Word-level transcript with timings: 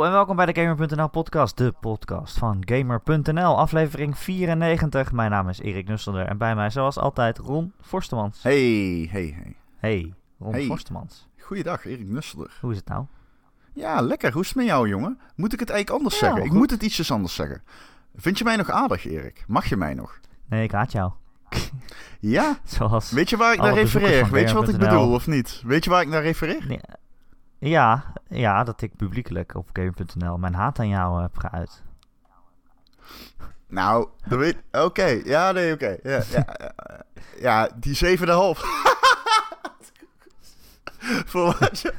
Hallo 0.00 0.12
en 0.14 0.18
welkom 0.18 0.36
bij 0.36 0.52
de 0.52 0.60
Gamer.nl 0.60 1.08
podcast, 1.08 1.56
de 1.56 1.74
podcast 1.80 2.38
van 2.38 2.62
Gamer.nl, 2.66 3.58
aflevering 3.58 4.18
94. 4.18 5.12
Mijn 5.12 5.30
naam 5.30 5.48
is 5.48 5.60
Erik 5.60 5.88
Nusselder 5.88 6.26
en 6.26 6.38
bij 6.38 6.54
mij 6.54 6.70
zoals 6.70 6.98
altijd 6.98 7.38
Ron 7.38 7.72
Forstemans. 7.80 8.42
Hey, 8.42 9.08
hey, 9.10 9.34
hey. 9.42 9.56
Hey, 9.76 10.14
Ron 10.38 10.52
Hey. 10.52 10.64
Forstemans. 10.64 11.28
Goeiedag, 11.40 11.84
Erik 11.84 12.06
Nusselder. 12.06 12.58
Hoe 12.60 12.70
is 12.70 12.76
het 12.76 12.88
nou? 12.88 13.04
Ja, 13.72 14.00
lekker. 14.00 14.32
Hoe 14.32 14.42
is 14.42 14.48
het 14.48 14.56
met 14.56 14.66
jou, 14.66 14.88
jongen? 14.88 15.18
Moet 15.36 15.52
ik 15.52 15.60
het 15.60 15.70
eigenlijk 15.70 16.02
anders 16.02 16.20
Ja, 16.20 16.26
zeggen? 16.26 16.44
Ik 16.44 16.52
moet 16.52 16.70
het 16.70 16.82
ietsjes 16.82 17.10
anders 17.12 17.34
zeggen. 17.34 17.62
Vind 18.16 18.38
je 18.38 18.44
mij 18.44 18.56
nog 18.56 18.70
aardig, 18.70 19.06
Erik? 19.06 19.44
Mag 19.46 19.66
je 19.66 19.76
mij 19.76 19.94
nog? 19.94 20.20
Nee, 20.48 20.62
ik 20.62 20.72
haat 20.72 20.92
jou. 20.92 21.12
Ja? 22.20 22.58
Zoals... 22.64 23.10
Weet 23.10 23.30
je 23.30 23.36
waar 23.36 23.52
ik 23.52 23.60
naar 23.60 23.74
refereer? 23.74 24.30
Weet 24.30 24.48
je 24.48 24.54
wat 24.54 24.68
ik 24.68 24.76
bedoel, 24.76 25.12
of 25.12 25.26
niet? 25.26 25.62
Weet 25.64 25.84
je 25.84 25.90
waar 25.90 26.02
ik 26.02 26.08
naar 26.08 26.22
refereer? 26.22 26.66
Nee, 26.66 26.80
Ja, 27.60 28.12
ja, 28.28 28.64
dat 28.64 28.82
ik 28.82 28.96
publiekelijk 28.96 29.54
op 29.54 29.68
Gamer.nl 29.72 30.38
mijn 30.38 30.54
haat 30.54 30.78
aan 30.78 30.88
jou 30.88 31.22
heb 31.22 31.36
geuit. 31.38 31.82
Nou. 33.66 34.08
Oké, 34.72 35.20
ja, 35.24 35.52
nee, 35.52 35.72
oké. 35.72 35.96
Ja, 36.02 36.22
ja, 36.30 36.46
ja, 37.38 37.68
die 37.76 38.18
7,5. 38.18 38.24
Voor 41.30 41.56
wat. 41.58 41.82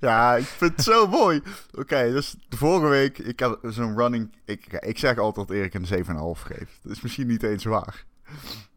Ja, 0.00 0.36
ik 0.36 0.44
vind 0.44 0.70
het 0.76 0.84
zo 0.84 1.06
mooi. 1.06 1.42
Oké, 1.72 2.10
dus 2.10 2.36
de 2.48 2.56
vorige 2.56 2.86
week, 2.86 3.18
ik 3.18 3.40
had 3.40 3.58
zo'n 3.62 3.96
running... 3.96 4.34
Ik, 4.44 4.66
ik 4.66 4.98
zeg 4.98 5.18
altijd 5.18 5.48
dat 5.48 5.56
Erik 5.56 5.74
een 5.74 5.86
7,5 5.86 6.42
geeft. 6.42 6.78
Dat 6.82 6.92
is 6.92 7.00
misschien 7.00 7.26
niet 7.26 7.42
eens 7.42 7.64
waar. 7.64 8.04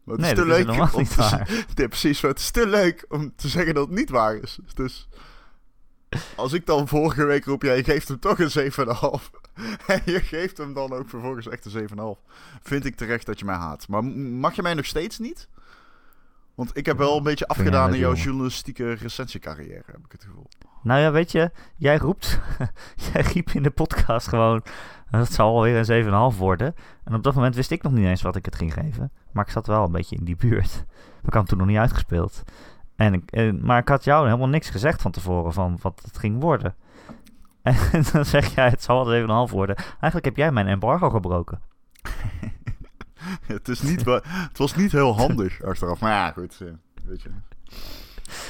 Maar 0.04 0.16
het 0.16 0.24
Nee, 0.24 0.32
is 0.32 0.38
te 0.38 0.46
dat 0.46 0.58
is 0.58 0.64
leuk 0.64 0.74
helemaal 0.74 0.94
om 0.94 1.04
te. 1.04 1.64
Nee, 1.76 1.88
precies. 1.88 2.20
Maar 2.20 2.30
het 2.30 2.40
is 2.40 2.50
te 2.50 2.66
leuk 2.66 3.04
om 3.08 3.32
te 3.36 3.48
zeggen 3.48 3.74
dat 3.74 3.86
het 3.86 3.96
niet 3.98 4.10
waar 4.10 4.34
is. 4.34 4.58
Dus 4.74 5.08
als 6.36 6.52
ik 6.52 6.66
dan 6.66 6.88
vorige 6.88 7.24
week 7.24 7.44
roep, 7.44 7.62
jij 7.62 7.84
geeft 7.84 8.08
hem 8.08 8.18
toch 8.18 8.38
een 8.38 8.72
7,5. 8.72 9.40
En 9.86 10.02
je 10.04 10.20
geeft 10.20 10.58
hem 10.58 10.74
dan 10.74 10.92
ook 10.92 11.08
vervolgens 11.08 11.48
echt 11.48 11.64
een 11.64 11.88
7,5. 11.88 12.32
Vind 12.62 12.84
ik 12.84 12.96
terecht 12.96 13.26
dat 13.26 13.38
je 13.38 13.44
mij 13.44 13.54
haat. 13.54 13.88
Maar 13.88 14.04
mag 14.04 14.54
je 14.54 14.62
mij 14.62 14.74
nog 14.74 14.86
steeds 14.86 15.18
niet? 15.18 15.48
Want 16.54 16.76
ik 16.76 16.86
heb 16.86 16.98
wel 16.98 17.16
een 17.16 17.22
beetje 17.22 17.46
afgedaan 17.46 17.92
in 17.92 17.98
jouw 17.98 18.14
journalistieke 18.14 18.92
recensiecarrière, 18.92 19.82
heb 19.86 20.04
ik 20.04 20.12
het 20.12 20.24
gevoel. 20.24 20.48
Nou 20.82 21.00
ja, 21.00 21.12
weet 21.12 21.32
je, 21.32 21.50
jij 21.76 21.96
roept, 21.96 22.40
jij 23.12 23.22
riep 23.22 23.50
in 23.50 23.62
de 23.62 23.70
podcast 23.70 24.28
gewoon, 24.28 24.62
dat 25.10 25.32
zal 25.32 25.56
alweer 25.56 25.90
een 25.90 26.32
7,5 26.32 26.38
worden. 26.38 26.74
En 27.04 27.14
op 27.14 27.22
dat 27.22 27.34
moment 27.34 27.54
wist 27.54 27.70
ik 27.70 27.82
nog 27.82 27.92
niet 27.92 28.06
eens 28.06 28.22
wat 28.22 28.36
ik 28.36 28.44
het 28.44 28.56
ging 28.56 28.72
geven. 28.72 29.12
Maar 29.32 29.44
ik 29.44 29.50
zat 29.52 29.66
wel 29.66 29.84
een 29.84 29.92
beetje 29.92 30.16
in 30.16 30.24
die 30.24 30.36
buurt. 30.36 30.84
Maar 30.96 31.24
ik 31.24 31.34
had 31.34 31.34
hem 31.34 31.44
toen 31.44 31.58
nog 31.58 31.66
niet 31.66 31.76
uitgespeeld. 31.76 32.42
En 32.96 33.14
ik, 33.14 33.52
maar 33.62 33.78
ik 33.78 33.88
had 33.88 34.04
jou 34.04 34.24
helemaal 34.26 34.48
niks 34.48 34.70
gezegd 34.70 35.02
van 35.02 35.10
tevoren 35.10 35.52
van 35.52 35.78
wat 35.82 36.02
het 36.04 36.18
ging 36.18 36.40
worden. 36.40 36.74
En 37.92 38.04
dan 38.12 38.24
zeg 38.24 38.54
jij, 38.54 38.68
het 38.68 38.82
zal 38.82 39.06
wel 39.06 39.46
7,5 39.48 39.52
worden. 39.52 39.76
Eigenlijk 39.76 40.24
heb 40.24 40.36
jij 40.36 40.52
mijn 40.52 40.66
embargo 40.66 41.10
gebroken. 41.10 41.60
het, 43.46 43.68
is 43.68 43.82
niet 43.82 44.04
het 44.04 44.58
was 44.58 44.74
niet 44.74 44.92
heel 44.92 45.16
handig 45.16 45.62
achteraf. 45.62 46.00
Maar 46.00 46.10
ja, 46.10 46.30
goed. 46.30 46.60
eh, 46.60 46.68
Weet 47.04 47.22
je. 47.22 47.30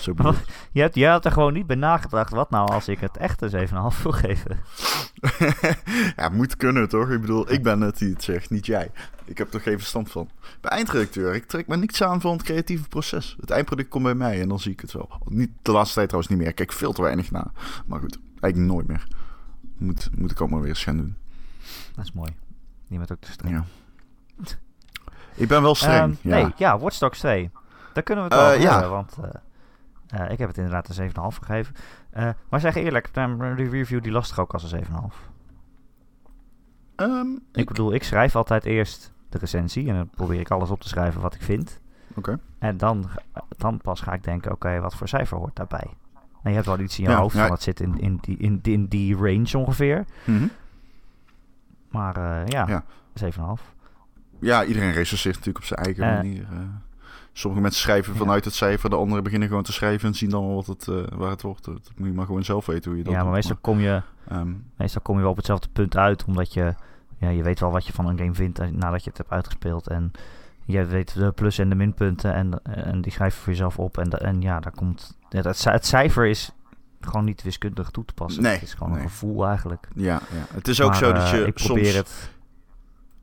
Zo. 0.00 0.14
Je 0.72 0.80
hebt, 0.80 0.94
jij 0.94 1.10
had 1.10 1.24
er 1.24 1.32
gewoon 1.32 1.52
niet 1.52 1.66
bij 1.66 1.76
nagedacht. 1.76 2.30
Wat 2.32 2.50
nou 2.50 2.72
als 2.72 2.88
ik 2.88 3.00
het 3.00 3.16
echt 3.16 3.42
een 3.42 3.68
7,5 3.68 4.02
wil 4.02 4.12
geven? 4.12 4.58
ja, 6.16 6.28
moet 6.28 6.56
kunnen 6.56 6.88
toch? 6.88 7.10
Ik 7.10 7.20
bedoel, 7.20 7.52
ik 7.52 7.62
ben 7.62 7.80
het 7.80 7.98
die 7.98 8.12
het 8.12 8.22
zegt, 8.22 8.50
niet 8.50 8.66
jij. 8.66 8.90
Ik 9.24 9.38
heb 9.38 9.54
er 9.54 9.60
geen 9.60 9.78
verstand 9.78 10.10
van. 10.10 10.30
Bij 10.60 10.70
eindredacteur, 10.70 11.34
ik 11.34 11.46
trek 11.46 11.66
me 11.66 11.76
niks 11.76 12.02
aan 12.02 12.20
van 12.20 12.32
het 12.32 12.42
creatieve 12.42 12.88
proces. 12.88 13.36
Het 13.40 13.50
eindproduct 13.50 13.88
komt 13.88 14.04
bij 14.04 14.14
mij 14.14 14.40
en 14.40 14.48
dan 14.48 14.60
zie 14.60 14.72
ik 14.72 14.80
het 14.80 14.92
wel. 14.92 15.08
Niet 15.24 15.50
de 15.62 15.72
laatste 15.72 15.94
tijd 15.94 16.06
trouwens 16.08 16.32
niet 16.34 16.42
meer. 16.42 16.50
Ik 16.50 16.54
kijk 16.56 16.72
veel 16.72 16.92
te 16.92 17.02
weinig 17.02 17.30
naar. 17.30 17.50
Maar 17.86 18.00
goed, 18.00 18.18
eigenlijk 18.40 18.72
nooit 18.72 18.86
meer. 18.86 19.06
Moet, 19.78 20.10
moet 20.16 20.30
ik 20.30 20.40
ook 20.40 20.50
maar 20.50 20.60
weer 20.60 20.68
eens 20.68 20.84
gaan 20.84 20.96
doen. 20.96 21.16
Dat 21.94 22.04
is 22.04 22.12
mooi. 22.12 22.30
Bent 22.88 23.12
ook 23.12 23.20
te 23.20 23.30
streng. 23.32 23.54
Ja. 23.54 23.64
Ik 25.34 25.48
ben 25.48 25.62
wel 25.62 25.74
streng. 25.74 26.18
Ehm, 26.22 26.28
ja. 26.28 26.42
Nee, 26.42 26.52
ja, 26.56 26.78
Watch 26.78 26.98
Dogs 26.98 27.18
2. 27.18 27.50
Daar 27.92 28.02
kunnen 28.02 28.28
we 28.28 28.34
het 28.34 28.44
Eh, 28.44 28.48
over 28.48 28.60
ja. 28.60 28.72
hebben, 28.72 28.90
want 28.90 29.16
eh, 30.10 30.20
eh, 30.24 30.30
ik 30.30 30.38
heb 30.38 30.48
het 30.48 30.56
inderdaad 30.56 30.88
een 30.88 30.94
7,5 30.94 31.38
gegeven. 31.38 31.74
Eh, 32.12 32.28
maar 32.48 32.60
zeg 32.60 32.74
eerlijk, 32.74 33.14
de 33.14 33.52
review 33.70 34.02
die 34.02 34.12
lastig 34.12 34.38
ook 34.38 34.52
als 34.52 34.62
een 34.62 34.68
7,5. 34.68 35.30
Ehm, 36.96 37.26
Ik 37.52 37.66
bedoel, 37.68 37.94
ik 37.94 38.02
schrijf 38.02 38.36
altijd 38.36 38.64
eerst 38.64 39.12
de 39.28 39.38
recensie 39.38 39.88
en 39.88 39.94
dan 39.94 40.08
probeer 40.10 40.40
ik 40.40 40.50
alles 40.50 40.70
op 40.70 40.80
te 40.80 40.88
schrijven 40.88 41.20
wat 41.20 41.34
ik 41.34 41.42
vind. 41.42 41.80
Oké. 42.14 42.38
En 42.58 42.76
dan, 42.76 43.08
dan 43.56 43.78
pas 43.78 44.00
ga 44.00 44.12
ik 44.12 44.24
denken, 44.24 44.52
oké, 44.52 44.80
wat 44.80 44.94
voor 44.94 45.08
cijfer 45.08 45.36
hoort 45.36 45.56
daarbij? 45.56 45.86
En 46.42 46.48
je 46.50 46.54
hebt 46.54 46.66
wel 46.66 46.78
iets 46.78 46.98
in 46.98 47.04
je 47.04 47.10
Ja, 47.10 47.18
hoofd 47.18 47.34
ja. 47.36 47.42
van 47.42 47.52
het 47.52 47.62
zit 47.62 47.80
in, 47.80 48.00
in, 48.00 48.18
die, 48.20 48.36
in, 48.36 48.58
in 48.62 48.86
die 48.86 49.16
range 49.16 49.58
ongeveer. 49.58 50.04
Mhm. 50.24 50.46
Maar 51.88 52.16
eh, 52.16 52.46
ja, 52.46 52.66
Ja. 52.68 52.84
7,5. 53.58 53.62
Ja, 54.40 54.64
iedereen 54.64 54.92
recenseert 54.92 55.34
natuurlijk 55.36 55.64
op 55.64 55.70
zijn 55.70 55.80
eigen 55.84 56.04
Eh. 56.04 56.14
manier. 56.14 56.46
Sommige 57.32 57.62
mensen 57.62 57.80
schrijven 57.82 58.16
vanuit 58.16 58.44
het 58.44 58.54
cijfer, 58.54 58.90
de 58.90 58.96
anderen 58.96 59.24
beginnen 59.24 59.48
gewoon 59.48 59.62
te 59.62 59.72
schrijven 59.72 60.08
en 60.08 60.14
zien 60.14 60.30
dan 60.30 60.46
wel 60.46 60.54
wat 60.54 60.66
het, 60.66 60.88
eh, 60.88 61.18
waar 61.18 61.30
het 61.30 61.42
wordt. 61.42 61.64
Dat 61.64 61.90
moet 61.96 62.08
je 62.08 62.14
maar 62.14 62.26
gewoon 62.26 62.44
zelf 62.44 62.66
weten 62.66 62.90
hoe 62.90 62.98
je 62.98 63.04
dat 63.04 63.12
Ja, 63.12 63.22
maar 63.22 63.32
meestal 63.32 63.56
kom 63.60 63.80
je 63.80 64.02
Ehm, 64.28 64.52
meestal 64.76 65.02
kom 65.02 65.16
je 65.16 65.22
wel 65.22 65.30
op 65.30 65.36
hetzelfde 65.36 65.68
punt 65.72 65.96
uit, 65.96 66.24
omdat 66.24 66.52
je, 66.52 66.74
ja, 67.18 67.28
je 67.28 67.42
weet 67.42 67.60
wel 67.60 67.70
wat 67.70 67.86
je 67.86 67.92
van 67.92 68.06
een 68.06 68.18
game 68.18 68.34
vindt 68.34 68.58
eh, 68.58 68.68
nadat 68.68 69.04
je 69.04 69.08
het 69.08 69.18
hebt 69.18 69.30
uitgespeeld. 69.30 69.88
En 69.88 70.12
je 70.64 70.84
weet 70.84 71.14
de 71.14 71.32
plus- 71.32 71.58
en 71.58 71.68
de 71.68 71.74
minpunten 71.74 72.34
en, 72.34 72.62
en 72.64 73.00
die 73.00 73.12
schrijf 73.12 73.34
je 73.34 73.40
voor 73.40 73.52
jezelf 73.52 73.78
op. 73.78 73.98
En, 73.98 74.10
en 74.10 74.40
ja, 74.40 74.60
daar 74.60 74.72
komt, 74.72 75.16
het, 75.28 75.56
ci- 75.58 75.70
het 75.70 75.86
cijfer 75.86 76.26
is 76.26 76.50
gewoon 77.00 77.24
niet 77.24 77.42
wiskundig 77.42 77.90
toe 77.90 78.04
te 78.04 78.14
passen. 78.14 78.42
Nee, 78.42 78.52
het 78.52 78.62
is 78.62 78.74
gewoon 78.74 78.92
nee. 78.92 79.02
een 79.02 79.08
gevoel 79.08 79.46
eigenlijk. 79.46 79.88
ja, 79.94 80.12
ja, 80.12 80.54
het 80.54 80.68
is 80.68 80.80
ook 80.80 80.88
Maar, 80.90 80.98
zo 80.98 81.12
dat 81.12 81.22
eh, 81.22 81.32
je 81.32 81.46
ik 81.46 81.54
probeer 81.54 81.84
soms... 81.84 81.96
het. 81.96 82.30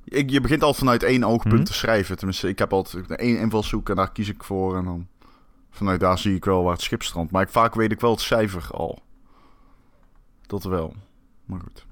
Ik, 0.10 0.30
je 0.30 0.42
begint 0.42 0.62
altijd 0.62 0.80
vanuit 0.80 1.04
één 1.04 1.24
oogpunt 1.24 1.54
Mhm. 1.54 1.64
te 1.64 1.74
schrijven. 1.74 2.18
Tenminste, 2.18 2.48
ik 2.48 2.60
heb 2.60 2.74
altijd 2.74 3.10
één 3.16 3.40
invalshoek 3.40 3.90
en 3.90 3.96
daar 3.96 4.12
kies 4.12 4.30
ik 4.30 4.44
voor. 4.44 4.78
En 4.78 4.84
dan 4.86 5.08
vanuit 5.70 6.00
daar 6.00 6.18
zie 6.18 6.36
ik 6.36 6.46
wel 6.46 6.64
waar 6.64 6.74
het 6.74 6.82
schip 6.82 7.04
strandt. 7.04 7.32
Maar 7.32 7.42
ik, 7.42 7.50
vaak 7.50 7.76
weet 7.76 7.92
ik 7.92 8.00
wel 8.00 8.12
het 8.12 8.20
cijfer 8.22 8.68
al. 8.72 9.00
Dat 10.42 10.64
wel. 10.64 10.94
Maar 11.46 11.60
goed. 11.60 11.86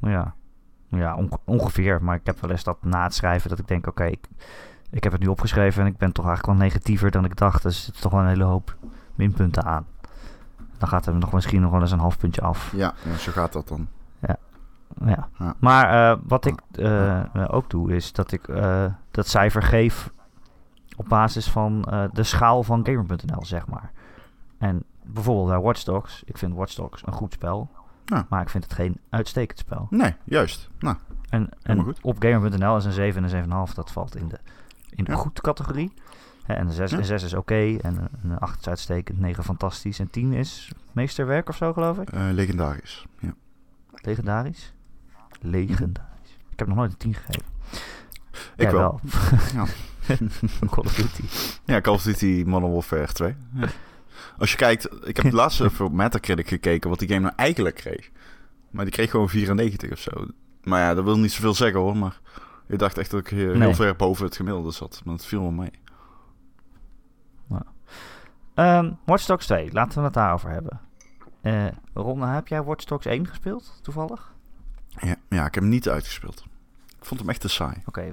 Ja, 0.00 0.34
ja 0.88 1.14
onge- 1.16 1.38
ongeveer. 1.44 2.02
Maar 2.02 2.16
ik 2.16 2.26
heb 2.26 2.40
wel 2.40 2.50
eens 2.50 2.64
dat 2.64 2.78
na 2.84 3.02
het 3.02 3.14
schrijven 3.14 3.48
dat 3.50 3.58
ik 3.58 3.68
denk, 3.68 3.86
oké, 3.86 4.04
ik, 4.04 4.26
ik 4.90 5.02
heb 5.04 5.12
het 5.12 5.20
nu 5.20 5.26
opgeschreven 5.28 5.82
en 5.82 5.88
ik 5.88 5.96
ben 5.96 6.12
toch 6.12 6.26
eigenlijk 6.26 6.58
wel 6.58 6.66
negatiever 6.68 7.10
dan 7.10 7.24
ik 7.24 7.36
dacht. 7.36 7.62
Dus 7.62 7.76
er 7.76 7.84
zit 7.94 8.00
toch 8.02 8.12
wel 8.12 8.20
een 8.20 8.26
hele 8.28 8.44
hoop 8.44 8.76
minpunten 9.14 9.64
aan. 9.64 9.86
Dan 10.78 10.88
gaat 10.88 11.06
er 11.06 11.14
nog 11.14 11.32
misschien 11.32 11.60
nog 11.60 11.70
wel 11.70 11.80
eens 11.80 11.92
een 11.92 11.98
half 11.98 12.18
puntje 12.18 12.40
af. 12.40 12.72
Ja, 12.76 12.94
ja 13.04 13.16
zo 13.16 13.32
gaat 13.32 13.52
dat 13.52 13.68
dan. 13.68 13.88
Ja. 15.04 15.28
Ja. 15.38 15.54
Maar 15.58 16.10
eh, 16.12 16.18
wat 16.26 16.46
ik 16.46 16.60
eh, 16.72 17.22
ook 17.46 17.70
doe, 17.70 17.94
is 17.94 18.12
dat 18.12 18.32
ik 18.32 18.48
eh, 18.48 18.84
dat 19.10 19.26
cijfer 19.26 19.62
geef 19.62 20.10
op 20.96 21.08
basis 21.08 21.50
van 21.50 21.80
de 22.12 22.22
schaal 22.22 22.62
van 22.62 22.86
Gamer.nl, 22.86 23.44
zeg 23.44 23.66
maar. 23.66 23.90
En 24.58 24.84
bijvoorbeeld 25.04 25.48
bij 25.48 25.60
Watch 25.60 25.82
Dogs. 25.82 26.22
Ik 26.24 26.38
vind 26.38 26.54
Watch 26.54 26.74
Dogs 26.74 27.02
een 27.06 27.12
goed 27.12 27.32
spel. 27.32 27.70
Ja. 28.04 28.26
Maar 28.28 28.42
ik 28.42 28.48
vind 28.48 28.64
het 28.64 28.72
geen 28.72 29.00
uitstekend 29.10 29.58
spel. 29.58 29.86
Nee, 29.90 30.14
juist. 30.24 30.70
Nou, 30.78 30.96
En, 31.28 31.48
Helemaal 31.62 31.86
en 31.86 31.92
goed. 31.94 32.02
op 32.04 32.16
Gamer.nl 32.18 32.76
is 32.76 32.84
een 32.84 32.92
7 32.92 33.24
en 33.24 33.50
een 33.50 33.68
7,5. 33.68 33.74
Dat 33.74 33.92
valt 33.92 34.16
in 34.16 34.28
de, 34.28 34.38
in 34.90 35.04
de 35.04 35.10
Ja. 35.10 35.16
goed 35.16 35.40
categorie. 35.40 35.92
En 36.46 36.60
een 36.66 36.72
6, 36.72 36.90
Ja. 36.90 36.98
een 36.98 37.04
6 37.04 37.22
is 37.22 37.34
oké. 37.34 37.76
en 37.76 37.96
een- 37.96 38.30
een 38.30 38.38
8 38.38 38.58
is 38.60 38.68
uitstekend. 38.68 39.18
9 39.18 39.44
fantastisch. 39.44 39.98
En 39.98 40.10
10 40.10 40.32
is 40.32 40.72
meesterwerk 40.92 41.48
of 41.48 41.56
zo, 41.56 41.72
geloof 41.72 41.98
ik. 41.98 42.08
legendarisch. 42.12 43.06
Ja. 43.18 43.34
Legendarisch. 43.94 44.74
Legendarisch. 45.50 46.36
Ik 46.50 46.58
heb 46.58 46.68
nog 46.68 46.76
nooit 46.76 46.90
een 46.90 46.96
10 46.96 47.14
gegeven. 47.14 47.42
Ik 48.56 48.62
Jij 48.62 48.72
wel. 48.72 49.00
Ja. 49.54 49.64
Call 50.70 50.84
of 50.84 50.94
Duty. 50.94 51.22
Ja, 51.64 51.80
Call 51.80 51.94
of 51.94 52.02
Duty 52.02 52.42
Modern 52.46 52.72
Warfare 52.72 53.12
2. 53.12 53.36
Ja. 53.54 53.66
Als 54.38 54.50
je 54.50 54.56
kijkt, 54.56 54.88
ik 55.08 55.16
heb 55.16 55.32
laatst 55.32 55.60
even 55.60 55.84
op 55.84 55.92
Metacritic 55.92 56.48
gekeken 56.48 56.90
wat 56.90 56.98
die 56.98 57.08
game 57.08 57.20
nou 57.20 57.32
eigenlijk 57.36 57.74
kreeg. 57.74 58.10
Maar 58.70 58.84
die 58.84 58.94
kreeg 58.94 59.10
gewoon 59.10 59.28
94 59.28 59.90
of 59.92 59.98
zo. 59.98 60.10
Maar 60.62 60.80
ja, 60.80 60.94
dat 60.94 61.04
wil 61.04 61.18
niet 61.18 61.32
zoveel 61.32 61.54
zeggen 61.54 61.80
hoor. 61.80 61.96
Maar 61.96 62.20
ik 62.66 62.78
dacht 62.78 62.98
echt 62.98 63.10
dat 63.10 63.20
ik 63.20 63.28
heel, 63.28 63.54
Nee. 63.54 63.74
ver 63.74 63.96
boven 63.96 64.24
het 64.24 64.36
gemiddelde 64.36 64.70
zat. 64.70 65.00
Maar 65.04 65.14
het 65.14 65.24
viel 65.24 65.40
wel 65.40 65.50
mee. 65.50 65.70
Ehm 68.54 68.92
Watch 69.04 69.26
Dogs 69.26 69.46
2, 69.46 69.72
laten 69.72 69.98
we 69.98 70.04
het 70.04 70.14
daarover 70.14 70.50
hebben. 70.50 70.80
Ron, 71.94 72.22
heb 72.22 72.48
jij 72.48 72.62
Watch 72.62 72.84
Dogs 72.84 73.06
1 73.06 73.26
gespeeld, 73.26 73.78
toevallig? 73.82 74.34
Ja, 75.00 75.14
ja, 75.28 75.46
ik 75.46 75.54
heb 75.54 75.62
hem 75.62 75.68
niet 75.68 75.88
uitgespeeld. 75.88 76.44
Ik 76.98 77.04
vond 77.04 77.20
hem 77.20 77.28
echt 77.28 77.40
te 77.40 77.48
saai. 77.48 77.82
Oké. 77.86 78.12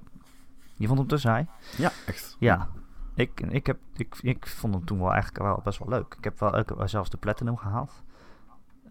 Je 0.75 0.87
vond 0.87 0.99
hem 0.99 1.07
te 1.07 1.17
saai? 1.17 1.47
Ja, 1.77 1.91
echt. 2.05 2.35
Ja. 2.39 2.67
Ik, 3.15 3.39
ik, 3.41 3.65
heb, 3.65 3.77
ik, 3.95 4.15
ik 4.21 4.47
vond 4.47 4.73
hem 4.73 4.85
toen 4.85 4.99
wel 4.99 5.11
eigenlijk 5.11 5.43
wel 5.43 5.59
best 5.63 5.79
wel 5.79 5.89
leuk. 5.89 6.15
Ik 6.17 6.23
heb 6.23 6.39
wel 6.39 6.63
zelfs 6.85 7.09
de 7.09 7.17
Platinum 7.17 7.57
gehaald. 7.57 7.91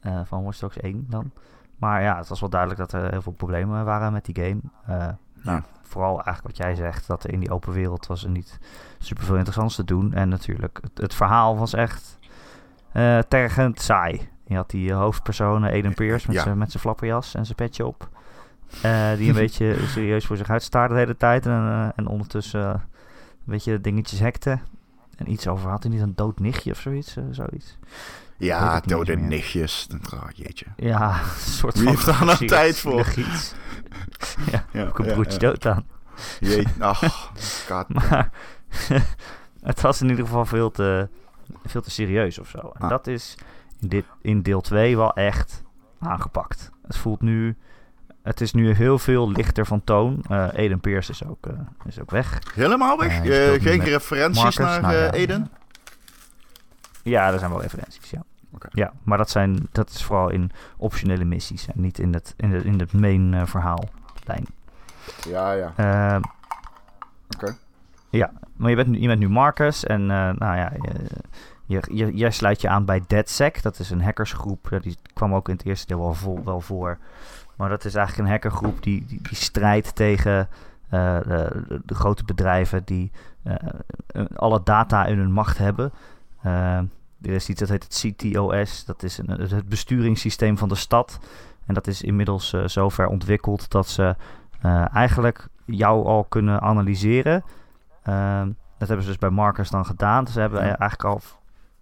eh, 0.01 0.21
van 0.25 0.43
Watch 0.45 0.59
Dogs 0.59 0.77
1 0.77 1.07
dan. 1.09 1.31
Maar 1.77 2.03
ja, 2.03 2.17
het 2.17 2.29
was 2.29 2.41
wel 2.41 2.49
duidelijk 2.49 2.81
dat 2.81 2.93
er 2.93 3.11
heel 3.11 3.23
veel 3.23 3.33
problemen 3.33 3.85
waren 3.85 4.13
met 4.13 4.25
die 4.25 4.35
game. 4.45 4.61
Eh, 4.87 5.09
nou, 5.43 5.63
vooral 5.83 6.15
eigenlijk 6.15 6.47
wat 6.47 6.57
jij 6.57 6.75
zegt, 6.75 7.07
dat 7.07 7.25
er 7.25 7.33
in 7.33 7.41
die 7.41 7.51
open 7.51 7.73
wereld 7.73 8.07
was 8.07 8.25
er 8.25 8.31
niet 8.31 8.59
super 8.99 9.25
veel 9.25 9.35
interessants 9.35 9.75
te 9.75 9.85
doen. 9.85 10.13
En 10.13 10.29
natuurlijk, 10.29 10.79
het, 10.83 10.99
het 10.99 11.15
verhaal 11.15 11.57
was 11.59 11.73
echt 11.73 12.19
eh, 12.93 13.19
tergend 13.19 13.81
saai. 13.81 14.29
Je 14.53 14.59
had 14.59 14.71
die 14.71 14.93
hoofdpersoon, 14.93 15.65
Eden 15.65 15.95
Peers, 15.95 16.27
met 16.27 16.37
zijn 16.41 16.59
met 16.59 16.71
zijn 16.71 16.83
flapperjas 16.83 17.35
en 17.35 17.45
zijn 17.45 17.57
petje 17.57 17.87
op. 17.87 18.09
Eh, 18.83 19.13
die 19.17 19.29
een 19.29 19.35
beetje 19.45 19.77
serieus 19.89 20.27
voor 20.27 20.37
zich 20.37 20.49
uitstaarde 20.51 20.95
de 20.95 21.01
hele 21.01 21.17
tijd. 21.17 21.47
En, 21.47 21.53
eh, 21.53 21.89
en 21.97 22.07
ondertussen 22.07 22.63
eh, 22.63 22.75
een 22.75 22.81
beetje 23.45 23.81
dingetjes 23.81 24.19
hekte. 24.19 24.59
En 25.17 25.31
iets 25.31 25.49
over 25.49 25.71
had 25.71 25.83
hij 25.83 25.93
niet 25.93 26.01
een 26.01 26.15
dood 26.15 26.39
nichtje 26.41 26.71
of 26.71 26.79
zoiets. 26.81 27.17
eh, 27.17 27.25
zoiets. 27.31 27.79
Ja, 28.37 28.81
dode 28.81 29.17
nichtjes. 29.17 29.87
Oh, 30.15 30.23
jeetje. 30.35 30.67
Ja, 30.77 31.11
een 31.21 31.41
soort 31.41 31.75
Wie 31.75 31.83
van... 31.85 31.93
heeft 31.95 32.07
daar 32.07 32.25
nou 32.25 32.47
tijd 32.47 32.79
voor? 32.79 33.07
ja, 34.53 34.65
Ja, 34.73 34.87
ook 34.87 34.99
een 34.99 35.05
ja, 35.05 35.13
broertje 35.13 35.41
ja. 35.41 35.47
dood 35.49 35.67
aan. 35.67 35.87
Ach, 36.79 37.33
god. 37.69 37.89
Maar 37.89 38.31
het 39.63 39.81
was 39.81 40.01
in 40.01 40.09
ieder 40.09 40.25
geval 40.25 40.45
veel 40.45 40.71
te, 40.71 41.09
veel 41.65 41.83
te 41.83 41.91
serieus 41.91 42.39
of 42.39 42.49
zo. 42.49 42.59
En 42.59 42.81
Ah. 42.81 42.89
dat 42.89 43.07
is 43.07 43.35
dit, 43.89 44.05
in 44.21 44.43
deel 44.43 44.61
2 44.61 44.97
wel 44.97 45.13
echt 45.15 45.63
aangepakt. 46.01 46.71
Het 46.87 46.97
voelt 46.97 47.21
nu... 47.21 47.57
Het 48.23 48.41
is 48.41 48.53
nu 48.53 48.73
heel 48.75 48.99
veel 48.99 49.31
lichter 49.31 49.67
van 49.67 49.85
toon. 49.85 50.25
Eh 50.29 50.49
Eden 50.53 50.81
Peers 50.81 51.09
is 51.11 51.25
ook, 51.25 51.47
eh, 51.47 51.53
is 51.87 52.01
ook 52.01 52.11
weg. 52.11 52.39
Helemaal 52.55 52.99
weg? 52.99 53.25
Eh, 53.25 53.63
geen 53.63 53.81
referenties 53.85 54.43
Marcus, 54.43 54.57
naar 54.57 54.81
nou 54.81 54.95
ja. 54.95 55.11
Eden? 55.11 55.51
Ja, 57.03 57.33
er 57.33 57.39
zijn 57.39 57.51
wel 57.51 57.63
referenties, 57.63 58.11
ja. 58.11 58.23
Ja, 58.71 58.93
maar 59.03 59.19
dat, 59.19 59.31
zijn, 59.31 59.69
dat 59.73 59.91
is 59.91 60.05
vooral 60.05 60.29
in 60.31 60.51
optionele 60.77 61.25
missies 61.25 61.67
en 61.67 61.81
niet 61.81 61.99
in 61.99 62.15
het, 62.15 62.35
in 62.37 62.51
het, 62.51 62.65
in 62.65 62.81
het 62.81 62.93
main 62.93 63.35
eh, 63.35 63.47
verhaallijn. 63.47 64.47
Ja, 65.29 65.53
ja. 65.53 66.21
Oké. 67.35 67.57
Ja, 68.11 68.33
maar 68.57 68.71
je 68.71 68.77
bent, 68.77 68.89
nu- 68.89 69.01
je 69.01 69.07
bent 69.07 69.21
nu 69.21 69.29
Marcus 69.29 69.85
en 69.85 70.07
nou 70.07 70.57
ja, 70.57 70.73
je, 71.91 72.11
jij 72.15 72.31
sluit 72.31 72.61
je 72.61 72.69
aan 72.69 72.85
bij 72.85 73.03
DeadSec. 73.07 73.63
Dat 73.63 73.79
is 73.79 73.91
een 73.91 74.03
hackersgroep. 74.03 74.79
Die 74.83 74.97
kwam 75.15 75.35
ook 75.35 75.49
in 75.49 75.57
het 75.57 75.67
eerste 75.67 75.87
deel 75.87 75.99
wel, 75.99 76.15
vol, 76.15 76.45
wel 76.45 76.61
voor. 76.61 76.99
Maar 77.57 77.69
dat 77.69 77.85
is 77.85 77.95
eigenlijk 77.95 78.29
een 78.29 78.33
hackergroep 78.35 78.83
die, 78.83 79.05
die, 79.07 79.21
die 79.23 79.37
strijdt 79.37 79.95
tegen 79.95 80.49
eh, 80.89 81.21
de, 81.21 81.81
de- 81.85 81.95
grote 81.95 82.25
bedrijven 82.25 82.83
die 82.85 83.11
eh, 83.43 83.55
alle 84.37 84.61
data 84.65 85.05
in 85.07 85.19
hun 85.19 85.33
macht 85.33 85.59
hebben. 85.59 85.93
Eh, 86.43 86.77
er 87.23 87.31
is 87.31 87.49
iets 87.49 87.61
dat 87.61 87.69
heet 87.69 87.83
het 87.83 88.15
CTOS. 88.17 88.85
Dat 88.85 89.03
is 89.03 89.19
een, 89.19 89.29
het 89.29 89.69
besturingssysteem 89.69 90.59
van 90.59 90.69
de 90.69 90.75
stad. 90.75 91.19
En 91.67 91.75
dat 91.75 91.87
is 91.87 92.03
inmiddels 92.03 92.55
zover 92.65 93.07
ontwikkeld 93.07 93.71
dat 93.71 93.89
ze 93.89 94.17
eigenlijk 94.93 95.49
jou 95.65 96.07
al 96.07 96.25
kunnen 96.25 96.61
analyseren. 96.61 97.45
Ehm, 98.03 98.47
dat 98.79 98.89
hebben 98.89 99.03
ze 99.03 99.13
dus 99.13 99.21
bij 99.21 99.31
Marcus 99.31 99.71
dan 99.71 99.87
gedaan. 99.87 100.27
Ze 100.27 100.41
hebben 100.41 100.61
eigenlijk 100.61 101.05
al 101.05 101.21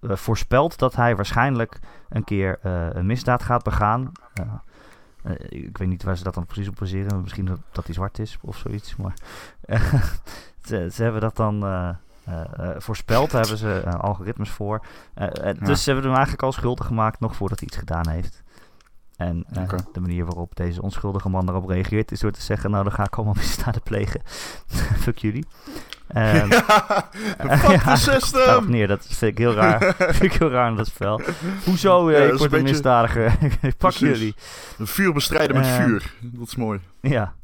eh, 0.00 0.17
voorspeld 0.17 0.79
dat 0.79 0.97
hij 0.97 1.17
waarschijnlijk 1.17 1.79
een 2.08 2.25
keer 2.25 2.58
eh, 2.62 2.87
een 2.93 3.06
misdaad 3.06 3.43
gaat 3.43 3.62
begaan. 3.62 4.12
Eh, 4.32 5.32
ik 5.49 5.79
weet 5.79 5.88
niet 5.88 6.02
waar 6.02 6.17
ze 6.17 6.25
dat 6.25 6.35
dan 6.35 6.47
precies 6.47 6.69
op 6.69 6.76
baseren. 6.79 7.20
Misschien 7.20 7.44
dat, 7.44 7.58
dat 7.73 7.85
hij 7.85 7.94
zwart 7.94 8.19
is 8.19 8.38
of 8.41 8.56
zoiets. 8.56 8.97
Maar 8.97 9.14
ze, 10.69 10.88
ze 10.93 11.02
hebben 11.02 11.20
dat 11.20 11.37
dan 11.37 11.61
voorspeld. 12.79 13.31
Daar 13.31 13.41
hebben 13.41 13.58
ze 13.58 13.99
algoritmes 13.99 14.50
voor. 14.50 14.87
Ja. 15.14 15.52
Dus 15.52 15.82
ze 15.82 15.91
hebben 15.91 16.05
hem 16.05 16.14
eigenlijk 16.14 16.43
al 16.43 16.53
schuldig 16.53 16.87
gemaakt 16.87 17.20
nog 17.20 17.37
voordat 17.37 17.58
hij 17.58 17.69
iets 17.69 17.76
gedaan 17.76 18.08
heeft. 18.08 18.43
En 19.17 19.44
de 19.93 20.00
manier 20.00 20.25
waarop 20.25 20.56
deze 20.56 20.82
onschuldige 20.82 21.29
man 21.29 21.49
erop 21.49 21.69
reageert 21.69 22.12
is 22.12 22.20
door 22.20 22.31
te 22.31 22.43
zeggen: 22.43 22.70
Nou, 22.70 22.85
dan 22.85 22.93
ga 22.93 23.05
ik 23.05 23.17
allemaal 23.17 23.35
misdaden 23.44 23.82
plegen. 23.82 24.20
Fuck 25.05 25.19
jullie. 25.19 25.46
Ehm, 26.12 26.51
Fuck 27.59 27.83
ja, 27.85 27.97
system! 27.97 28.71
neer, 28.71 28.89
dat 28.89 29.07
vind 29.07 29.33
ik 29.33 29.39
heel 29.39 29.55
raar. 29.55 29.95
vind 29.97 30.23
ik 30.23 30.33
heel 30.33 30.51
raar 30.51 30.71
in 30.71 30.77
dat 30.77 30.87
spel. 30.87 31.21
Hoezo? 31.65 32.09
eh, 32.09 32.19
Ja, 32.27 32.33
ik 32.33 32.39
word 32.39 32.53
een 32.53 32.62
misdadiger. 32.62 33.33
ik 33.62 33.77
pak 33.77 33.93
jullie. 33.93 34.35
Een 34.79 34.87
vuur 34.87 35.12
bestrijden 35.12 35.57
met 35.57 35.67
Eh, 35.67 35.75
vuur. 35.85 36.15
Dat 36.21 36.47
is 36.47 36.57
mooi. 36.57 36.81
Ja. 37.01 37.35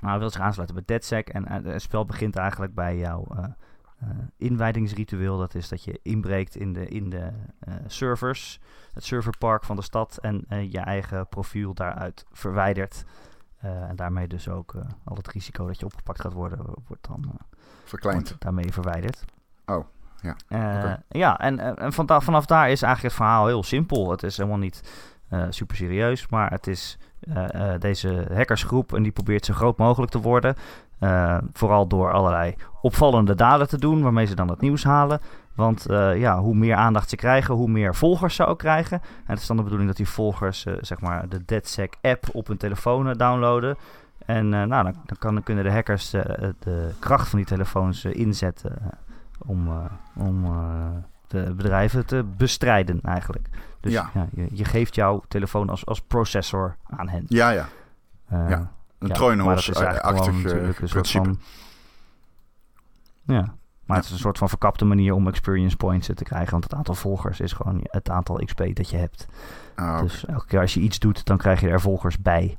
Maar 0.00 0.10
hij 0.10 0.18
wil 0.20 0.30
zich 0.30 0.40
aansluiten 0.40 0.76
bij 0.76 0.84
DeadSec. 0.86 1.28
En 1.28 1.46
eh, 1.46 1.72
het 1.72 1.82
spel 1.82 2.04
begint 2.06 2.36
eigenlijk 2.36 2.74
bij 2.74 2.96
jouw 2.96 3.26
eh, 3.36 3.44
inwijdingsritueel. 4.36 5.38
Dat 5.38 5.54
is 5.54 5.68
dat 5.68 5.84
je 5.84 6.00
inbreekt 6.02 6.56
in 6.56 6.72
de, 6.72 6.88
in 6.88 7.10
de 7.10 7.30
servers. 7.86 8.60
Het 8.92 9.04
serverpark 9.04 9.64
van 9.64 9.76
de 9.76 9.82
stad. 9.82 10.18
En 10.20 10.44
je 10.70 10.78
eigen 10.78 11.28
profiel 11.28 11.74
daaruit 11.74 12.24
verwijdert. 12.32 13.04
Eh, 13.58 13.88
en 13.88 13.96
daarmee 13.96 14.26
dus 14.26 14.48
ook 14.48 14.74
eh, 14.74 14.82
al 15.04 15.16
het 15.16 15.28
risico 15.28 15.66
dat 15.66 15.78
je 15.78 15.84
opgepakt 15.84 16.20
gaat 16.20 16.32
worden, 16.32 16.58
wordt 16.86 17.06
dan 17.08 17.24
eh, 17.24 17.58
Verkleind. 17.84 18.28
wordt 18.28 18.42
daarmee 18.42 18.72
verwijderd. 18.72 19.24
Oh, 19.66 19.84
ja. 20.20 20.98
Ja, 21.08 21.38
en, 21.38 21.76
en 21.78 21.92
vanaf 21.92 22.46
daar 22.46 22.70
is 22.70 22.82
eigenlijk 22.82 23.02
het 23.02 23.24
verhaal 23.24 23.46
heel 23.46 23.62
simpel. 23.62 24.10
Het 24.10 24.22
is 24.22 24.36
helemaal 24.36 24.58
niet 24.58 25.06
super 25.48 25.76
serieus, 25.76 26.28
maar 26.28 26.50
het 26.50 26.66
is 26.66 26.98
deze 27.78 28.28
hackersgroep 28.34 28.94
en 28.94 29.02
die 29.02 29.12
probeert 29.12 29.44
zo 29.44 29.54
groot 29.54 29.78
mogelijk 29.78 30.12
te 30.12 30.20
worden. 30.20 30.54
Vooral 31.52 31.86
door 31.86 32.12
allerlei 32.12 32.54
opvallende 32.80 33.34
daden 33.34 33.68
te 33.68 33.78
doen, 33.78 34.02
waarmee 34.02 34.26
ze 34.26 34.34
dan 34.34 34.48
het 34.48 34.60
nieuws 34.60 34.84
halen. 34.84 35.20
Want 35.58 35.86
eh, 35.86 36.18
ja, 36.18 36.40
hoe 36.40 36.54
meer 36.54 36.74
aandacht 36.74 37.08
ze 37.08 37.16
krijgen, 37.16 37.54
hoe 37.54 37.68
meer 37.68 37.94
volgers 37.94 38.34
ze 38.34 38.46
ook 38.46 38.58
krijgen. 38.58 39.00
En 39.00 39.32
het 39.32 39.38
is 39.38 39.46
dan 39.46 39.56
de 39.56 39.62
bedoeling 39.62 39.88
dat 39.88 39.98
die 39.98 40.08
volgers 40.08 40.64
eh, 40.64 40.74
zeg 40.80 41.00
maar 41.00 41.28
de 41.28 41.44
DeadSec 41.44 41.94
app 42.02 42.26
op 42.32 42.46
hun 42.46 42.56
telefoon 42.56 43.12
downloaden. 43.12 43.76
En 44.26 44.54
eh, 44.54 44.62
nou, 44.62 44.84
dan, 44.84 44.94
dan, 45.06 45.16
kan, 45.18 45.34
dan 45.34 45.42
kunnen 45.42 45.64
de 45.64 45.70
hackers 45.70 46.10
de 46.10 46.94
kracht 46.98 47.28
van 47.28 47.38
die 47.38 47.48
telefoons 47.48 48.04
inzetten 48.04 48.78
om, 49.46 49.68
om 50.14 50.44
de 51.26 51.54
bedrijven 51.56 52.06
te 52.06 52.24
bestrijden 52.36 53.00
eigenlijk. 53.02 53.48
Dus 53.80 53.92
Ja. 53.92 54.10
ja. 54.14 54.26
je, 54.32 54.46
je 54.52 54.64
geeft 54.64 54.94
jouw 54.94 55.22
telefoon 55.28 55.68
als, 55.68 55.86
als 55.86 56.00
processor 56.00 56.76
aan 56.86 57.08
hen. 57.08 57.24
Ja, 57.26 57.50
ja. 57.50 57.68
Eh, 58.28 58.48
Ja, 58.48 58.70
Een 58.98 59.08
ja, 59.08 59.14
soort 60.74 60.88
principe. 60.90 61.24
van... 61.24 61.38
Ja, 63.24 63.54
maar 63.88 63.96
het 63.96 64.06
is 64.06 64.12
een 64.12 64.18
soort 64.18 64.38
van 64.38 64.48
verkapte 64.48 64.84
manier 64.84 65.14
om 65.14 65.28
experience 65.28 65.76
points 65.76 66.06
te 66.14 66.24
krijgen. 66.24 66.50
Want 66.50 66.64
het 66.64 66.74
aantal 66.74 66.94
volgers 66.94 67.40
is 67.40 67.52
gewoon 67.52 67.80
het 67.82 68.10
aantal 68.10 68.42
XP 68.44 68.64
dat 68.72 68.90
je 68.90 68.96
hebt. 68.96 69.26
Ah. 69.74 70.00
Dus 70.00 70.26
elke 70.26 70.46
keer 70.46 70.60
als 70.60 70.74
je 70.74 70.80
iets 70.80 70.98
doet, 70.98 71.24
dan 71.24 71.36
krijg 71.36 71.60
je 71.60 71.68
er 71.68 71.80
volgers 71.80 72.18
bij. 72.18 72.56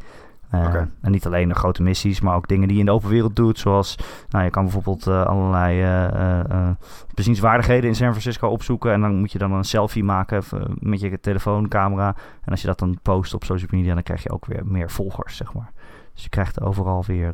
Eh. 0.49 0.75
En 1.01 1.11
niet 1.11 1.25
alleen 1.25 1.47
de 1.47 1.55
grote 1.55 1.83
missies, 1.83 2.21
maar 2.21 2.35
ook 2.35 2.47
dingen 2.47 2.67
die 2.67 2.73
je 2.73 2.79
in 2.79 2.85
de 2.85 2.91
open 2.91 3.09
wereld 3.09 3.35
doet. 3.35 3.59
Zoals, 3.59 3.97
nou, 4.29 4.43
je 4.43 4.49
kan 4.49 4.63
bijvoorbeeld 4.63 5.07
eh, 5.07 5.25
allerlei 5.25 5.81
eh, 5.81 6.69
bezienswaardigheden 7.13 7.89
in 7.89 7.95
San 7.95 8.09
Francisco 8.09 8.47
opzoeken. 8.47 8.91
En 8.91 9.01
dan 9.01 9.15
moet 9.15 9.31
je 9.31 9.37
dan 9.37 9.51
een 9.51 9.63
selfie 9.63 10.03
maken 10.03 10.43
met 10.79 10.99
je 10.99 11.19
telefooncamera. 11.19 12.15
En 12.41 12.51
als 12.51 12.61
je 12.61 12.67
dat 12.67 12.79
dan 12.79 12.99
post 13.01 13.33
op 13.33 13.43
social 13.43 13.69
media, 13.71 13.93
dan 13.93 14.03
krijg 14.03 14.23
je 14.23 14.31
ook 14.31 14.45
weer 14.45 14.65
meer 14.65 14.91
volgers, 14.91 15.35
zeg 15.35 15.53
maar. 15.53 15.71
Dus 16.13 16.23
je 16.23 16.29
krijgt 16.29 16.61
overal 16.61 17.03
weer, 17.07 17.33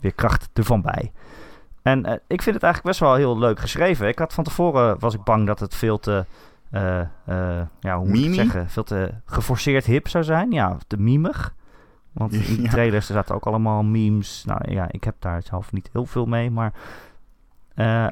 weer 0.00 0.14
kracht 0.14 0.48
ervan 0.52 0.82
bij. 0.82 1.12
En 1.84 2.04
eh, 2.04 2.12
ik 2.26 2.42
vind 2.42 2.54
het 2.54 2.64
eigenlijk 2.64 2.84
best 2.84 3.00
wel 3.00 3.14
heel 3.14 3.38
leuk 3.38 3.60
geschreven. 3.60 4.08
Ik 4.08 4.18
had 4.18 4.32
van 4.32 4.44
tevoren, 4.44 4.98
was 4.98 5.14
ik 5.14 5.22
bang 5.24 5.46
dat 5.46 5.60
het 5.60 5.74
veel 5.74 5.98
te... 5.98 6.24
eh, 6.70 7.00
eh, 7.00 7.06
ja, 7.80 7.98
hoe 7.98 8.08
moet 8.08 8.18
ik 8.24 8.34
zeggen? 8.34 8.70
Veel 8.70 8.82
te 8.84 9.10
geforceerd 9.24 9.84
hip 9.84 10.08
zou 10.08 10.24
zijn. 10.24 10.50
Ja, 10.50 10.76
te 10.86 10.96
mimig. 10.96 11.54
Want 12.12 12.32
in 12.48 12.56
de 12.56 12.62
Ja. 12.62 12.70
trailers 12.70 13.08
er 13.08 13.14
zaten 13.14 13.34
ook 13.34 13.44
allemaal 13.46 13.82
memes. 13.82 14.42
Nou 14.46 14.72
ja, 14.72 14.86
ik 14.90 15.04
heb 15.04 15.14
daar 15.18 15.42
zelf 15.42 15.72
niet 15.72 15.88
heel 15.92 16.06
veel 16.06 16.26
mee, 16.26 16.50
maar 16.50 16.72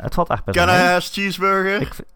het 0.02 0.14
valt 0.14 0.28
eigenlijk 0.28 0.44
best 0.44 0.58
Can 0.58 0.66
wel 0.66 0.76
I 0.76 0.78
mee. 0.82 0.88
has 0.92 1.10
cheeseburger? 1.12 1.80
Ik 1.80 1.94
vind- 1.94 2.08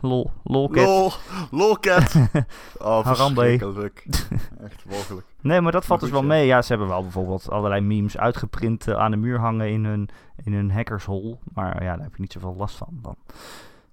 lol, 0.00 0.30
lol, 0.44 0.68
cat. 0.68 0.86
Lol, 0.86 1.12
lolcat. 1.50 2.14
Oh, 2.78 3.06
verschrikkelijk. 3.06 4.06
Echt 4.66 4.84
mogelijk. 4.84 5.26
Nee, 5.40 5.60
maar 5.60 5.72
dat 5.72 5.84
valt 5.84 6.00
Maar 6.00 6.10
dus 6.10 6.18
wel 6.20 6.28
ja. 6.28 6.34
mee. 6.34 6.46
Ja, 6.46 6.62
ze 6.62 6.68
hebben 6.68 6.88
wel 6.88 7.02
bijvoorbeeld 7.02 7.50
allerlei 7.50 7.80
memes 7.80 8.18
uitgeprint 8.18 8.88
eh, 8.88 8.94
aan 8.94 9.10
de 9.10 9.16
muur 9.16 9.38
hangen 9.38 9.70
in 9.70 9.84
hun, 9.84 10.08
in 10.44 10.52
hun 10.52 10.70
hackershol. 10.70 11.40
Maar 11.52 11.82
ja, 11.82 11.94
daar 11.94 12.04
heb 12.04 12.14
je 12.14 12.20
niet 12.20 12.32
zoveel 12.32 12.54
last 12.56 12.76
van 12.76 12.98
dan. 13.02 13.16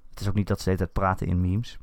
Het 0.09 0.19
is 0.19 0.27
ook 0.27 0.33
niet 0.33 0.47
dat 0.47 0.57
ze 0.57 0.63
de 0.63 0.69
hele 0.69 0.83
tijd 0.83 0.93
praten 0.93 1.27
in 1.27 1.41
memes. 1.41 1.77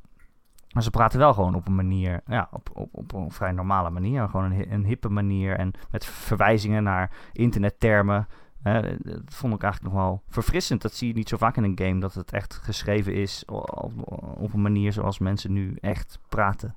Maar 0.71 0.83
ze 0.83 0.91
praten 0.91 1.19
wel 1.19 1.35
gewoon 1.35 1.55
op 1.55 1.67
een 1.67 1.75
manier, 1.75 2.21
ja, 2.27 2.49
op, 2.53 2.71
op, 2.73 2.89
op 2.93 3.13
een 3.13 3.31
vrij 3.31 3.53
normale 3.53 3.91
manier. 3.91 4.29
Gewoon 4.29 4.53
een, 4.53 4.73
een 4.73 4.85
hippe 4.85 5.09
manier 5.09 5.57
en 5.57 5.73
met 5.91 6.05
verwijzingen 6.05 6.83
naar 6.83 7.11
internettermen. 7.33 8.29
Hè, 8.63 8.81
dat 8.99 9.21
vond 9.27 9.55
ik 9.55 9.63
eigenlijk 9.63 9.95
nog 9.95 10.03
wel 10.03 10.23
verfrissend. 10.29 10.83
Dat 10.83 10.93
zie 10.95 11.09
je 11.09 11.15
niet 11.15 11.29
zo 11.29 11.37
vaak 11.37 11.57
in 11.57 11.65
een 11.65 11.79
game, 11.83 12.01
dat 12.01 12.15
het 12.15 12.33
echt 12.33 12.55
geschreven 12.63 13.15
is 13.15 13.45
op, 13.47 13.91
op 14.39 14.53
een 14.53 14.63
manier 14.63 14.93
zoals 14.93 15.19
mensen 15.19 15.53
nu 15.53 15.77
echt 15.81 16.19
praten. 16.29 16.75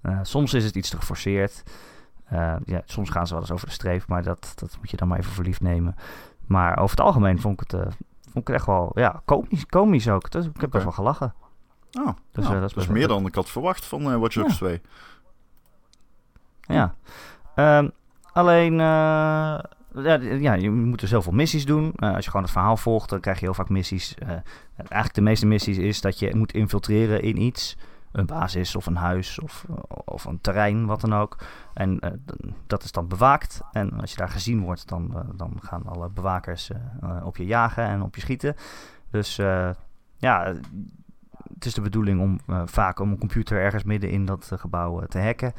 Eh, 0.00 0.18
soms 0.22 0.54
is 0.54 0.64
het 0.64 0.76
iets 0.76 0.90
te 0.90 0.96
geforceerd. 0.96 1.62
Eh, 2.24 2.56
ja, 2.64 2.82
soms 2.84 3.10
gaan 3.10 3.26
ze 3.26 3.32
wel 3.32 3.42
eens 3.42 3.52
over 3.52 3.66
de 3.66 3.72
streep, 3.72 4.06
maar 4.06 4.22
dat, 4.22 4.52
dat 4.54 4.76
moet 4.78 4.90
je 4.90 4.96
dan 4.96 5.08
maar 5.08 5.18
even 5.18 5.32
voor 5.32 5.44
lief 5.44 5.60
nemen. 5.60 5.94
Maar 6.46 6.78
over 6.78 6.96
het 6.96 7.06
algemeen 7.06 7.40
vond 7.40 7.60
ik 7.62 7.70
het, 7.70 7.80
eh, 7.80 7.92
vond 8.22 8.36
ik 8.36 8.46
het 8.46 8.56
echt 8.56 8.66
wel 8.66 8.90
ja, 8.94 9.22
komisch, 9.24 9.66
komisch 9.66 10.08
ook. 10.08 10.30
Dus 10.30 10.46
ik 10.46 10.60
heb 10.60 10.70
best 10.70 10.84
Oké. 10.86 10.94
wel 10.96 11.04
gelachen. 11.04 11.34
Oh, 12.00 12.06
Dus, 12.32 12.44
nou, 12.44 12.46
eh, 12.46 12.50
dat 12.50 12.52
is 12.52 12.60
dat 12.60 12.68
is 12.68 12.74
best 12.74 12.86
wel 12.86 12.96
meer 12.96 13.08
dan 13.08 13.26
ik 13.26 13.34
had 13.34 13.50
verwacht 13.50 13.84
van 13.84 14.12
eh 14.12 14.16
Watch 14.18 14.34
Dogs 14.34 14.50
Ja. 14.52 14.56
2. 14.56 14.80
Ja. 16.60 16.94
Ehm, 17.54 17.88
alleen, 18.32 18.80
eh, 18.80 19.58
ja, 20.40 20.52
je 20.52 20.70
moet 20.70 21.00
heel 21.00 21.22
veel 21.22 21.32
missies 21.32 21.66
doen. 21.66 21.92
Uh, 21.96 22.14
als 22.14 22.24
je 22.24 22.30
gewoon 22.30 22.46
het 22.46 22.54
verhaal 22.54 22.76
volgt, 22.76 23.08
dan 23.08 23.20
krijg 23.20 23.38
je 23.38 23.44
heel 23.44 23.54
vaak 23.54 23.68
missies. 23.68 24.14
Uh, 24.22 24.28
eigenlijk 24.76 25.14
de 25.14 25.20
meeste 25.20 25.46
missies 25.46 25.76
is 25.76 26.00
dat 26.00 26.18
je 26.18 26.36
moet 26.36 26.52
infiltreren 26.52 27.22
in 27.22 27.42
iets. 27.42 27.76
Een 28.12 28.26
basis 28.26 28.76
of 28.76 28.86
een 28.86 28.96
huis 28.96 29.40
of, 29.40 29.64
of 30.04 30.24
een 30.24 30.40
terrein, 30.40 30.86
wat 30.86 31.00
dan 31.00 31.14
ook. 31.14 31.36
En 31.74 32.00
dat 32.66 32.82
is 32.82 32.92
dan 32.92 33.08
bewaakt. 33.08 33.60
En 33.72 34.00
als 34.00 34.10
je 34.10 34.16
daar 34.16 34.28
gezien 34.28 34.60
wordt, 34.60 34.88
dan, 34.88 35.32
dan 35.36 35.58
gaan 35.62 35.82
alle 35.84 36.08
bewakers 36.08 36.70
op 37.22 37.36
je 37.36 37.46
jagen 37.46 37.84
en 37.84 38.02
op 38.02 38.14
je 38.14 38.20
schieten. 38.20 38.54
Dus 39.10 39.36
ja, 40.16 40.54
het 41.54 41.64
is 41.64 41.74
de 41.74 41.80
bedoeling 41.80 42.20
om 42.20 42.40
vaak 42.66 42.98
om 42.98 43.10
een 43.10 43.18
computer 43.18 43.60
ergens 43.60 43.84
midden 43.84 44.10
in 44.10 44.24
dat 44.24 44.50
gebouw 44.54 45.06
te 45.06 45.18
hacken. 45.18 45.52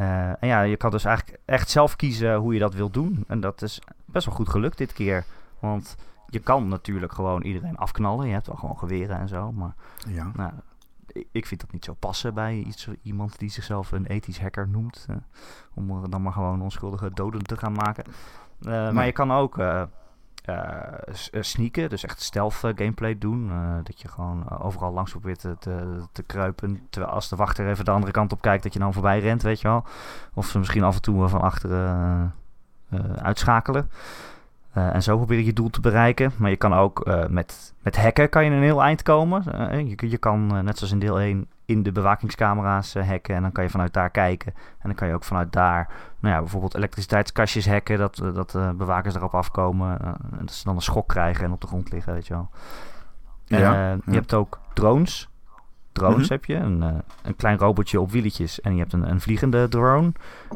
Uh, 0.00 0.28
en 0.28 0.48
ja, 0.48 0.60
je 0.60 0.76
kan 0.76 0.90
dus 0.90 1.04
eigenlijk 1.04 1.38
echt 1.44 1.70
zelf 1.70 1.96
kiezen 1.96 2.34
hoe 2.34 2.54
je 2.54 2.60
dat 2.60 2.74
wilt 2.74 2.94
doen. 2.94 3.24
En 3.28 3.40
dat 3.40 3.62
is 3.62 3.80
best 4.04 4.26
wel 4.26 4.34
goed 4.34 4.48
gelukt 4.48 4.78
dit 4.78 4.92
keer. 4.92 5.24
Want 5.58 5.96
je 6.26 6.38
kan 6.38 6.68
natuurlijk 6.68 7.12
gewoon 7.12 7.42
iedereen 7.42 7.76
afknallen. 7.76 8.26
Je 8.26 8.32
hebt 8.32 8.46
wel 8.46 8.56
gewoon 8.56 8.78
geweren 8.78 9.18
en 9.18 9.28
zo. 9.28 9.52
Maar 9.52 9.74
ja. 10.08 10.30
nou, 10.34 10.52
ik 11.30 11.46
vind 11.46 11.60
dat 11.60 11.72
niet 11.72 11.84
zo 11.84 11.94
passen 11.98 12.34
bij 12.34 12.56
iets, 12.56 12.88
iemand 13.02 13.38
die 13.38 13.50
zichzelf 13.50 13.92
een 13.92 14.06
ethisch 14.06 14.40
hacker 14.40 14.68
noemt. 14.68 15.06
Uh, 15.10 15.16
om 15.74 16.10
dan 16.10 16.22
maar 16.22 16.32
gewoon 16.32 16.62
onschuldige 16.62 17.10
doden 17.14 17.42
te 17.42 17.56
gaan 17.56 17.72
maken. 17.72 18.04
Uh, 18.60 18.90
Maar 18.90 19.06
je 19.06 19.12
kan 19.12 19.32
ook 19.32 19.58
uh, 19.58 19.82
sneaken, 21.40 21.88
dus 21.88 22.04
echt 22.04 22.20
stealth 22.20 22.54
gameplay 22.54 23.18
doen. 23.18 23.50
dat 23.82 24.00
je 24.00 24.08
gewoon 24.08 24.60
overal 24.60 24.92
langs 24.92 25.10
probeert 25.10 25.40
te, 25.40 25.56
te, 25.58 26.02
te, 26.12 26.22
kruipen. 26.22 26.80
Terwijl 26.90 27.12
als 27.12 27.28
de 27.28 27.36
wachter 27.36 27.68
even 27.68 27.84
de 27.84 27.90
andere 27.90 28.12
kant 28.12 28.32
op 28.32 28.40
kijkt, 28.40 28.62
dat 28.62 28.72
je 28.72 28.78
dan 28.78 28.92
voorbij 28.92 29.20
rent, 29.20 29.42
weet 29.42 29.60
je 29.60 29.68
wel. 29.68 29.84
Of 30.34 30.46
ze 30.46 30.58
misschien 30.58 30.82
af 30.82 30.94
en 30.94 31.02
toe 31.02 31.28
van 31.28 31.40
achteren 31.40 32.34
uitschakelen. 33.16 33.90
en 34.72 35.02
zo 35.02 35.16
probeer 35.16 35.38
je 35.38 35.44
je 35.44 35.52
doel 35.52 35.70
te 35.70 35.80
bereiken. 35.80 36.32
Maar 36.36 36.50
je 36.50 36.56
kan 36.56 36.74
ook 36.74 37.10
met, 37.28 37.74
met 37.82 37.96
hacken 37.96 38.28
kan 38.28 38.44
je 38.44 38.50
een 38.50 38.62
heel 38.62 38.82
eind 38.82 39.02
komen. 39.02 39.42
je, 39.88 40.10
je 40.10 40.18
kan, 40.18 40.64
net 40.64 40.78
zoals 40.78 40.92
in 40.92 40.98
deel 40.98 41.20
1, 41.20 41.48
in 41.70 41.82
de 41.82 41.92
bewakingscamera's 41.92 42.94
uh, 42.94 43.08
hacken. 43.08 43.34
En 43.34 43.42
dan 43.42 43.52
kan 43.52 43.64
je 43.64 43.70
vanuit 43.70 43.92
daar 43.92 44.10
kijken. 44.10 44.52
En 44.54 44.82
dan 44.82 44.94
kan 44.94 45.08
je 45.08 45.14
ook 45.14 45.24
vanuit 45.24 45.52
daar, 45.52 45.88
nou 46.20 46.34
ja, 46.34 46.40
bijvoorbeeld 46.40 46.74
elektriciteitskastjes 46.74 47.68
hacken. 47.68 47.98
Dat, 47.98 48.18
eh, 48.18 48.34
dat 48.34 48.54
uh, 48.54 48.70
bewakers 48.70 49.14
erop 49.14 49.34
afkomen. 49.34 49.98
Uh, 50.02 50.08
en 50.38 50.46
dat 50.46 50.52
ze 50.52 50.64
dan 50.64 50.74
een 50.74 50.82
schok 50.82 51.08
krijgen 51.08 51.44
en 51.44 51.52
op 51.52 51.60
de 51.60 51.66
grond 51.66 51.92
liggen, 51.92 52.12
weet 52.12 52.26
je 52.26 52.34
wel. 52.34 52.48
Ja, 53.44 53.98
Je 54.04 54.12
hebt 54.12 54.34
ook 54.34 54.58
drones. 54.74 55.28
Drones 55.92 56.16
mm 56.16 56.22
-hmm. 56.22 56.30
heb 56.30 56.44
je. 56.44 56.54
Een, 56.54 57.02
een 57.22 57.36
klein 57.36 57.58
robotje 57.58 58.00
op 58.00 58.10
wieletjes. 58.10 58.60
En 58.60 58.72
je 58.72 58.80
hebt 58.80 58.92
een, 58.92 59.10
een 59.10 59.20
vliegende 59.20 59.68
drone. 59.68 60.12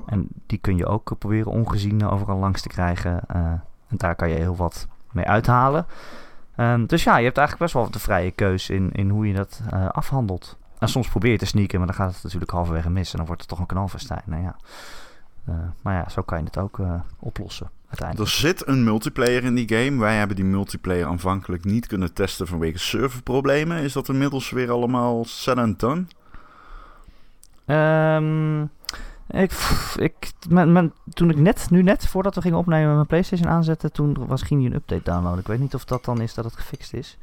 En 0.07 0.29
die 0.47 0.59
kun 0.59 0.77
je 0.77 0.87
ook 0.87 1.19
proberen 1.19 1.53
ongezien 1.53 2.09
overal 2.09 2.39
langs 2.39 2.63
te 2.63 2.69
krijgen. 2.69 3.21
en 3.29 3.63
daar 3.89 4.15
kan 4.15 4.29
je 4.29 4.35
heel 4.35 4.57
wat 4.57 4.89
mee 5.13 5.27
uithalen. 5.27 5.87
Um, 6.57 6.87
dus 6.87 7.05
ja, 7.05 7.17
je 7.17 7.25
hebt 7.25 7.39
eigenlijk 7.39 7.73
best 7.73 7.85
wel 7.85 7.91
de 7.91 7.99
vrije 7.99 8.31
keus 8.31 8.71
in, 8.71 8.93
in 8.93 9.11
hoe 9.11 9.27
je 9.27 9.35
dat 9.35 9.61
afhandelt. 9.93 10.59
En 10.85 10.91
soms 10.91 11.09
probeer 11.09 11.33
je 11.33 11.39
te 11.39 11.47
sneaken, 11.47 11.79
maar 11.79 11.87
dan 11.87 11.97
gaat 11.97 12.15
het 12.15 12.23
natuurlijk 12.23 12.51
halverwege 12.51 12.91
mis. 12.91 13.11
En 13.11 13.17
dan 13.17 13.27
wordt 13.27 13.41
het 13.41 13.51
toch 13.51 13.59
een 13.59 13.67
knalverstijn. 13.67 14.23
Nou 14.25 14.43
ja. 14.43 14.57
Uh, 15.49 15.55
maar 15.83 15.95
ja, 15.95 16.09
zo 16.09 16.23
kan 16.23 16.39
je 16.39 16.45
het 16.45 16.59
ook 16.59 16.79
uh, 16.79 16.95
oplossen. 17.19 17.71
Uiteindelijk. 17.89 18.31
Er 18.31 18.37
zit 18.37 18.67
een 18.67 18.85
multiplayer 18.85 19.45
in 19.45 19.55
die 19.55 19.69
game. 19.69 20.01
Wij 20.01 20.17
hebben 20.17 20.37
die 20.37 20.45
multiplayer 20.45 21.07
aanvankelijk 21.07 21.65
niet 21.65 21.87
kunnen 21.87 22.13
testen 22.13 22.47
vanwege 22.47 22.79
serverproblemen. 22.79 23.83
Is 23.83 23.93
dat 23.93 24.09
inmiddels 24.09 24.51
weer 24.51 24.71
allemaal 24.71 25.25
set 25.25 25.57
and 25.57 25.81
done? 25.81 26.05
Um, 27.67 28.71
ik, 29.29 29.53
ik, 29.97 30.33
mijn, 30.49 30.73
mijn, 30.73 30.93
toen 31.13 31.31
ik 31.31 31.37
net, 31.37 31.71
nu 31.71 31.83
net, 31.83 32.07
voordat 32.07 32.35
we 32.35 32.41
gingen 32.41 32.59
opnemen, 32.59 32.95
mijn 32.95 33.07
PlayStation 33.07 33.49
aanzetten, 33.49 33.93
toen 33.93 34.27
was, 34.27 34.43
ging 34.43 34.61
hij 34.61 34.71
een 34.71 34.77
update 34.77 35.03
downloaden. 35.03 35.41
Ik 35.41 35.47
weet 35.47 35.61
niet 35.61 35.75
of 35.75 35.85
dat 35.85 36.05
dan 36.05 36.21
is 36.21 36.35
dat 36.35 36.45
het 36.45 36.57
gefixt 36.57 36.93
is. 36.93 37.19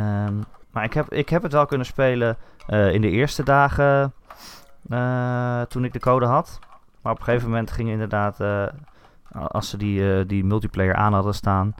Um, 0.00 0.44
maar 0.72 0.84
ik 0.84 0.92
heb, 0.92 1.12
ik 1.12 1.28
heb 1.28 1.42
het 1.42 1.52
wel 1.52 1.66
kunnen 1.66 1.86
spelen 1.86 2.36
uh, 2.68 2.94
in 2.94 3.00
de 3.00 3.10
eerste 3.10 3.42
dagen 3.42 4.12
uh, 4.88 5.62
toen 5.62 5.84
ik 5.84 5.92
de 5.92 6.00
code 6.00 6.26
had. 6.26 6.58
Maar 7.02 7.12
op 7.12 7.18
een 7.18 7.24
gegeven 7.24 7.48
moment 7.48 7.70
ging 7.70 7.88
inderdaad, 7.88 8.40
uh, 8.40 8.66
als 9.32 9.68
ze 9.68 9.76
die, 9.76 10.26
die 10.26 10.44
multiplayer 10.44 10.94
aan 10.94 11.12
hadden 11.12 11.34
staan, 11.34 11.74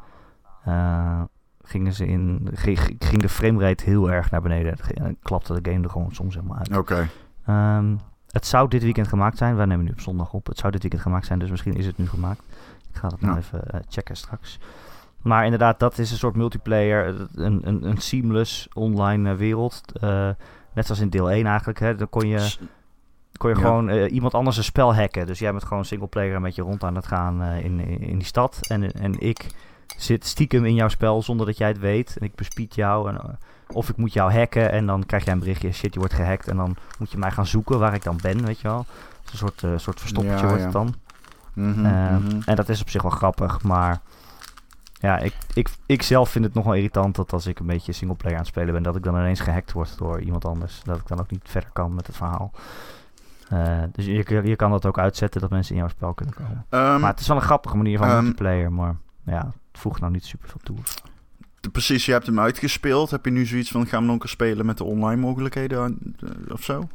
gingen 1.62 1.92
ze 1.92 2.06
in, 2.06 2.48
ging, 2.52 2.78
ging 2.98 3.22
de 3.22 3.28
framerate 3.28 3.84
heel 3.84 4.10
erg 4.10 4.30
naar 4.30 4.42
beneden. 4.42 4.76
En 4.94 5.16
klapte 5.22 5.60
de 5.60 5.70
game 5.70 5.84
er 5.84 5.90
gewoon 5.90 6.14
soms 6.14 6.34
helemaal 6.34 6.56
uit. 6.58 6.76
Oké. 6.76 7.08
Okay. 7.46 7.76
Um, 7.76 7.98
het 8.30 8.46
zou 8.46 8.68
dit 8.68 8.82
weekend 8.82 9.08
gemaakt 9.08 9.38
zijn. 9.38 9.56
Wij 9.56 9.66
nemen 9.66 9.84
nu 9.84 9.90
op 9.90 10.00
zondag 10.00 10.32
op. 10.32 10.46
Het 10.46 10.58
zou 10.58 10.72
dit 10.72 10.80
weekend 10.80 11.02
gemaakt 11.02 11.26
zijn, 11.26 11.38
dus 11.38 11.50
misschien 11.50 11.74
is 11.76 11.86
het 11.86 11.98
nu 11.98 12.08
gemaakt. 12.08 12.42
Ik 12.92 12.96
ga 12.96 13.08
dat 13.08 13.20
nog 13.20 13.36
even 13.36 13.62
checken 13.88 14.16
straks. 14.16 14.58
Maar 15.22 15.44
inderdaad, 15.44 15.78
dat 15.78 15.98
is 15.98 16.10
een 16.10 16.16
soort 16.16 16.36
multiplayer, 16.36 17.26
een, 17.34 17.60
een, 17.64 17.84
een 17.84 17.96
seamless 17.96 18.68
online 18.72 19.34
wereld. 19.34 19.82
Uh, 20.02 20.28
net 20.74 20.86
zoals 20.86 21.00
in 21.00 21.10
deel 21.10 21.30
1 21.30 21.46
eigenlijk. 21.46 21.78
Hè. 21.78 21.94
Dan 21.94 22.08
kon 22.08 22.28
je, 22.28 22.54
kon 23.36 23.50
je 23.50 23.56
gewoon 23.56 23.90
uh, 23.90 24.12
iemand 24.12 24.34
anders 24.34 24.56
een 24.56 24.64
spel 24.64 24.94
hacken. 24.94 25.26
Dus 25.26 25.38
jij 25.38 25.50
bent 25.50 25.64
gewoon 25.64 25.84
singleplayer 25.84 26.34
een 26.34 26.42
beetje 26.42 26.62
rond 26.62 26.84
aan 26.84 26.94
het 26.94 27.06
gaan 27.06 27.42
uh, 27.42 27.64
in, 27.64 27.80
in 28.00 28.18
die 28.18 28.26
stad. 28.26 28.60
En, 28.68 28.92
en 28.92 29.20
ik 29.20 29.46
zit 29.96 30.26
stiekem 30.26 30.64
in 30.64 30.74
jouw 30.74 30.88
spel 30.88 31.22
zonder 31.22 31.46
dat 31.46 31.58
jij 31.58 31.68
het 31.68 31.78
weet. 31.78 32.16
En 32.20 32.26
ik 32.26 32.34
bespied 32.34 32.74
jou. 32.74 33.08
En, 33.08 33.38
of 33.72 33.88
ik 33.88 33.96
moet 33.96 34.12
jou 34.12 34.32
hacken 34.32 34.70
en 34.70 34.86
dan 34.86 35.06
krijg 35.06 35.24
jij 35.24 35.32
een 35.32 35.38
berichtje. 35.38 35.72
Shit, 35.72 35.92
je 35.92 35.98
wordt 35.98 36.14
gehackt. 36.14 36.48
En 36.48 36.56
dan 36.56 36.76
moet 36.98 37.10
je 37.10 37.18
mij 37.18 37.30
gaan 37.30 37.46
zoeken 37.46 37.78
waar 37.78 37.94
ik 37.94 38.02
dan 38.02 38.18
ben, 38.22 38.44
weet 38.44 38.60
je 38.60 38.68
wel. 38.68 38.86
Een 39.32 39.38
soort, 39.38 39.64
soort 39.76 40.00
verstoppertje 40.00 40.42
ja, 40.42 40.48
wordt 40.48 40.62
het 40.62 40.72
dan. 40.72 40.94
Mm 41.54 41.72
-hmm, 41.72 41.82
mm 41.82 42.28
-hmm. 42.28 42.42
En 42.44 42.56
dat 42.56 42.68
is 42.68 42.80
op 42.80 42.90
zich 42.90 43.02
wel 43.02 43.10
grappig, 43.10 43.62
maar 43.62 44.00
ja, 45.00 45.18
ik, 45.18 45.34
ik, 45.54 45.68
ik 45.86 46.02
zelf 46.02 46.30
vind 46.30 46.44
het 46.44 46.54
nog 46.54 46.64
wel 46.64 46.74
irritant 46.74 47.14
dat 47.14 47.32
als 47.32 47.46
ik 47.46 47.58
een 47.58 47.66
beetje 47.66 47.92
singleplayer 47.92 48.36
aan 48.36 48.42
het 48.42 48.52
spelen 48.52 48.74
ben, 48.74 48.82
dat 48.82 48.96
ik 48.96 49.02
dan 49.02 49.14
ineens 49.14 49.40
gehackt 49.40 49.72
word 49.72 49.98
door 49.98 50.20
iemand 50.20 50.44
anders. 50.44 50.80
Dat 50.84 50.98
ik 50.98 51.06
dan 51.06 51.20
ook 51.20 51.30
niet 51.30 51.48
verder 51.48 51.70
kan 51.72 51.94
met 51.94 52.06
het 52.06 52.16
verhaal. 52.16 52.52
Uh, 53.52 53.82
dus 53.92 54.04
je, 54.04 54.40
je 54.44 54.56
kan 54.56 54.70
dat 54.70 54.86
ook 54.86 54.98
uitzetten 54.98 55.40
dat 55.40 55.50
mensen 55.50 55.74
in 55.74 55.80
jouw 55.80 55.88
spel 55.88 56.14
kunnen 56.14 56.34
komen. 56.34 56.66
Um, 56.70 57.00
maar 57.00 57.10
het 57.10 57.20
is 57.20 57.26
wel 57.26 57.36
een 57.36 57.42
grappige 57.42 57.76
manier 57.76 57.98
van 57.98 58.10
um, 58.10 58.22
multiplayer, 58.22 58.72
maar 58.72 58.96
ja, 59.24 59.46
het 59.46 59.80
voegt 59.80 60.00
nou 60.00 60.12
niet 60.12 60.24
super 60.24 60.48
veel 60.48 60.60
toe. 60.62 60.76
Precies, 61.72 62.06
je 62.06 62.12
hebt 62.12 62.26
hem 62.26 62.40
uitgespeeld. 62.40 63.10
Heb 63.10 63.24
je 63.24 63.30
nu 63.30 63.46
zoiets 63.46 63.70
van, 63.70 63.86
gaan 63.86 64.06
we 64.06 64.12
nog 64.12 64.28
spelen 64.28 64.66
met 64.66 64.78
de 64.78 64.84
online 64.84 65.20
mogelijkheden 65.20 66.14
uh, 66.20 66.30
of 66.48 66.62
zo? 66.62 66.88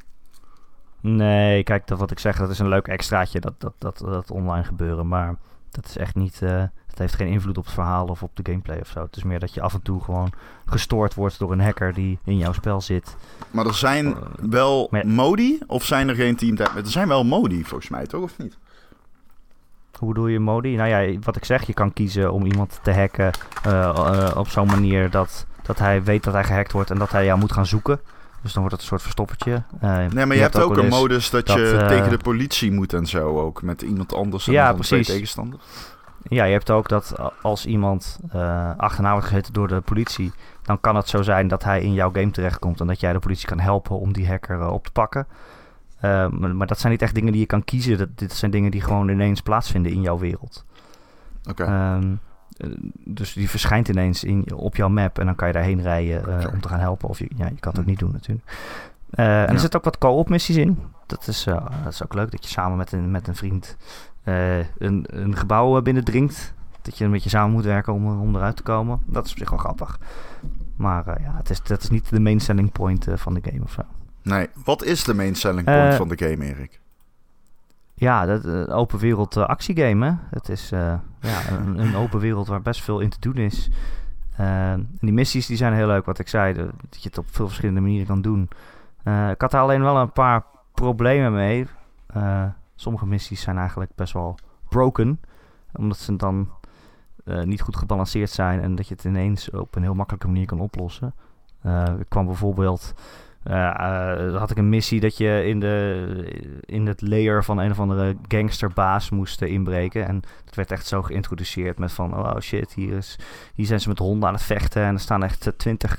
Nee, 1.02 1.64
kijk, 1.64 1.88
dat 1.88 2.00
wat 2.00 2.12
ik 2.12 2.20
zeg, 2.20 2.38
dat 2.38 2.50
is 2.50 2.60
een 2.60 2.68
leuk 2.68 2.88
extraatje, 2.88 3.40
dat, 3.40 3.54
dat, 3.58 3.74
dat, 3.78 3.98
dat 3.98 4.32
online 4.32 4.64
gebeuren. 4.64 5.08
Maar 5.08 5.36
dat 5.72 5.86
is 5.86 5.98
echt 5.98 6.16
niet... 6.16 6.42
Uh, 6.44 6.64
het 6.96 7.04
heeft 7.04 7.22
geen 7.22 7.34
invloed 7.34 7.58
op 7.58 7.66
het 7.66 7.74
verhaal 7.74 8.08
of 8.08 8.24
op 8.24 8.32
de 8.34 8.52
gameplay 8.52 8.80
of 8.80 8.88
zo. 8.88 9.02
Het 9.02 9.16
is 9.16 9.24
meer 9.24 9.40
dat 9.40 9.54
je 9.54 9.62
af 9.62 9.74
en 9.74 9.82
toe 9.82 10.04
gewoon 10.04 10.32
gestoord 10.66 11.14
wordt 11.14 11.40
door 11.40 11.52
een 11.52 11.62
hacker 11.62 11.94
die 11.94 12.20
in 12.24 12.38
jouw 12.38 12.54
spel 12.54 12.82
zit. 12.82 13.16
Maar 13.52 13.66
er 13.66 13.74
zijn 13.74 14.06
uh, 14.06 14.16
wel 14.50 14.90
modi 15.04 15.60
of 15.68 15.84
zijn 15.86 16.10
er 16.10 16.16
geen 16.16 16.36
team? 16.36 16.58
Er 16.58 16.70
zijn 16.84 17.08
wel 17.08 17.24
modi 17.24 17.64
volgens 17.64 17.90
mij, 17.90 18.06
toch? 18.06 18.22
Of 18.22 18.38
niet? 18.38 18.58
Hoe 20.00 20.08
bedoel 20.08 20.28
je 20.28 20.40
modi? 20.40 20.75
Nou 20.75 20.90
ja, 20.90 21.20
wat 21.20 21.36
ik 21.36 21.46
zeg, 21.46 21.68
je 21.68 21.74
kan 21.74 21.94
kiezen 21.94 22.34
om 22.34 22.46
iemand 22.46 22.80
te 22.84 22.94
hacken 22.94 23.32
uh, 23.68 23.72
uh, 23.74 24.32
op 24.36 24.48
zo'n 24.48 24.68
manier 24.68 25.10
dat, 25.10 25.46
dat 25.62 25.80
hij 25.80 26.04
weet 26.04 26.24
dat 26.24 26.34
hij 26.34 26.44
gehackt 26.44 26.72
wordt 26.72 26.90
en 26.90 26.98
dat 26.98 27.12
hij 27.12 27.25
jou 27.25 27.40
moet 27.40 27.52
gaan 27.52 27.66
zoeken. 27.66 28.00
Dus 28.42 28.54
dan 28.54 28.62
wordt 28.62 28.72
het 28.72 28.82
een 28.82 28.88
soort 28.88 29.02
verstoppertje. 29.02 29.64
Uh, 29.84 29.98
nee, 29.98 30.08
maar 30.10 30.28
je, 30.28 30.34
je 30.34 30.42
hebt, 30.42 30.60
ook, 30.60 30.78
een 30.78 30.88
modus 30.88 31.30
dat, 31.30 31.46
dat 31.48 31.56
je 31.56 31.86
tegen 31.88 32.10
de 32.10 32.18
politie 32.18 32.72
moet 32.72 32.94
en 32.94 33.06
zo 33.06 33.40
ook. 33.40 33.62
Met 33.62 33.82
iemand 33.82 34.14
anders 34.14 34.48
en 34.48 34.54
ja, 34.54 34.66
dan 34.66 34.75
precies. 34.75 35.06
twee 35.06 35.16
tegenstanders. 35.16 35.64
Ja, 36.29 36.44
je 36.44 36.51
hebt 36.51 36.72
ook 36.72 36.89
dat 36.89 37.15
als 37.41 37.65
iemand 37.65 38.20
uh, 38.36 38.72
achterna 38.77 39.12
wordt 39.12 39.27
gezeten 39.27 39.53
door 39.53 39.67
de 39.67 39.82
politie, 39.82 40.32
dan 40.62 40.79
kan 40.79 40.96
het 40.96 41.08
zo 41.08 41.22
zijn 41.22 41.48
dat 41.48 41.63
hij 41.63 41.82
in 41.82 41.94
jouw 41.94 42.12
game 42.12 42.32
terechtkomt 42.32 42.79
en 42.79 42.88
dat 42.88 43.00
jij 43.00 43.13
de 43.13 43.20
politie 43.20 43.48
kan 43.48 43.60
helpen 43.60 44.00
om 44.00 44.13
die 44.13 44.27
hacker 44.27 44.60
uh, 44.60 44.72
op 44.72 44.86
te 44.86 44.91
pakken. 44.91 45.27
Uh, 45.96 46.27
maar, 46.27 46.55
maar, 46.55 46.67
dat 46.67 46.79
zijn 46.79 46.91
niet 46.91 47.01
echt 47.01 47.15
dingen 47.15 47.32
die 47.32 47.41
je 47.41 47.48
kan 47.48 47.63
kiezen. 47.63 47.98
Dat, 47.98 48.10
dit 48.15 48.34
zijn 48.34 48.51
dingen 48.51 48.72
die 48.72 48.82
gewoon 48.82 49.10
ineens 49.10 49.41
plaatsvinden 49.41 49.91
in 49.91 50.01
jouw 50.01 50.17
wereld. 50.17 50.65
Oké. 51.50 51.63
Okay. 51.63 51.96
Um, 51.96 52.20
dus 53.03 53.34
die 53.34 53.50
verschijnt 53.50 53.88
ineens 53.88 54.24
in, 54.24 54.55
op 54.55 54.75
jouw 54.75 54.89
map 54.89 55.20
en 55.20 55.25
dan 55.25 55.36
kan 55.36 55.48
je 55.48 55.53
daarheen 55.53 55.82
rijden 55.82 56.51
om 56.53 56.62
te 56.62 56.67
gaan 56.67 56.79
helpen. 56.79 57.10
Of 57.10 57.20
je, 57.20 57.27
ja, 57.36 57.46
je 57.46 57.60
kan 57.60 57.72
het 57.72 57.79
ook 57.79 57.88
niet 57.88 58.00
doen 58.00 58.12
natuurlijk. 58.12 58.51
en 59.10 59.25
ja. 59.25 59.48
er 59.48 59.60
zitten 59.60 59.79
ook 59.79 59.86
wat 59.86 59.98
co-op 59.98 60.29
missies 60.29 60.55
in. 60.55 60.79
Dat 61.06 61.28
is, 61.28 61.44
dat 61.44 61.94
is 61.94 62.04
ook 62.04 62.14
leuk 62.14 62.32
dat 62.32 62.44
je 62.44 62.50
samen 62.50 62.78
met 62.78 62.92
een, 62.92 63.12
met 63.12 63.28
een 63.28 63.36
vriend 63.36 63.78
uh, 64.26 64.58
een, 64.58 65.06
een 65.08 65.36
gebouw 65.36 65.82
binnendringt. 65.82 66.54
Dat 66.82 66.98
je 66.98 67.06
een 67.06 67.12
beetje 67.12 67.30
samen 67.30 67.52
moet 67.52 67.64
werken 67.64 67.94
om, 67.94 68.20
om 68.20 68.36
eruit 68.36 68.56
te 68.56 68.64
komen. 68.64 69.00
Dat 69.06 69.26
is 69.26 69.32
op 69.32 69.38
zich 69.38 69.50
wel 69.50 69.60
grappig. 69.60 70.00
Maar 70.76 71.22
ja, 71.22 71.34
het 71.38 71.50
is, 71.50 71.62
dat 71.64 71.84
is 71.84 71.90
niet 71.90 72.10
de 72.10 72.20
main 72.20 72.40
selling 72.40 72.72
point 72.72 73.08
van 73.16 73.34
de 73.34 73.42
game 73.44 73.64
of 73.64 73.72
zo. 73.72 73.82
Nee, 74.22 74.48
wat 74.64 74.84
is 74.84 75.04
de 75.04 75.14
main 75.14 75.36
selling 75.36 75.66
point 75.66 75.94
van 75.94 76.08
de 76.08 76.18
game, 76.18 76.46
Erik? 76.46 76.80
Ja, 77.94 78.26
dat 78.26 78.70
open 78.70 79.00
wereld 79.00 79.38
actiegame. 79.38 80.06
Hè? 80.06 80.14
Het 80.30 80.50
is 80.50 80.70
ja, 80.70 81.04
een, 81.50 81.80
een, 81.80 81.96
open 81.96 82.20
wereld 82.20 82.48
waar 82.48 82.62
best 82.62 82.84
veel 82.84 83.00
in 83.00 83.10
te 83.10 83.20
doen 83.20 83.36
is. 83.36 83.70
en 84.36 84.90
die 85.00 85.14
missies 85.14 85.46
die 85.46 85.58
zijn 85.58 85.74
heel 85.74 85.88
leuk, 85.88 86.06
wat 86.06 86.20
ik 86.20 86.28
zei. 86.28 86.54
Dat 86.54 87.02
je 87.02 87.10
het 87.10 87.18
op 87.18 87.26
veel 87.32 87.46
verschillende 87.46 87.82
manieren 87.82 88.08
kan 88.08 88.22
doen. 88.22 88.50
ik 89.32 89.42
had 89.42 89.54
er 89.54 89.60
alleen 89.60 89.82
wel 89.82 89.98
een 89.98 90.12
paar 90.12 90.44
problemen 90.75 91.34
mee. 91.34 91.67
Sommige 92.75 93.05
missies 93.05 93.41
zijn 93.41 93.58
eigenlijk 93.58 93.91
best 93.96 94.13
wel 94.13 94.36
broken. 94.70 95.22
Omdat 95.74 95.98
ze 95.98 96.15
dan 96.15 96.50
eh, 97.25 97.44
niet 97.44 97.62
goed 97.62 97.75
gebalanceerd 97.75 98.29
zijn 98.29 98.62
en 98.62 98.75
dat 98.75 98.88
je 98.88 98.94
het 98.94 99.03
ineens 99.03 99.50
op 99.50 99.75
een 99.75 99.82
heel 99.82 99.94
makkelijke 99.94 100.27
manier 100.27 100.46
kan 100.46 100.60
oplossen. 100.60 101.13
Eh 101.62 101.94
ik 102.00 102.10
kwam 102.10 102.25
bijvoorbeeld. 102.25 102.94
Eh, 103.46 104.38
had 104.38 104.52
ik 104.52 104.58
een 104.58 104.70
missie 104.70 105.00
dat 105.00 105.18
je 105.18 105.44
in, 105.46 105.60
de, 105.60 106.60
in 106.66 106.88
het 106.88 107.02
layer 107.02 107.44
van 107.44 107.58
een 107.58 107.72
of 107.72 107.80
andere 107.80 108.16
gangsterbaas 108.28 109.10
moest 109.10 109.42
eh, 109.42 109.52
inbreken. 109.52 110.08
En 110.08 110.22
het 110.46 110.56
werd 110.56 110.72
echt 110.72 110.88
zo 110.88 111.02
geïntroduceerd 111.02 111.80
met 111.80 111.92
van, 111.92 112.18
oh 112.18 112.40
shit, 112.40 112.74
hier, 112.74 112.98
is, 112.98 113.20
hier 113.54 113.66
zijn 113.66 113.80
ze 113.80 113.90
met 113.90 114.00
honden 114.00 114.28
aan 114.28 114.34
het 114.34 114.44
vechten. 114.44 114.84
En 114.84 114.94
er 114.94 115.00
staan 115.00 115.24
echt 115.24 115.54
twintig 115.58 115.98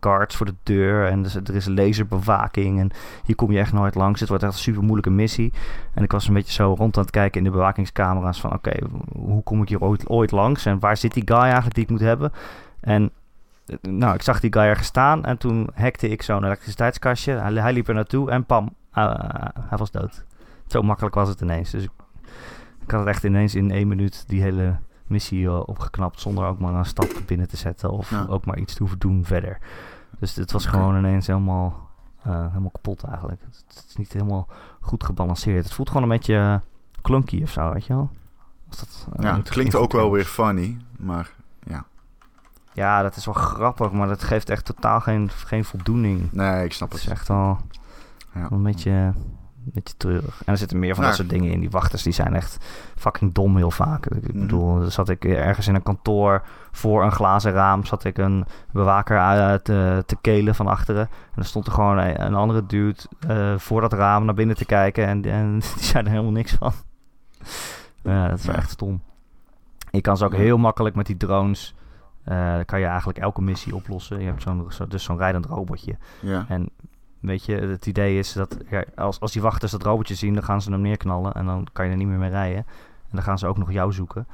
guards 0.00 0.36
voor 0.36 0.46
de 0.46 0.54
deur. 0.62 1.06
En 1.06 1.18
er 1.20 1.26
is, 1.26 1.34
er 1.34 1.54
is 1.54 1.66
laserbewaking. 1.66 2.80
En 2.80 2.90
hier 3.24 3.36
kom 3.36 3.52
je 3.52 3.58
echt 3.58 3.72
nooit 3.72 3.94
langs. 3.94 4.20
Het 4.20 4.28
wordt 4.28 4.44
echt 4.44 4.52
een 4.52 4.58
super 4.58 4.82
moeilijke 4.82 5.10
missie. 5.10 5.52
En 5.94 6.02
ik 6.02 6.12
was 6.12 6.28
een 6.28 6.34
beetje 6.34 6.52
zo 6.52 6.74
rond 6.78 6.96
aan 6.96 7.02
het 7.02 7.12
kijken 7.12 7.38
in 7.38 7.44
de 7.44 7.50
bewakingscamera's 7.50 8.40
van, 8.40 8.52
oké, 8.52 8.72
hoe 9.12 9.42
kom 9.42 9.62
ik 9.62 9.68
hier 9.68 9.80
ooit, 9.80 10.08
ooit 10.08 10.30
langs? 10.30 10.66
En 10.66 10.78
waar 10.78 10.96
zit 10.96 11.14
die 11.14 11.26
guy 11.26 11.38
eigenlijk 11.38 11.74
die 11.74 11.84
ik 11.84 11.90
moet 11.90 12.00
hebben? 12.00 12.32
En 12.80 13.10
nou, 13.80 14.14
ik 14.14 14.22
zag 14.22 14.40
die 14.40 14.52
guy 14.52 14.62
ergens 14.62 14.86
staan 14.86 15.24
en 15.24 15.38
toen 15.38 15.68
hackte 15.74 16.08
ik 16.08 16.22
zo'n 16.22 16.44
elektriciteitskastje. 16.44 17.32
Hij, 17.32 17.52
hij 17.52 17.72
liep 17.72 17.88
er 17.88 17.94
naartoe 17.94 18.30
en 18.30 18.44
pam, 18.44 18.74
ah, 18.90 19.14
hij 19.60 19.78
was 19.78 19.90
dood. 19.90 20.24
Zo 20.66 20.82
makkelijk 20.82 21.14
was 21.14 21.28
het 21.28 21.40
ineens. 21.40 21.70
Dus 21.70 21.82
ik, 21.82 21.90
ik 22.82 22.90
had 22.90 23.00
het 23.00 23.08
echt 23.08 23.24
ineens 23.24 23.54
in 23.54 23.70
één 23.70 23.88
minuut 23.88 24.24
die 24.28 24.42
hele 24.42 24.76
missie 25.06 25.46
eh, 25.46 25.60
opgeknapt 25.68 26.20
zonder 26.20 26.44
ook 26.46 26.58
maar 26.58 26.74
een 26.74 26.84
stap 26.84 27.08
binnen 27.26 27.48
te 27.48 27.56
zetten 27.56 27.90
of 27.90 28.10
Ja. 28.10 28.26
ook 28.28 28.44
maar 28.46 28.58
iets 28.58 28.72
te 28.74 28.78
hoeven 28.78 28.98
doen 28.98 29.24
verder. 29.24 29.58
Dus 30.18 30.34
het 30.36 30.52
was 30.52 30.66
gewoon 30.66 30.96
ineens 30.98 31.26
helemaal, 31.26 31.88
eh, 32.22 32.46
helemaal 32.48 32.70
kapot 32.70 33.02
eigenlijk. 33.04 33.40
Het, 33.44 33.64
het 33.68 33.84
is 33.88 33.96
niet 33.96 34.12
helemaal 34.12 34.48
goed 34.80 35.04
gebalanceerd. 35.04 35.64
Het 35.64 35.72
voelt 35.72 35.88
gewoon 35.88 36.02
een 36.02 36.08
beetje 36.08 36.34
eh, 36.36 36.54
clunky 37.02 37.42
of 37.42 37.50
zo, 37.50 37.72
weet 37.72 37.86
je 37.86 37.94
wel? 37.94 38.10
Als 38.68 38.78
dat, 38.78 39.06
eh, 39.16 39.22
Ja, 39.24 39.36
het 39.36 39.48
klinkt 39.48 39.74
ook 39.74 39.92
wel 39.92 40.10
weer 40.10 40.24
funny, 40.24 40.76
maar 40.98 41.30
Ja, 42.76 43.02
dat 43.02 43.16
is 43.16 43.24
wel 43.24 43.34
grappig, 43.34 43.90
maar 43.92 44.08
dat 44.08 44.22
geeft 44.22 44.50
echt 44.50 44.64
totaal 44.64 45.00
geen, 45.00 45.30
geen 45.30 45.64
voldoening. 45.64 46.32
nee, 46.32 46.64
ik 46.64 46.72
snap 46.72 46.90
Het 46.92 46.98
het. 46.98 47.06
is 47.10 47.14
echt 47.18 47.28
wel 47.28 47.58
Ja. 48.34 48.46
een 48.50 48.62
beetje, 48.62 48.90
een 48.90 49.14
beetje 49.72 49.94
treurig. 49.96 50.42
En 50.44 50.52
er 50.52 50.58
zitten 50.58 50.78
meer 50.78 50.94
van 50.94 51.04
Nou. 51.04 51.16
dat 51.16 51.26
soort 51.26 51.38
dingen 51.38 51.52
in. 51.52 51.60
Die 51.60 51.70
wachters 51.70 52.02
die 52.02 52.12
zijn 52.12 52.34
echt 52.34 52.56
fucking 52.96 53.32
dom 53.34 53.56
heel 53.56 53.70
vaak. 53.70 54.06
Ik 54.06 54.32
Mhm. 54.32 54.40
bedoel, 54.40 54.90
zat 54.90 55.08
ik 55.08 55.24
ergens 55.24 55.68
in 55.68 55.74
een 55.74 55.82
kantoor 55.82 56.42
voor 56.72 57.04
een 57.04 57.12
glazen 57.12 57.52
raam... 57.52 57.84
zat 57.84 58.04
ik 58.04 58.18
een 58.18 58.44
bewaker 58.72 59.18
uit 59.18 59.64
te, 59.64 60.02
te 60.06 60.16
kelen 60.20 60.54
van 60.54 60.66
achteren. 60.66 61.02
En 61.34 61.38
er 61.38 61.44
stond 61.44 61.66
er 61.66 61.72
gewoon 61.72 61.98
een, 61.98 62.34
andere 62.34 62.66
dude 62.66 63.00
eh, 63.28 63.54
voor 63.58 63.80
dat 63.80 63.92
raam 63.92 64.24
naar 64.24 64.34
binnen 64.34 64.56
te 64.56 64.64
kijken... 64.64 65.06
en, 65.06 65.24
en 65.24 65.52
die 65.76 65.84
zei 65.84 66.04
er 66.04 66.10
helemaal 66.10 66.32
niks 66.32 66.52
van. 66.52 66.72
ja, 68.02 68.28
dat 68.28 68.38
is 68.38 68.44
Ja. 68.44 68.54
echt 68.54 68.70
stom. 68.70 69.00
Je 69.90 70.00
kan 70.00 70.16
ze 70.16 70.24
ook 70.24 70.34
heel 70.34 70.58
makkelijk 70.58 70.94
met 70.94 71.06
die 71.06 71.16
drones... 71.16 71.74
eh, 72.26 72.54
dan 72.54 72.64
kan 72.64 72.80
je 72.80 72.86
eigenlijk 72.86 73.18
elke 73.18 73.42
missie 73.42 73.74
oplossen. 73.74 74.20
Je 74.20 74.26
hebt 74.26 74.42
zo'n, 74.42 74.66
zo, 74.68 74.86
dus 74.86 75.04
zo'n 75.04 75.18
rijdend 75.18 75.46
robotje. 75.46 75.96
Ja. 76.20 76.44
En 76.48 76.68
weet 77.20 77.44
je, 77.44 77.54
het 77.54 77.86
idee 77.86 78.18
is 78.18 78.32
dat 78.32 78.56
ja, 78.70 78.84
als, 78.94 79.20
als 79.20 79.32
die 79.32 79.42
wachters 79.42 79.72
dat 79.72 79.82
robotje 79.82 80.14
zien, 80.14 80.34
dan 80.34 80.42
gaan 80.42 80.62
ze 80.62 80.70
hem 80.70 80.80
neerknallen 80.80 81.34
en 81.34 81.46
dan 81.46 81.66
kan 81.72 81.84
je 81.84 81.90
er 81.90 81.96
niet 81.96 82.06
meer 82.06 82.18
mee 82.18 82.30
rijden. 82.30 82.66
En 83.02 83.12
dan 83.12 83.22
gaan 83.22 83.38
ze 83.38 83.46
ook 83.46 83.58
nog 83.58 83.72
jou 83.72 83.92
zoeken. 83.92 84.26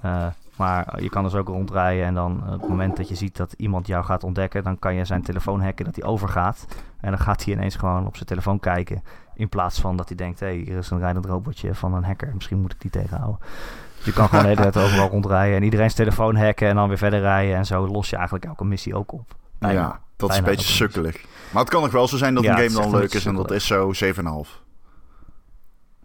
Eh, 0.00 0.26
maar 0.56 1.02
je 1.02 1.08
kan 1.08 1.22
dus 1.22 1.34
ook 1.34 1.48
rondrijden 1.48 2.04
en 2.04 2.14
dan 2.14 2.42
eh, 2.46 2.52
op 2.52 2.60
het 2.60 2.68
moment 2.68 2.96
dat 2.96 3.08
je 3.08 3.14
ziet 3.14 3.36
dat 3.36 3.52
iemand 3.52 3.86
jou 3.86 4.04
gaat 4.04 4.24
ontdekken, 4.24 4.64
dan 4.64 4.78
kan 4.78 4.94
je 4.94 5.04
zijn 5.04 5.22
telefoon 5.22 5.62
hacken 5.62 5.84
dat 5.84 5.96
hij 5.96 6.04
overgaat. 6.04 6.66
En 7.00 7.10
dan 7.10 7.20
gaat 7.20 7.44
hij 7.44 7.54
ineens 7.54 7.76
gewoon 7.76 8.06
op 8.06 8.14
zijn 8.14 8.28
telefoon 8.28 8.60
kijken. 8.60 9.02
In 9.34 9.48
plaats 9.48 9.80
van 9.80 9.96
dat 9.96 10.08
hij 10.08 10.16
denkt, 10.16 10.40
hé, 10.40 10.46
hey, 10.46 10.56
hier 10.56 10.76
is 10.76 10.90
een 10.90 10.98
rijdend 10.98 11.26
robotje 11.26 11.74
van 11.74 11.94
een 11.94 12.04
hacker. 12.04 12.30
Misschien 12.34 12.60
moet 12.60 12.72
ik 12.72 12.80
die 12.80 12.90
tegenhouden. 12.90 13.40
Je 14.04 14.12
kan 14.12 14.28
gewoon 14.28 14.42
de 14.44 14.48
hele 14.48 14.60
tijd 14.70 14.76
overal 14.84 15.08
rondrijden 15.08 15.56
en 15.56 15.62
iedereen's 15.62 15.94
telefoon 15.94 16.36
hacken 16.36 16.68
en 16.68 16.74
dan 16.74 16.88
weer 16.88 16.98
verder 16.98 17.20
rijden. 17.20 17.56
En 17.56 17.66
zo 17.66 17.86
los 17.86 18.10
je 18.10 18.16
eigenlijk 18.16 18.44
elke 18.44 18.64
missie 18.64 18.94
ook 18.94 19.12
op. 19.12 19.34
Bijna. 19.58 19.80
ja, 19.80 20.00
dat 20.16 20.30
is 20.30 20.36
een 20.36 20.44
beetje 20.44 20.72
sukkelig. 20.72 21.24
Maar 21.52 21.62
het 21.62 21.70
kan 21.72 21.82
nog 21.82 21.90
wel 21.90 22.08
zo 22.08 22.16
zijn 22.16 22.34
dat 22.34 22.44
Ja, 22.44 22.50
een 22.62 22.70
game 22.70 22.80
dan 22.82 22.90
leuk 23.00 23.14
is 23.14 23.26
en 23.26 23.34
dat 23.34 23.50
is 23.50 23.66
zo 23.66 23.92
7,5. 24.04 24.62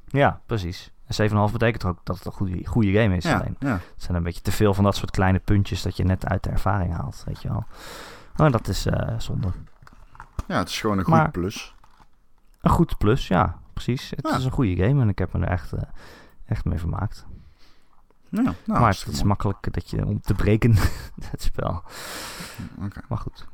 Ja, 0.08 0.42
precies. 0.46 0.92
En 1.08 1.30
7,5 1.48 1.52
betekent 1.52 1.86
ook 1.86 1.98
dat 2.04 2.16
het 2.16 2.26
een 2.26 2.32
goede, 2.32 2.66
goede 2.66 2.92
game 3.02 3.16
is. 3.16 3.24
Ja, 3.24 3.38
Alleen, 3.38 3.56
ja. 3.60 3.72
het 3.72 3.82
zijn 4.04 4.18
een 4.18 4.24
beetje 4.24 4.42
te 4.42 4.52
veel 4.52 4.74
van 4.74 4.84
dat 4.84 4.96
soort 4.96 5.12
kleine 5.12 5.40
puntjes 5.40 5.82
dat 5.82 5.98
je 5.98 6.04
net 6.04 6.26
uit 6.28 6.44
de 6.44 6.50
ervaring 6.50 6.94
haalt, 6.96 7.24
weet 7.26 7.42
je 7.42 7.48
wel. 7.50 7.64
Oh, 8.38 8.52
dat 8.52 8.68
is 8.68 8.86
eh, 8.86 9.14
zonde. 9.20 9.48
ja, 10.48 10.58
het 10.58 10.70
is 10.70 10.80
gewoon 10.82 10.98
een 10.98 11.04
goed 11.04 11.14
Maar- 11.14 11.32
plus. 11.32 11.76
Een 12.62 12.72
goed 12.72 12.98
plus, 12.98 13.28
ja, 13.28 13.58
precies. 13.74 14.10
Het 14.10 14.28
Ja. 14.30 14.38
is 14.38 14.46
een 14.46 14.52
goede 14.52 14.76
game 14.76 15.02
en 15.02 15.10
ik 15.10 15.18
heb 15.20 15.34
me 15.34 15.46
er 15.46 15.52
echt, 15.52 15.72
eh, 15.74 15.82
echt 16.46 16.66
mee 16.66 16.80
vermaakt. 16.80 17.26
Ja, 18.36 18.42
nou, 18.66 18.80
maar 18.80 18.90
het 18.90 19.08
is 19.08 19.24
makkelijk 19.24 19.74
dat 19.74 19.90
je 19.90 20.06
om 20.06 20.22
te 20.22 20.34
breken, 20.34 20.76
het 21.32 21.42
spel. 21.42 21.84
Maar 23.08 23.18
goed, 23.18 23.46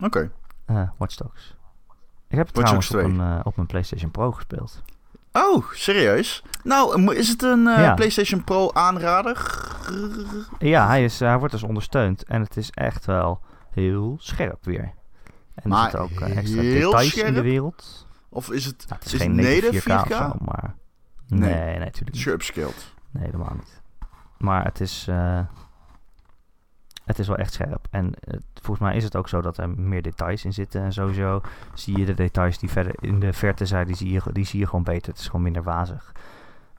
Oké. 0.00 0.30
eh 0.64 0.88
Watch 0.96 1.14
Dogs. 1.16 1.56
Ik 2.28 2.36
heb 2.36 2.46
het 2.46 2.56
Watch 2.56 2.68
trouwens 2.68 2.90
op, 2.90 2.98
2. 2.98 3.04
een, 3.28 3.38
eh, 3.38 3.46
op 3.46 3.56
mijn 3.56 3.68
PlayStation 3.68 4.10
Pro 4.10 4.32
gespeeld. 4.32 4.82
Oh, 5.32 5.70
serieus? 5.72 6.42
Nou, 6.62 7.00
mo- 7.00 7.10
is 7.12 7.28
het 7.28 7.42
een 7.42 7.66
eh, 7.66 7.78
Ja. 7.78 7.94
PlayStation 7.94 8.44
Pro 8.44 8.70
aanrader? 8.72 9.62
Ja, 10.58 10.86
hij, 10.86 11.04
is, 11.04 11.18
hij 11.20 11.38
wordt 11.38 11.52
dus 11.52 11.62
ondersteund 11.62 12.22
en 12.24 12.42
het 12.42 12.56
is 12.56 12.70
echt 12.70 13.04
wel 13.04 13.40
heel 13.70 14.16
scherp 14.20 14.64
weer. 14.64 14.92
En 15.54 15.68
Maar 15.68 15.78
er 15.84 15.90
zitten 15.90 16.00
ook 16.00 16.28
eh, 16.28 16.36
extra 16.36 16.60
details 16.60 17.14
in 17.14 17.34
de 17.34 17.42
wereld. 17.42 18.06
Of 18.28 18.50
is 18.50 18.64
het, 18.64 18.84
Nou, 18.88 18.94
het 18.94 19.04
is, 19.06 19.12
is 19.14 19.20
geen 19.20 19.36
het 19.36 19.46
native 19.46 19.88
native 19.88 19.90
4K, 19.90 20.06
4K? 20.06 20.10
of 20.10 20.32
zo, 20.32 20.44
maar... 20.44 20.74
Nee. 21.26 21.40
Nee, 21.50 21.64
nee, 21.64 21.78
natuurlijk 21.78 22.16
is 22.16 22.24
niet. 22.24 22.92
Nee, 23.14 23.24
helemaal 23.24 23.52
niet. 23.54 23.80
Maar 24.38 24.64
het 24.64 24.80
is... 24.80 25.06
eh, 25.08 25.40
het 27.04 27.18
is 27.18 27.26
wel 27.28 27.36
echt 27.36 27.52
scherp. 27.52 27.86
En 27.90 28.14
eh, 28.20 28.38
volgens 28.54 28.86
mij 28.86 28.96
is 28.96 29.04
het 29.04 29.16
ook 29.16 29.28
zo 29.28 29.40
dat 29.40 29.56
er 29.58 29.68
meer 29.70 30.02
details 30.02 30.44
in 30.44 30.52
zitten. 30.52 30.82
En 30.82 30.92
sowieso 30.92 31.40
zie 31.74 31.98
je 31.98 32.04
de 32.04 32.14
details 32.14 32.58
die 32.58 32.70
verder 32.70 32.94
in 33.00 33.20
de 33.20 33.32
verte 33.32 33.66
zijn, 33.66 33.86
die 33.86 33.96
zie 33.96 34.12
je, 34.12 34.20
die 34.32 34.44
zie 34.46 34.60
je 34.60 34.66
gewoon 34.66 34.84
beter. 34.84 35.10
Het 35.12 35.20
is 35.20 35.26
gewoon 35.26 35.42
minder 35.42 35.62
wazig. 35.62 36.12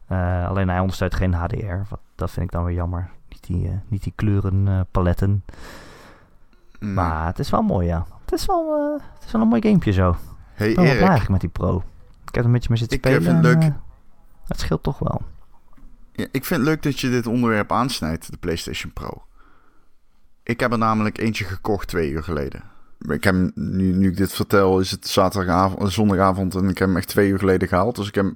Eh, 0.07 0.47
alleen 0.47 0.69
hij 0.69 0.79
ondersteunt 0.79 1.15
geen 1.15 1.33
HDR. 1.33 1.75
Wat, 1.89 1.99
dat 2.15 2.31
vind 2.31 2.45
ik 2.45 2.51
dan 2.51 2.63
weer 2.63 2.75
jammer. 2.75 3.09
Niet 3.29 3.43
die, 3.47 3.79
niet 3.87 4.03
die 4.03 4.13
kleurenpaletten. 4.15 5.43
Nee. 6.79 6.93
Maar 6.93 7.25
het 7.25 7.39
is 7.39 7.49
wel 7.49 7.61
mooi, 7.61 7.87
ja. 7.87 8.05
Het 8.21 8.31
is 8.33 8.45
wel, 8.45 8.93
het 9.13 9.25
is 9.25 9.31
wel 9.31 9.41
een 9.41 9.47
mooi 9.47 9.61
gamepje 9.61 9.91
zo. 9.91 10.15
hey 10.53 10.69
Ik 10.69 10.75
ben 10.75 10.83
wel 10.83 10.93
blij 10.93 10.95
Erik, 10.95 10.99
eigenlijk 10.99 11.29
met 11.29 11.39
die 11.41 11.49
Pro. 11.49 11.77
Ik 12.25 12.35
heb 12.35 12.35
er 12.35 12.45
een 12.45 12.51
beetje 12.51 12.69
mee 12.69 12.77
zitten 12.77 12.97
Ik, 12.97 13.03
spelen. 13.05 13.23
vind 13.23 13.45
en, 13.45 13.51
het 13.51 13.63
leuk. 13.63 13.73
het 14.47 14.59
scheelt 14.59 14.83
toch 14.83 14.99
wel. 14.99 15.21
Ja, 16.15 16.25
ik 16.31 16.45
vind 16.45 16.59
het 16.59 16.69
leuk 16.69 16.83
dat 16.83 16.99
je 16.99 17.09
dit 17.09 17.27
onderwerp 17.27 17.71
aansnijdt, 17.71 18.31
de 18.31 18.37
PlayStation 18.37 18.93
Pro. 18.93 19.23
Ik 20.43 20.59
heb 20.59 20.71
er 20.71 20.77
namelijk 20.77 21.17
eentje 21.17 21.45
gekocht 21.45 21.87
twee 21.87 22.09
uur 22.09 22.23
geleden. 22.23 22.63
Ik 23.09 23.23
heb 23.23 23.35
nu, 23.55 23.91
nu 23.91 24.09
ik 24.09 24.17
dit 24.17 24.33
vertel, 24.33 24.79
is 24.79 24.91
het 24.91 25.07
zaterdagavond, 25.07 25.93
zondagavond 25.93 26.55
en 26.55 26.69
ik 26.69 26.77
heb 26.77 26.87
hem 26.87 26.97
echt 26.97 27.07
twee 27.07 27.29
uur 27.29 27.39
geleden 27.39 27.67
gehaald. 27.67 27.95
Dus 27.95 28.07
ik 28.07 28.15
heb 28.15 28.33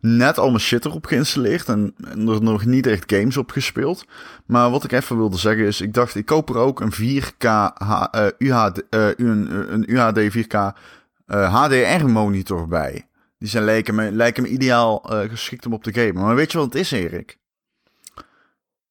net 0.00 0.38
al 0.38 0.48
mijn 0.48 0.60
shit 0.60 0.84
erop 0.84 1.06
geïnstalleerd 1.06 1.68
en, 1.68 1.94
er 2.14 2.42
nog 2.42 2.64
niet 2.64 2.86
echt 2.86 3.12
games 3.12 3.36
op 3.36 3.50
gespeeld. 3.50 4.04
Maar 4.46 4.70
wat 4.70 4.84
ik 4.84 4.92
even 4.92 5.16
wilde 5.16 5.36
zeggen 5.36 5.66
is, 5.66 5.80
ik 5.80 5.94
dacht, 5.94 6.14
ik 6.14 6.26
koop 6.26 6.48
er 6.48 6.56
ook 6.56 6.80
een 6.80 6.92
4K 6.92 7.44
H- 7.74 8.06
eh, 8.10 8.26
UHD, 8.38 8.88
eh, 8.88 9.08
een, 9.16 9.72
een 9.72 9.84
UHD 9.92 10.36
4K 10.36 10.78
eh, 11.26 11.54
HDR 11.54 12.06
monitor 12.06 12.68
bij. 12.68 13.07
Die 13.38 13.48
zijn, 13.48 13.64
lijken, 13.64 13.94
me, 13.94 14.12
lijken 14.12 14.42
me 14.42 14.48
ideaal 14.48 15.10
eh, 15.10 15.30
geschikt 15.30 15.66
om 15.66 15.72
op 15.72 15.82
te 15.82 15.92
gamen. 15.92 16.22
Maar 16.22 16.34
weet 16.34 16.52
je 16.52 16.58
wat 16.58 16.66
het 16.72 16.82
is, 16.82 16.90
Erik? 16.90 17.38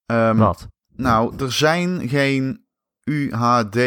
Ehm, 0.06 0.38
Wat? 0.38 0.68
nou, 0.96 1.44
er 1.44 1.52
zijn 1.52 2.10
geen 2.10 2.66
UHD 3.04 3.78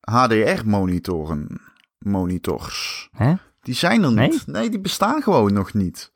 HDR 0.00 0.64
monitoren. 0.64 1.60
Monitors. 1.98 3.08
Hè? 3.12 3.34
Die 3.60 3.74
zijn 3.74 4.02
er 4.02 4.12
niet. 4.12 4.46
Nee, 4.46 4.70
die 4.70 4.80
bestaan 4.80 5.22
gewoon 5.22 5.52
nog 5.52 5.74
niet. 5.74 6.12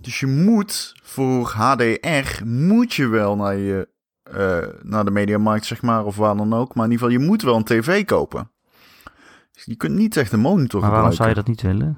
Dus 0.00 0.20
je 0.20 0.26
moet 0.26 0.94
voor 1.02 1.48
HDR 1.48 2.44
moet 2.44 2.94
je 2.94 3.06
wel 3.06 3.36
naar 3.36 3.56
je 3.56 3.88
eh, 4.22 4.66
naar 4.82 5.04
de 5.04 5.10
mediamarkt 5.10 5.64
zeg 5.64 5.82
maar 5.82 6.04
of 6.04 6.16
waar 6.16 6.36
dan 6.36 6.54
ook, 6.54 6.74
maar 6.74 6.84
in 6.84 6.90
ieder 6.90 7.06
geval 7.06 7.22
je 7.22 7.28
moet 7.28 7.42
wel 7.42 7.56
een 7.56 7.64
tv 7.64 8.04
kopen. 8.04 8.50
Dus 9.52 9.64
je 9.64 9.76
kunt 9.76 9.96
niet 9.96 10.16
echt 10.16 10.32
een 10.32 10.40
monitor 10.40 10.80
Maar 10.80 10.90
waarom 10.90 11.12
zou 11.12 11.28
je 11.28 11.34
dat 11.34 11.46
niet 11.46 11.62
willen? 11.62 11.96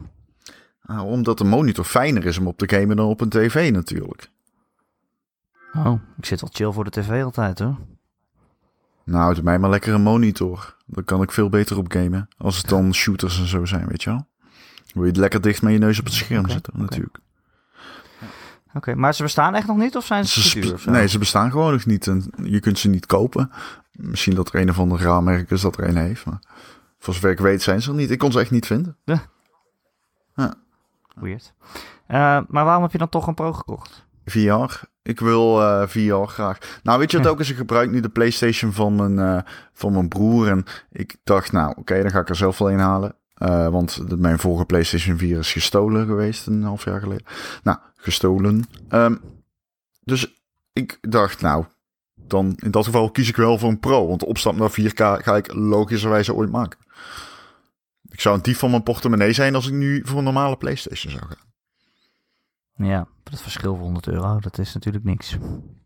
Nou, 0.92 1.06
omdat 1.06 1.40
een 1.40 1.48
monitor 1.48 1.84
fijner 1.84 2.26
is 2.26 2.38
om 2.38 2.46
op 2.46 2.58
te 2.58 2.68
gamen 2.76 2.96
dan 2.96 3.06
op 3.06 3.20
een 3.20 3.28
tv 3.28 3.72
natuurlijk. 3.72 4.30
Oh, 5.74 6.00
ik 6.16 6.24
zit 6.24 6.40
wel 6.40 6.50
chill 6.52 6.72
voor 6.72 6.84
de 6.84 6.90
tv 6.90 7.22
altijd 7.22 7.58
hoor. 7.58 7.76
Nou, 9.04 9.34
doe 9.34 9.42
mij 9.42 9.58
maar 9.58 9.70
lekker 9.70 9.94
een 9.94 10.02
monitor. 10.02 10.76
Dan 10.86 11.04
kan 11.04 11.22
ik 11.22 11.32
veel 11.32 11.48
beter 11.48 11.78
op 11.78 11.92
gamen. 11.92 12.28
Als 12.38 12.56
het 12.56 12.68
dan 12.68 12.94
shooters 12.94 13.38
en 13.38 13.46
zo 13.46 13.64
zijn, 13.64 13.86
weet 13.86 14.02
je 14.02 14.10
wel. 14.10 14.26
Wil 14.94 15.02
je 15.02 15.08
het 15.08 15.16
lekker 15.16 15.40
dicht 15.40 15.62
met 15.62 15.72
je 15.72 15.78
neus 15.78 15.98
op 15.98 16.04
het 16.04 16.14
scherm 16.14 16.44
Oké, 16.44 16.52
zitten, 16.52 16.72
natuurlijk. 16.76 17.18
Oké, 18.74 18.94
maar 18.94 19.14
ze 19.14 19.22
bestaan 19.22 19.54
echt 19.54 19.66
nog 19.66 19.76
niet 19.76 19.96
of 19.96 20.06
zijn 20.06 20.26
ze, 20.26 20.40
Ze 20.42 20.60
duur? 20.60 20.82
nee, 20.86 21.08
ze 21.08 21.18
bestaan 21.18 21.50
gewoon 21.50 21.72
nog 21.72 21.86
niet. 21.86 22.06
En 22.06 22.32
je 22.42 22.60
kunt 22.60 22.78
ze 22.78 22.88
niet 22.88 23.06
kopen. 23.06 23.50
Misschien 23.92 24.34
dat 24.34 24.52
er 24.52 24.60
een 24.60 24.70
of 24.70 24.78
ander 24.78 25.00
raammerk 25.00 25.50
is 25.50 25.60
dat 25.60 25.76
er 25.78 25.88
een 25.88 25.96
heeft. 25.96 26.24
Maar 26.24 26.40
voor 26.98 27.14
zover 27.14 27.30
ik 27.30 27.38
weet 27.38 27.62
zijn 27.62 27.82
ze 27.82 27.90
er 27.90 27.96
niet. 27.96 28.10
Ik 28.10 28.18
kon 28.18 28.32
ze 28.32 28.40
echt 28.40 28.50
niet 28.50 28.66
vinden. 28.66 28.96
Weird. 31.20 31.52
Eh, 32.06 32.38
maar 32.48 32.64
waarom 32.64 32.82
heb 32.82 32.92
je 32.92 32.98
dan 32.98 33.08
toch 33.08 33.26
een 33.26 33.34
Pro 33.34 33.52
gekocht? 33.52 34.06
VR. 34.24 34.80
Ik 35.02 35.20
wil 35.20 35.60
eh, 35.62 35.88
VR 35.88 36.14
graag. 36.32 36.80
Nou, 36.82 36.98
weet 36.98 37.10
je 37.10 37.16
wat 37.18 37.26
ook 37.26 37.38
eens? 37.38 37.50
Ik 37.50 37.56
gebruik 37.56 37.90
nu 37.90 38.00
de 38.00 38.08
PlayStation 38.08 38.72
van 38.72 38.94
mijn, 38.94 39.18
eh, 39.18 39.42
van 39.72 39.92
mijn 39.92 40.08
broer. 40.08 40.48
En 40.48 40.64
ik 40.90 41.16
dacht, 41.24 41.52
nou, 41.52 41.74
oké, 41.76 42.02
dan 42.02 42.10
ga 42.10 42.20
ik 42.20 42.28
er 42.28 42.36
zelf 42.36 42.58
wel 42.58 42.70
een 42.70 42.78
halen. 42.78 43.16
Want 43.70 44.08
de- 44.08 44.16
mijn 44.16 44.38
vorige 44.38 44.64
PlayStation 44.64 45.18
4 45.18 45.38
is 45.38 45.52
gestolen 45.52 46.06
geweest 46.06 46.46
een 46.46 46.62
half 46.62 46.84
jaar 46.84 47.00
geleden. 47.00 47.24
Nou, 47.62 47.78
gestolen. 47.96 48.64
Ehm, 48.88 49.14
dus 50.00 50.42
ik 50.72 50.98
dacht, 51.00 51.40
nou, 51.40 51.64
dan 52.14 52.52
in 52.56 52.70
dat 52.70 52.84
geval 52.84 53.10
kies 53.10 53.28
ik 53.28 53.36
wel 53.36 53.58
voor 53.58 53.68
een 53.68 53.80
Pro. 53.80 54.06
Want 54.08 54.20
de 54.20 54.26
opstap 54.26 54.56
naar 54.56 54.70
4K 54.70 55.22
ga 55.22 55.36
ik 55.36 55.54
logischerwijze 55.54 56.34
ooit 56.34 56.50
maken. 56.50 56.78
Ik 58.12 58.20
zou 58.20 58.36
een 58.36 58.42
dief 58.42 58.58
van 58.58 58.70
mijn 58.70 58.82
portemonnee 58.82 59.32
zijn 59.32 59.54
als 59.54 59.66
ik 59.66 59.72
nu 59.72 60.02
voor 60.04 60.18
een 60.18 60.24
normale 60.24 60.56
PlayStation 60.56 61.12
zou 61.12 61.24
gaan. 61.24 61.50
Ja, 62.86 63.06
dat 63.22 63.42
verschil 63.42 63.74
van 63.74 63.84
100 63.84 64.06
euro, 64.06 64.38
dat 64.40 64.58
is 64.58 64.74
natuurlijk 64.74 65.04
niks. 65.04 65.36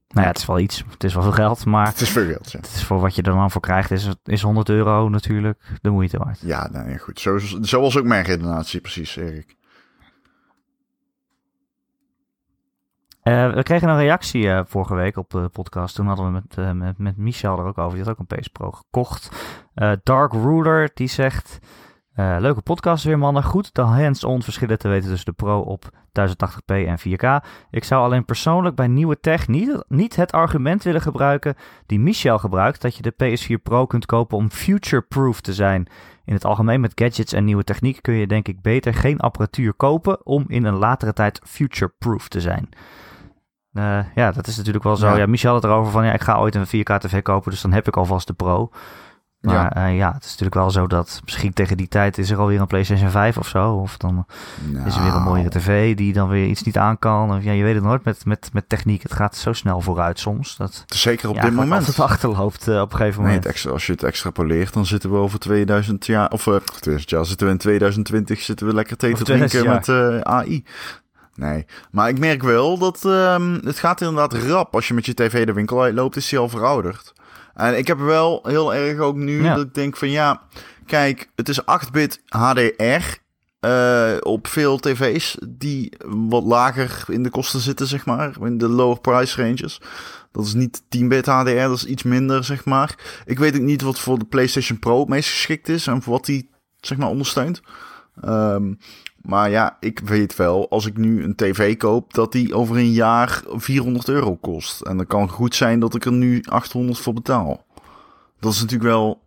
Nou 0.08 0.26
ja, 0.26 0.26
het 0.26 0.38
is 0.38 0.46
wel 0.46 0.58
iets. 0.58 0.84
Het 0.88 1.04
is 1.04 1.14
wel 1.14 1.22
veel 1.22 1.32
geld, 1.32 1.64
maar 1.64 1.86
Het 1.86 2.00
is 2.00 2.10
veel 2.10 2.26
geld, 2.26 2.52
ja. 2.52 2.58
het 2.58 2.66
is 2.66 2.84
voor 2.84 3.00
wat 3.00 3.14
je 3.14 3.22
er 3.22 3.32
dan 3.32 3.50
voor 3.50 3.60
krijgt, 3.60 3.90
is, 3.90 4.08
is 4.24 4.42
100 4.42 4.68
euro 4.68 5.08
natuurlijk 5.08 5.62
de 5.80 5.90
moeite 5.90 6.18
waard. 6.18 6.40
Ja, 6.40 6.68
nou 6.72 6.90
ja, 6.90 6.96
goed. 6.96 7.20
Zo, 7.20 7.38
zo 7.62 7.80
was 7.80 7.96
ook 7.96 8.04
mijn 8.04 8.24
redenatie 8.24 8.80
precies, 8.80 9.16
Erik. 9.16 9.56
Eh, 13.22 13.52
we 13.54 13.62
kregen 13.62 13.88
een 13.88 13.96
reactie 13.96 14.50
eh, 14.50 14.60
vorige 14.66 14.94
week 14.94 15.16
op 15.16 15.30
de 15.30 15.48
podcast. 15.48 15.94
Toen 15.94 16.06
hadden 16.06 16.26
we 16.26 16.32
met, 16.32 16.58
eh, 16.58 16.72
met, 16.72 16.98
met 16.98 17.16
Michel 17.16 17.58
er 17.58 17.64
ook 17.64 17.78
over. 17.78 17.96
Die 17.96 18.06
had 18.06 18.18
ook 18.18 18.30
een 18.30 18.38
PS 18.38 18.48
Pro 18.48 18.70
gekocht. 18.70 19.30
Dark 20.02 20.32
Ruler 20.32 20.90
die 20.94 21.08
zegt... 21.08 21.58
eh, 22.16 22.36
leuke 22.38 22.60
podcast 22.60 23.04
weer 23.04 23.18
mannen. 23.18 23.42
Goed 23.42 23.74
de 23.74 23.82
hands-on 23.82 24.42
verschillen 24.42 24.78
te 24.78 24.88
weten 24.88 25.08
tussen 25.08 25.26
de 25.26 25.32
Pro 25.32 25.60
op 25.60 25.84
1080p 26.12 26.86
en 26.86 26.98
4K. 26.98 27.44
Ik 27.70 27.84
zou 27.84 28.04
alleen 28.04 28.24
persoonlijk 28.24 28.76
bij 28.76 28.86
nieuwe 28.86 29.20
tech 29.20 29.48
niet, 29.48 29.84
niet 29.88 30.16
het 30.16 30.32
argument 30.32 30.82
willen 30.82 31.00
gebruiken 31.00 31.54
die 31.86 32.00
Michel 32.00 32.38
gebruikt. 32.38 32.82
Dat 32.82 32.96
je 32.96 33.02
de 33.02 33.12
PS4 33.12 33.62
Pro 33.62 33.86
kunt 33.86 34.06
kopen 34.06 34.36
om 34.36 34.50
future-proof 34.50 35.40
te 35.40 35.54
zijn. 35.54 35.86
In 36.24 36.34
het 36.34 36.44
algemeen 36.44 36.80
met 36.80 36.92
gadgets 36.94 37.32
en 37.32 37.44
nieuwe 37.44 37.64
techniek 37.64 38.02
kun 38.02 38.14
je 38.14 38.26
denk 38.26 38.48
ik 38.48 38.62
beter 38.62 38.94
geen 38.94 39.20
apparatuur 39.20 39.74
kopen 39.74 40.26
om 40.26 40.44
in 40.48 40.64
een 40.64 40.76
latere 40.76 41.12
tijd 41.12 41.40
future-proof 41.44 42.28
te 42.28 42.40
zijn. 42.40 42.68
Eh, 43.72 43.98
ja, 44.14 44.32
dat 44.32 44.46
is 44.46 44.56
natuurlijk 44.56 44.84
wel 44.84 44.96
zo. 44.96 45.08
Ja. 45.08 45.16
Ja. 45.16 45.26
Michel 45.26 45.52
had 45.52 45.62
het 45.62 45.70
erover 45.70 45.92
van 45.92 46.04
ja, 46.04 46.12
ik 46.12 46.22
ga 46.22 46.38
ooit 46.38 46.54
een 46.54 46.66
4K 46.66 46.98
TV 46.98 47.22
kopen, 47.22 47.50
dus 47.50 47.60
dan 47.60 47.72
heb 47.72 47.86
ik 47.86 47.96
alvast 47.96 48.26
de 48.26 48.32
Pro. 48.32 48.70
Maar 49.46 49.80
ja. 49.80 49.86
ja, 49.86 50.12
het 50.12 50.24
is 50.24 50.30
natuurlijk 50.30 50.54
wel 50.54 50.70
zo 50.70 50.86
dat 50.86 51.20
misschien 51.24 51.52
tegen 51.52 51.76
die 51.76 51.88
tijd 51.88 52.18
is 52.18 52.30
er 52.30 52.38
alweer 52.38 52.60
een 52.60 52.66
PlayStation 52.66 53.10
5 53.10 53.38
of 53.38 53.48
zo. 53.48 53.72
Of 53.72 53.96
dan 53.96 54.26
is 54.86 54.96
er 54.96 55.02
weer 55.02 55.14
een 55.14 55.22
mooiere 55.22 55.48
tv 55.50 55.96
die 55.96 56.12
dan 56.12 56.28
weer 56.28 56.46
iets 56.46 56.62
niet 56.62 56.78
aan 56.78 56.98
kan. 56.98 57.36
Of, 57.36 57.42
ja, 57.42 57.52
je 57.52 57.62
weet 57.62 57.74
het 57.74 57.84
nooit 57.84 58.04
met, 58.04 58.24
met, 58.24 58.50
met 58.52 58.68
techniek. 58.68 59.02
Het 59.02 59.12
gaat 59.12 59.36
zo 59.36 59.52
snel 59.52 59.80
vooruit 59.80 60.18
soms. 60.18 60.56
Dat 60.56 60.84
Zeker 60.86 61.28
op 61.28 61.34
ja, 61.34 61.40
dit 61.42 61.52
moment. 61.52 61.86
altijd 61.86 62.00
achterloopt 62.10 62.68
eh, 62.68 62.80
op 62.80 62.92
een 62.92 62.96
gegeven 62.96 63.22
Nee, 63.22 63.26
moment. 63.26 63.44
het 63.44 63.52
extra, 63.52 63.70
als 63.70 63.86
je 63.86 63.92
het 63.92 64.02
extrapoleert, 64.02 64.72
dan 64.72 64.86
zitten 64.86 65.10
we 65.10 65.16
over 65.16 65.38
2000 65.38 66.06
jaar, 66.06 66.30
of 66.30 66.46
eh 66.46 66.56
2000 66.56 67.10
jaar, 67.10 67.24
zitten 67.24 67.46
we 67.46 67.52
in 67.52 67.58
2020, 67.58 68.40
zitten 68.40 68.66
we 68.66 68.74
lekker 68.74 68.96
thee 68.96 69.14
te 69.14 69.14
Over 69.14 69.48
2000 69.48 69.84
drinken 69.84 70.04
met 70.14 70.22
eh, 70.24 70.32
AI. 70.32 70.64
Nee, 71.34 71.66
maar 71.90 72.08
ik 72.08 72.18
merk 72.18 72.42
wel 72.42 72.78
dat 72.78 73.04
ehm, 73.04 73.58
het 73.64 73.78
gaat 73.78 74.00
inderdaad 74.00 74.32
rap. 74.32 74.74
Als 74.74 74.88
je 74.88 74.94
met 74.94 75.06
je 75.06 75.14
tv 75.14 75.46
de 75.46 75.52
winkel 75.52 75.82
uitloopt, 75.82 76.16
is 76.16 76.28
die 76.28 76.38
al 76.38 76.48
verouderd. 76.48 77.12
En 77.56 77.78
ik 77.78 77.86
heb 77.86 77.98
wel 77.98 78.40
heel 78.42 78.74
erg 78.74 78.98
ook 78.98 79.16
nu 79.16 79.42
Ja. 79.42 79.54
dat 79.54 79.64
ik 79.66 79.74
denk 79.74 79.96
van 79.96 80.10
ja, 80.10 80.42
kijk, 80.86 81.28
het 81.34 81.48
is 81.48 81.60
8-bit 81.60 82.20
HDR 82.28 83.24
eh, 83.60 84.16
op 84.20 84.46
veel 84.46 84.78
tv's 84.78 85.36
die 85.48 85.92
wat 86.06 86.44
lager 86.44 87.04
in 87.08 87.22
de 87.22 87.30
kosten 87.30 87.60
zitten, 87.60 87.86
zeg 87.86 88.06
maar, 88.06 88.36
in 88.40 88.58
de 88.58 88.68
lower 88.68 89.00
price 89.00 89.42
ranges. 89.42 89.80
Dat 90.32 90.44
is 90.46 90.54
niet 90.54 90.82
10-bit 90.82 91.26
HDR, 91.26 91.50
dat 91.50 91.76
is 91.76 91.86
iets 91.86 92.02
minder, 92.02 92.44
zeg 92.44 92.64
maar. 92.64 92.94
Ik 93.24 93.38
weet 93.38 93.54
ook 93.54 93.60
niet 93.60 93.82
wat 93.82 93.98
voor 93.98 94.18
de 94.18 94.24
PlayStation 94.24 94.78
Pro 94.78 94.98
het 95.00 95.08
meest 95.08 95.28
geschikt 95.30 95.68
is 95.68 95.86
en 95.86 96.02
voor 96.02 96.12
wat 96.12 96.24
die, 96.24 96.50
zeg 96.80 96.98
maar, 96.98 97.08
ondersteunt. 97.08 97.60
Ehm, 98.20 98.72
maar 99.26 99.50
ja, 99.50 99.76
ik 99.80 99.98
weet 99.98 100.36
wel, 100.36 100.70
als 100.70 100.86
ik 100.86 100.96
nu 100.96 101.24
een 101.24 101.34
tv 101.34 101.76
koop, 101.76 102.14
dat 102.14 102.32
die 102.32 102.54
over 102.54 102.76
een 102.76 102.92
jaar 102.92 103.42
400 103.46 104.08
euro 104.08 104.36
kost. 104.36 104.80
En 104.80 104.96
dan 104.96 105.06
kan 105.06 105.28
goed 105.28 105.54
zijn 105.54 105.80
dat 105.80 105.94
ik 105.94 106.04
er 106.04 106.12
nu 106.12 106.42
800 106.42 106.98
voor 106.98 107.12
betaal. 107.12 107.66
Dat 108.40 108.52
is 108.52 108.60
natuurlijk 108.60 108.90
wel, 108.90 109.22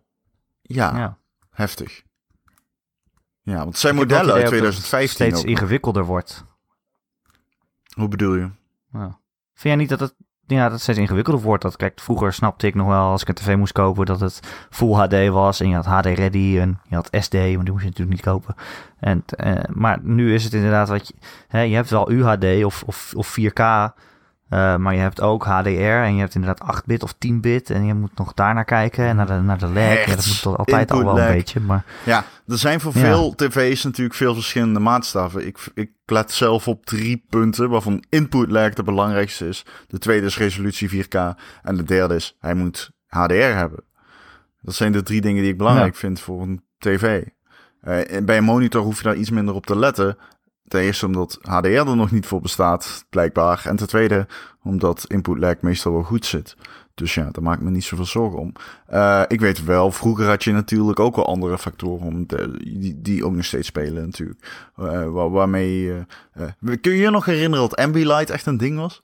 ja, 0.62 0.96
ja. 0.96 1.18
heftig. 1.50 2.02
Ja, 3.42 3.56
want 3.56 3.68
het 3.68 3.78
zijn 3.78 3.94
Ik 3.94 4.00
modellen 4.00 4.34
uit 4.34 4.46
idee 4.46 4.58
ook 4.58 4.64
dat 4.64 4.74
het 4.74 4.84
2015 4.84 5.08
steeds 5.08 5.40
ook 5.40 5.48
ingewikkelder 5.48 6.04
wordt. 6.04 6.44
Hoe 7.94 8.08
bedoel 8.08 8.34
je? 8.34 8.50
Ja. 8.92 9.20
Vind 9.54 9.74
jij 9.74 9.76
niet 9.76 9.88
dat 9.88 10.00
het, 10.00 10.14
ja, 10.58 10.68
dat 10.68 10.80
steeds 10.80 10.98
ingewikkelder 10.98 11.42
wordt? 11.42 11.62
Dat, 11.62 11.76
kijk, 11.76 12.00
vroeger 12.00 12.32
snapte 12.32 12.66
ik 12.66 12.74
nog 12.74 12.86
wel 12.86 13.04
als 13.04 13.22
ik 13.22 13.28
een 13.28 13.34
tv 13.34 13.56
moest 13.56 13.72
kopen 13.72 14.06
dat 14.06 14.20
het 14.20 14.40
Full 14.70 14.92
HD 14.92 15.28
was. 15.28 15.60
En 15.60 15.68
je 15.68 15.74
had 15.74 15.86
HD 15.86 16.06
Ready 16.06 16.58
en 16.58 16.80
je 16.88 16.94
had 16.94 17.08
SD, 17.10 17.34
maar 17.34 17.42
die 17.42 17.54
moest 17.54 17.82
je 17.82 17.88
natuurlijk 17.88 18.10
niet 18.10 18.20
kopen. 18.20 18.54
En, 19.00 19.22
eh, 19.26 19.54
maar 19.68 19.98
nu 20.02 20.34
is 20.34 20.44
het 20.44 20.52
inderdaad 20.52 20.88
wat 20.88 21.08
je, 21.08 21.14
hè, 21.48 21.60
je 21.60 21.74
hebt 21.74 21.90
wel 21.90 22.10
UHD 22.10 22.64
of, 22.64 22.82
of, 22.86 23.12
of 23.16 23.36
4K. 23.40 23.92
Eh, 24.50 24.76
maar 24.76 24.94
je 24.94 25.00
hebt 25.00 25.20
ook 25.20 25.44
HDR 25.44 25.68
en 25.68 26.14
je 26.14 26.20
hebt 26.20 26.34
inderdaad 26.34 26.76
8-bit 26.76 27.02
of 27.02 27.14
10-bit. 27.14 27.70
En 27.70 27.84
je 27.84 27.94
moet 27.94 28.18
nog 28.18 28.34
daar 28.34 28.54
naar 28.54 28.64
kijken 28.64 29.04
en 29.04 29.16
naar 29.16 29.26
de, 29.26 29.32
naar 29.32 29.58
de 29.58 29.66
lag. 29.66 30.04
Ja, 30.06 30.14
dat 30.14 30.26
moet 30.26 30.42
toch 30.42 30.56
altijd 30.58 30.90
al 30.90 31.04
wel 31.04 31.18
een 31.20 31.32
beetje. 31.32 31.60
Maar 31.60 31.84
Ja, 32.04 32.24
er 32.46 32.58
zijn 32.58 32.80
voor 32.80 32.92
Ja. 32.94 33.00
veel 33.00 33.34
tv's 33.34 33.84
natuurlijk 33.84 34.16
veel 34.16 34.34
verschillende 34.34 34.80
maatstaven. 34.80 35.46
Ik, 35.46 35.58
ik 35.74 35.90
let 36.06 36.32
zelf 36.32 36.68
op 36.68 36.86
drie 36.86 37.24
punten, 37.28 37.70
waarvan 37.70 38.04
input 38.08 38.50
lag 38.50 38.72
de 38.72 38.82
belangrijkste 38.82 39.48
is. 39.48 39.64
De 39.88 39.98
tweede 39.98 40.26
is 40.26 40.38
resolutie 40.38 41.04
4K. 41.04 41.18
En 41.62 41.76
de 41.76 41.82
derde 41.84 42.14
is, 42.14 42.36
hij 42.40 42.54
moet 42.54 42.90
HDR 43.06 43.34
hebben. 43.34 43.84
Dat 44.62 44.74
zijn 44.74 44.92
de 44.92 45.02
drie 45.02 45.20
dingen 45.20 45.42
die 45.42 45.52
ik 45.52 45.58
belangrijk 45.58 45.96
vind 45.96 46.20
voor 46.20 46.42
een 46.42 46.62
tv. 46.78 47.22
Eh, 47.80 48.24
bij 48.24 48.36
een 48.36 48.44
monitor 48.44 48.82
hoef 48.82 48.96
je 48.96 49.02
daar 49.02 49.16
iets 49.16 49.30
minder 49.30 49.54
op 49.54 49.66
te 49.66 49.78
letten. 49.78 50.16
Ten 50.70 50.80
eerste 50.80 51.06
omdat 51.06 51.38
HDR 51.42 51.68
er 51.68 51.96
nog 51.96 52.10
niet 52.10 52.26
voor 52.26 52.40
bestaat, 52.40 53.06
blijkbaar. 53.08 53.62
En 53.64 53.76
ten 53.76 53.88
tweede 53.88 54.26
omdat 54.62 55.04
input 55.08 55.38
lag 55.38 55.60
meestal 55.60 55.92
wel 55.92 56.02
goed 56.02 56.26
zit. 56.26 56.56
Dus 56.94 57.14
ja, 57.14 57.28
daar 57.30 57.42
maak 57.42 57.56
ik 57.56 57.64
me 57.64 57.70
niet 57.70 57.84
zoveel 57.84 58.04
zorgen 58.06 58.38
om. 58.38 58.52
Eh, 58.86 59.22
ik 59.28 59.40
weet 59.40 59.64
wel, 59.64 59.92
vroeger 59.92 60.26
had 60.26 60.44
je 60.44 60.52
natuurlijk 60.52 61.00
ook 61.00 61.16
wel 61.16 61.26
andere 61.26 61.58
factoren 61.58 62.06
om 62.06 62.26
die, 62.58 63.00
die 63.00 63.24
ook 63.24 63.34
nog 63.34 63.44
steeds 63.44 63.66
spelen 63.66 64.04
natuurlijk. 64.04 64.70
Eh, 64.76 65.08
waar, 65.08 65.30
waarmee... 65.30 65.92
eh, 66.32 66.46
kun 66.80 66.92
je 66.92 66.98
je 66.98 67.10
nog 67.10 67.24
herinneren 67.24 67.68
dat 67.68 67.78
Ambilight 67.78 68.30
echt 68.30 68.46
een 68.46 68.56
ding 68.56 68.78
was? 68.78 69.02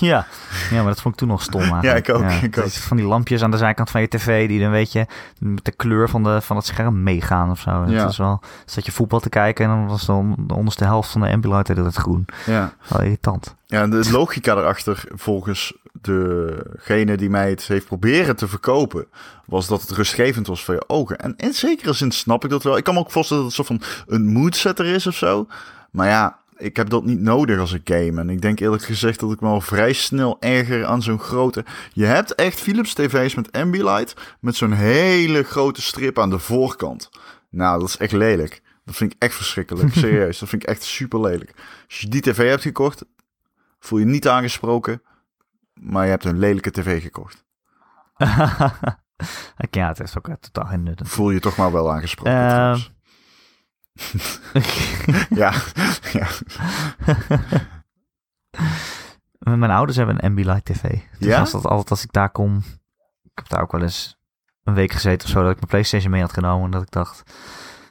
Ja. 0.00 0.26
ja, 0.70 0.76
maar 0.76 0.92
dat 0.92 1.00
vond 1.00 1.14
ik 1.14 1.20
toen 1.20 1.28
nog 1.28 1.42
stom 1.42 1.60
eigenlijk. 1.60 2.08
ik 2.08 2.14
ook, 2.14 2.30
ik 2.30 2.58
ook. 2.58 2.64
is 2.64 2.78
Van 2.78 2.96
die 2.96 3.06
lampjes 3.06 3.42
aan 3.42 3.50
de 3.50 3.56
zijkant 3.56 3.90
van 3.90 4.00
je 4.00 4.08
tv 4.08 4.48
die 4.48 4.60
dan 4.60 4.70
weet 4.70 4.92
je 4.92 5.06
met 5.38 5.64
de 5.64 5.72
kleur 5.72 6.08
van, 6.08 6.22
de, 6.22 6.40
van 6.40 6.56
het 6.56 6.66
scherm 6.66 7.02
meegaan 7.02 7.50
of 7.50 7.60
zo. 7.60 7.70
Ja. 7.70 8.00
Het 8.00 8.10
is 8.10 8.16
wel, 8.16 8.40
zat 8.66 8.86
je 8.86 8.92
voetbal 8.92 9.20
te 9.20 9.28
kijken 9.28 9.64
en 9.64 9.70
dan 9.70 9.86
was 9.86 10.06
dan 10.06 10.34
de 10.38 10.54
onderste 10.54 10.84
helft 10.84 11.10
van 11.10 11.20
de 11.20 11.28
Ambilight 11.28 11.68
had 11.68 11.76
het 11.76 11.94
groen. 11.96 12.26
Ja. 12.46 12.72
Wel 12.88 13.02
irritant. 13.02 13.54
Ja, 13.66 13.86
de 13.86 14.10
logica 14.18 14.56
erachter, 14.56 15.04
volgens 15.08 15.72
degene 16.00 17.16
die 17.16 17.30
mij 17.30 17.50
het 17.50 17.66
heeft 17.66 17.86
proberen 17.86 18.36
te 18.36 18.48
verkopen, 18.48 19.06
was 19.46 19.66
dat 19.66 19.80
het 19.80 19.90
rustgevend 19.90 20.46
was 20.46 20.64
voor 20.64 20.74
je 20.74 20.88
ogen. 20.88 21.18
En 21.18 21.34
in 21.36 21.52
zekere 21.52 21.92
zin 21.92 22.10
snap 22.10 22.44
ik 22.44 22.50
dat 22.50 22.62
wel. 22.62 22.76
Ik 22.76 22.84
kan 22.84 22.94
me 22.94 23.00
ook 23.00 23.10
voorstellen 23.10 23.42
dat 23.42 23.56
het 23.56 23.66
een 23.68 23.74
soort 23.76 23.96
van 24.06 24.14
een 24.14 24.32
moodsetter 24.32 24.86
is 24.86 25.06
of 25.06 25.14
zo. 25.14 25.46
Maar 25.90 26.08
ja, 26.08 26.38
ik 26.62 26.76
heb 26.76 26.88
dat 26.88 27.04
niet 27.04 27.20
nodig 27.20 27.58
als 27.58 27.72
ik 27.72 27.80
game. 27.84 28.20
En 28.20 28.30
ik 28.30 28.40
denk 28.40 28.60
eerlijk 28.60 28.82
gezegd 28.82 29.20
dat 29.20 29.32
ik 29.32 29.40
me 29.40 29.48
al 29.48 29.60
vrij 29.60 29.92
snel 29.92 30.36
erger 30.40 30.84
aan 30.86 31.02
zo'n 31.02 31.18
grote... 31.18 31.64
Je 31.92 32.04
hebt 32.04 32.34
echt 32.34 32.60
Philips 32.60 32.94
tv's 32.94 33.34
met 33.34 33.52
Ambilight, 33.52 34.36
met 34.40 34.56
zo'n 34.56 34.72
hele 34.72 35.42
grote 35.42 35.82
strip 35.82 36.18
aan 36.18 36.30
de 36.30 36.38
voorkant. 36.38 37.10
Nou, 37.50 37.78
dat 37.80 37.88
is 37.88 37.96
echt 37.96 38.12
lelijk. 38.12 38.62
Dat 38.84 38.96
vind 38.96 39.12
ik 39.12 39.22
echt 39.22 39.34
verschrikkelijk. 39.34 39.94
Serieus, 39.94 40.38
dat 40.38 40.48
vind 40.48 40.62
ik 40.62 40.68
echt 40.68 40.82
super 40.82 41.20
lelijk. 41.20 41.54
Als 41.86 42.00
je 42.00 42.08
die 42.08 42.20
tv 42.20 42.48
hebt 42.48 42.62
gekocht, 42.62 43.04
voel 43.78 43.98
je 43.98 44.04
niet 44.04 44.28
aangesproken, 44.28 45.02
maar 45.74 46.04
je 46.04 46.10
hebt 46.10 46.24
een 46.24 46.38
lelijke 46.38 46.70
tv 46.70 47.02
gekocht. 47.02 47.44
ja, 49.70 49.88
het 49.88 50.00
is 50.00 50.18
ook 50.18 50.28
eh, 50.28 50.34
totaal 50.34 50.66
geen 50.66 50.82
nut. 50.82 51.00
Voel 51.04 51.30
je 51.30 51.40
toch 51.40 51.56
maar 51.56 51.72
wel 51.72 51.92
aangesproken. 51.92 52.32
Ehm. 52.32 52.78
ja, 55.42 55.52
ja, 56.18 56.26
Mijn 59.56 59.70
ouders 59.70 59.96
hebben 59.96 60.14
een 60.14 60.20
Ambilight 60.30 60.64
tv. 60.64 60.82
Dus 60.82 61.00
Ja? 61.18 61.40
als 61.40 61.50
dat 61.50 61.66
altijd 61.66 61.90
als 61.90 62.04
ik 62.04 62.12
daar 62.12 62.30
kom, 62.30 62.56
ik 63.22 63.30
heb 63.34 63.48
daar 63.48 63.60
ook 63.60 63.72
wel 63.72 63.82
eens 63.82 64.18
een 64.64 64.74
week 64.74 64.92
gezeten 64.92 65.26
of 65.26 65.32
zo 65.34 65.40
dat 65.42 65.50
ik 65.50 65.56
mijn 65.56 65.68
PlayStation 65.68 66.10
mee 66.10 66.20
had 66.20 66.32
genomen 66.32 66.64
en 66.64 66.70
dat 66.70 66.82
ik 66.82 66.90
dacht, 66.90 67.22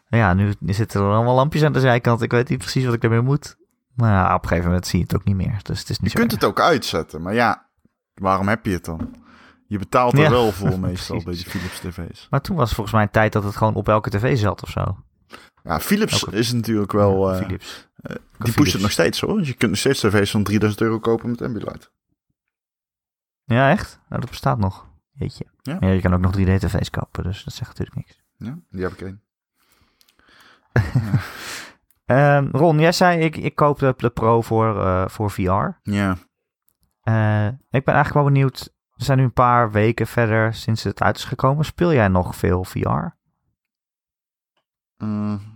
ja, 0.07 0.33
nu 0.33 0.53
zitten 0.65 1.01
er 1.01 1.07
allemaal 1.11 1.35
lampjes 1.35 1.63
aan 1.63 1.73
de 1.73 1.79
zijkant. 1.79 2.21
Ik 2.21 2.31
weet 2.31 2.49
niet 2.49 2.57
precies 2.59 2.85
wat 2.85 2.93
ik 2.93 3.03
ermee 3.03 3.21
moet. 3.21 3.55
Maar 3.95 4.11
ja, 4.11 4.35
op 4.35 4.41
een 4.41 4.47
gegeven 4.47 4.69
moment 4.69 4.87
zie 4.87 4.99
je 4.99 5.05
het 5.05 5.15
ook 5.15 5.23
niet 5.23 5.35
meer. 5.35 5.59
Dus 5.63 5.79
het 5.79 5.89
is 5.89 5.99
niet 5.99 6.11
je 6.11 6.17
kunt 6.17 6.31
erg. 6.31 6.41
het 6.41 6.49
ook 6.49 6.59
uitzetten, 6.59 7.21
maar 7.21 7.33
ja, 7.33 7.69
waarom 8.13 8.47
heb 8.47 8.65
je 8.65 8.71
het 8.71 8.85
dan? 8.85 9.15
Je 9.67 9.77
betaalt 9.77 10.13
er 10.13 10.19
Ja, 10.19 10.29
wel 10.29 10.51
voor 10.51 10.79
meestal 10.79 11.23
bij 11.23 11.33
die 11.33 11.45
Philips 11.45 11.79
tv's. 11.79 12.27
Maar 12.29 12.41
toen 12.41 12.55
was 12.55 12.73
volgens 12.73 12.95
mij 12.95 13.03
een 13.03 13.11
tijd 13.11 13.33
dat 13.33 13.43
het 13.43 13.55
gewoon 13.55 13.73
op 13.73 13.89
elke 13.89 14.09
tv 14.09 14.37
zat 14.37 14.63
of 14.63 14.69
zo. 14.69 14.97
Ja, 15.63 15.79
Philips 15.79 16.23
is 16.23 16.51
natuurlijk 16.51 16.91
wel... 16.91 17.29
Ja, 17.29 17.35
eh, 17.37 17.45
Philips. 17.45 17.89
die 18.01 18.17
Philips. 18.37 18.55
pusht 18.55 18.73
het 18.73 18.81
nog 18.81 18.91
steeds 18.91 19.21
hoor. 19.21 19.37
Dus 19.37 19.47
je 19.47 19.53
kunt 19.53 19.71
nog 19.71 19.79
steeds 19.79 19.99
tv's 19.99 20.31
van 20.31 20.43
3000 20.43 20.81
euro 20.81 20.99
kopen 20.99 21.29
met 21.29 21.41
Ambilight. 21.41 21.91
Ja, 23.43 23.69
echt? 23.69 23.99
Nou, 24.09 24.21
dat 24.21 24.29
bestaat 24.29 24.57
nog. 24.57 24.89
Jeetje. 25.11 25.45
Ja. 25.61 25.77
Ja. 25.79 25.87
je 25.87 26.01
kan 26.01 26.13
ook 26.13 26.19
nog 26.19 26.37
3D-tv's 26.37 26.89
kopen, 26.89 27.23
dus 27.23 27.43
dat 27.43 27.53
zegt 27.53 27.69
natuurlijk 27.69 27.97
niks. 27.97 28.23
Ja, 28.37 28.59
die 28.69 28.81
heb 28.83 28.91
ik 28.91 29.01
één. 29.01 29.21
Ehm, 32.05 32.47
Ron, 32.51 32.79
jij 32.79 32.91
zei 32.91 33.19
ik, 33.19 33.37
ik 33.37 33.55
koop 33.55 33.79
de, 33.79 33.93
de 33.97 34.09
Pro 34.09 34.41
voor, 34.41 34.81
eh, 34.85 35.07
voor 35.07 35.31
VR. 35.31 35.79
Ja. 35.83 36.17
Eh, 37.01 37.47
ik 37.47 37.83
ben 37.85 37.93
eigenlijk 37.93 38.13
wel 38.13 38.23
benieuwd. 38.23 38.73
We 38.95 39.03
zijn 39.03 39.17
nu 39.17 39.23
een 39.23 39.33
paar 39.33 39.71
weken 39.71 40.07
verder 40.07 40.53
sinds 40.53 40.83
het 40.83 41.01
uit 41.01 41.17
is 41.17 41.23
gekomen. 41.23 41.65
Speel 41.65 41.93
jij 41.93 42.07
nog 42.07 42.35
veel 42.35 42.63
VR? 42.63 43.07
Mm. 44.97 45.50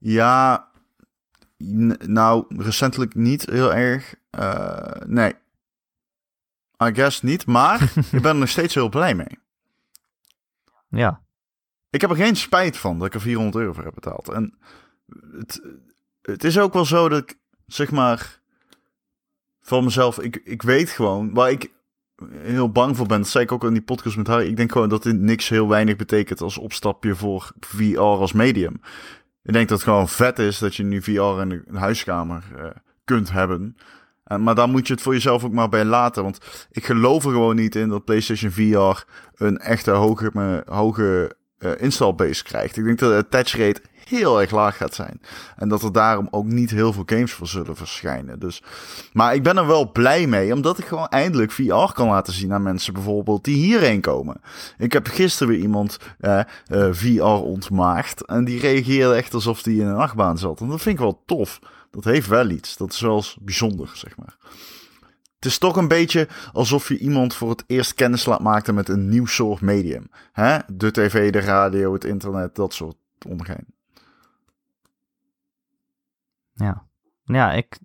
Ja, 0.00 0.68
nou, 2.06 2.44
recentelijk 2.48 3.14
niet 3.14 3.46
heel 3.46 3.74
erg. 3.74 4.14
Eh, 4.30 5.06
nee. 5.06 5.34
I 6.84 6.94
guess 6.94 7.22
niet, 7.22 7.46
maar 7.46 7.82
ik 8.12 8.22
ben 8.22 8.32
er 8.32 8.34
nog 8.34 8.48
steeds 8.48 8.74
heel 8.74 8.88
blij 8.88 9.14
mee. 9.14 9.38
Ja. 10.88 11.20
Ik 11.90 12.00
heb 12.00 12.10
er 12.10 12.16
geen 12.16 12.36
spijt 12.36 12.76
van 12.76 12.98
dat 12.98 13.06
ik 13.06 13.14
er 13.14 13.20
400 13.20 13.56
euro 13.56 13.72
voor 13.72 13.84
heb 13.84 13.94
betaald. 13.94 14.28
En 14.28 14.58
het, 15.32 15.62
het 16.22 16.44
is 16.44 16.58
ook 16.58 16.72
wel 16.72 16.84
zo 16.84 17.08
dat 17.08 17.22
ik, 17.22 17.38
zeg 17.66 17.90
maar, 17.90 18.40
van 19.60 19.84
mezelf, 19.84 20.18
ik, 20.20 20.36
ik 20.44 20.62
weet 20.62 20.90
gewoon, 20.90 21.34
waar 21.34 21.50
ik 21.50 21.70
heel 22.32 22.70
bang 22.70 22.96
voor 22.96 23.06
ben, 23.06 23.18
dat 23.18 23.28
zei 23.28 23.44
ik 23.44 23.52
ook 23.52 23.64
in 23.64 23.72
die 23.72 23.82
podcast 23.82 24.16
met 24.16 24.26
Harry, 24.26 24.46
ik 24.46 24.56
denk 24.56 24.72
gewoon 24.72 24.88
dat 24.88 25.02
dit 25.02 25.18
niks 25.18 25.48
heel 25.48 25.68
weinig 25.68 25.96
betekent 25.96 26.40
als 26.40 26.58
opstapje 26.58 27.14
voor 27.14 27.52
VR 27.60 27.98
als 27.98 28.32
medium. 28.32 28.80
Ik 29.42 29.52
denk 29.52 29.68
dat 29.68 29.78
het 29.78 29.88
gewoon 29.88 30.08
vet 30.08 30.38
is 30.38 30.58
dat 30.58 30.76
je 30.76 30.82
nu 30.82 31.02
VR 31.02 31.10
in 31.40 31.48
de 31.48 31.78
huiskamer 31.78 32.44
eh, 32.56 32.64
kunt 33.04 33.32
hebben. 33.32 33.76
En, 34.24 34.42
maar 34.42 34.54
dan 34.54 34.70
moet 34.70 34.86
je 34.86 34.92
het 34.92 35.02
voor 35.02 35.12
jezelf 35.12 35.44
ook 35.44 35.52
maar 35.52 35.68
bij 35.68 35.84
laten. 35.84 36.22
Want 36.22 36.66
ik 36.70 36.84
geloof 36.84 37.24
er 37.24 37.30
gewoon 37.30 37.56
niet 37.56 37.74
in 37.74 37.88
dat 37.88 38.04
PlayStation 38.04 38.50
VR 38.50 39.04
een 39.44 39.58
echte 39.58 39.90
hoge, 39.90 40.30
eh, 40.34 40.74
hoge 40.74 41.36
eh, 41.58 41.70
installbase 41.78 42.44
krijgt. 42.44 42.76
Ik 42.76 42.84
denk 42.84 42.98
dat 42.98 43.10
de 43.10 43.16
attach 43.16 43.56
rate 43.56 43.80
heel 44.10 44.40
erg 44.40 44.50
laag 44.50 44.76
gaat 44.76 44.94
zijn. 44.94 45.20
En 45.56 45.68
dat 45.68 45.82
er 45.82 45.92
daarom 45.92 46.28
ook 46.30 46.44
niet 46.44 46.70
heel 46.70 46.92
veel 46.92 47.02
games 47.06 47.32
voor 47.32 47.46
zullen 47.46 47.76
verschijnen. 47.76 48.38
Dus, 48.38 48.62
maar 49.12 49.34
ik 49.34 49.42
ben 49.42 49.56
er 49.56 49.66
wel 49.66 49.92
blij 49.92 50.26
mee, 50.26 50.54
omdat 50.54 50.78
ik 50.78 50.84
gewoon 50.84 51.08
eindelijk 51.08 51.52
VR 51.52 51.92
kan 51.92 52.08
laten 52.08 52.32
zien 52.32 52.52
aan 52.52 52.62
mensen 52.62 52.92
bijvoorbeeld 52.92 53.44
die 53.44 53.56
hierheen 53.56 54.00
komen. 54.00 54.40
Ik 54.78 54.92
heb 54.92 55.06
gisteren 55.06 55.52
weer 55.52 55.62
iemand 55.62 55.96
eh, 56.18 56.40
eh, 56.40 56.88
VR 56.90 57.22
ontmaagd 57.22 58.24
en 58.24 58.44
die 58.44 58.60
reageerde 58.60 59.14
echt 59.14 59.34
alsof 59.34 59.62
die 59.62 59.80
in 59.80 59.86
een 59.86 59.96
achtbaan 59.96 60.38
zat. 60.38 60.60
En 60.60 60.68
dat 60.68 60.80
vind 60.80 60.94
ik 60.94 61.00
wel 61.00 61.22
tof. 61.26 61.60
Dat 61.90 62.04
heeft 62.04 62.26
wel 62.26 62.48
iets. 62.48 62.76
Dat 62.76 62.92
is 62.92 63.00
wel 63.00 63.16
eens 63.16 63.36
bijzonder, 63.40 63.90
zeg 63.94 64.16
maar. 64.16 64.36
Het 65.40 65.50
is 65.50 65.58
toch 65.58 65.76
een 65.76 65.88
beetje 65.88 66.28
alsof 66.52 66.88
je 66.88 66.98
iemand 66.98 67.34
voor 67.34 67.50
het 67.50 67.64
eerst 67.66 67.94
kennis 67.94 68.24
laat 68.24 68.40
maken 68.40 68.74
met 68.74 68.88
een 68.88 69.08
nieuw 69.08 69.26
soort 69.26 69.60
medium. 69.60 70.10
De 70.66 70.90
tv, 70.90 71.32
de 71.32 71.40
radio, 71.40 71.92
het 71.92 72.04
internet, 72.04 72.54
dat 72.54 72.74
soort 72.74 72.96
ongein. 73.26 73.66
Ja. 76.64 76.86
Ja, 77.24 77.52
ik, 77.52 77.78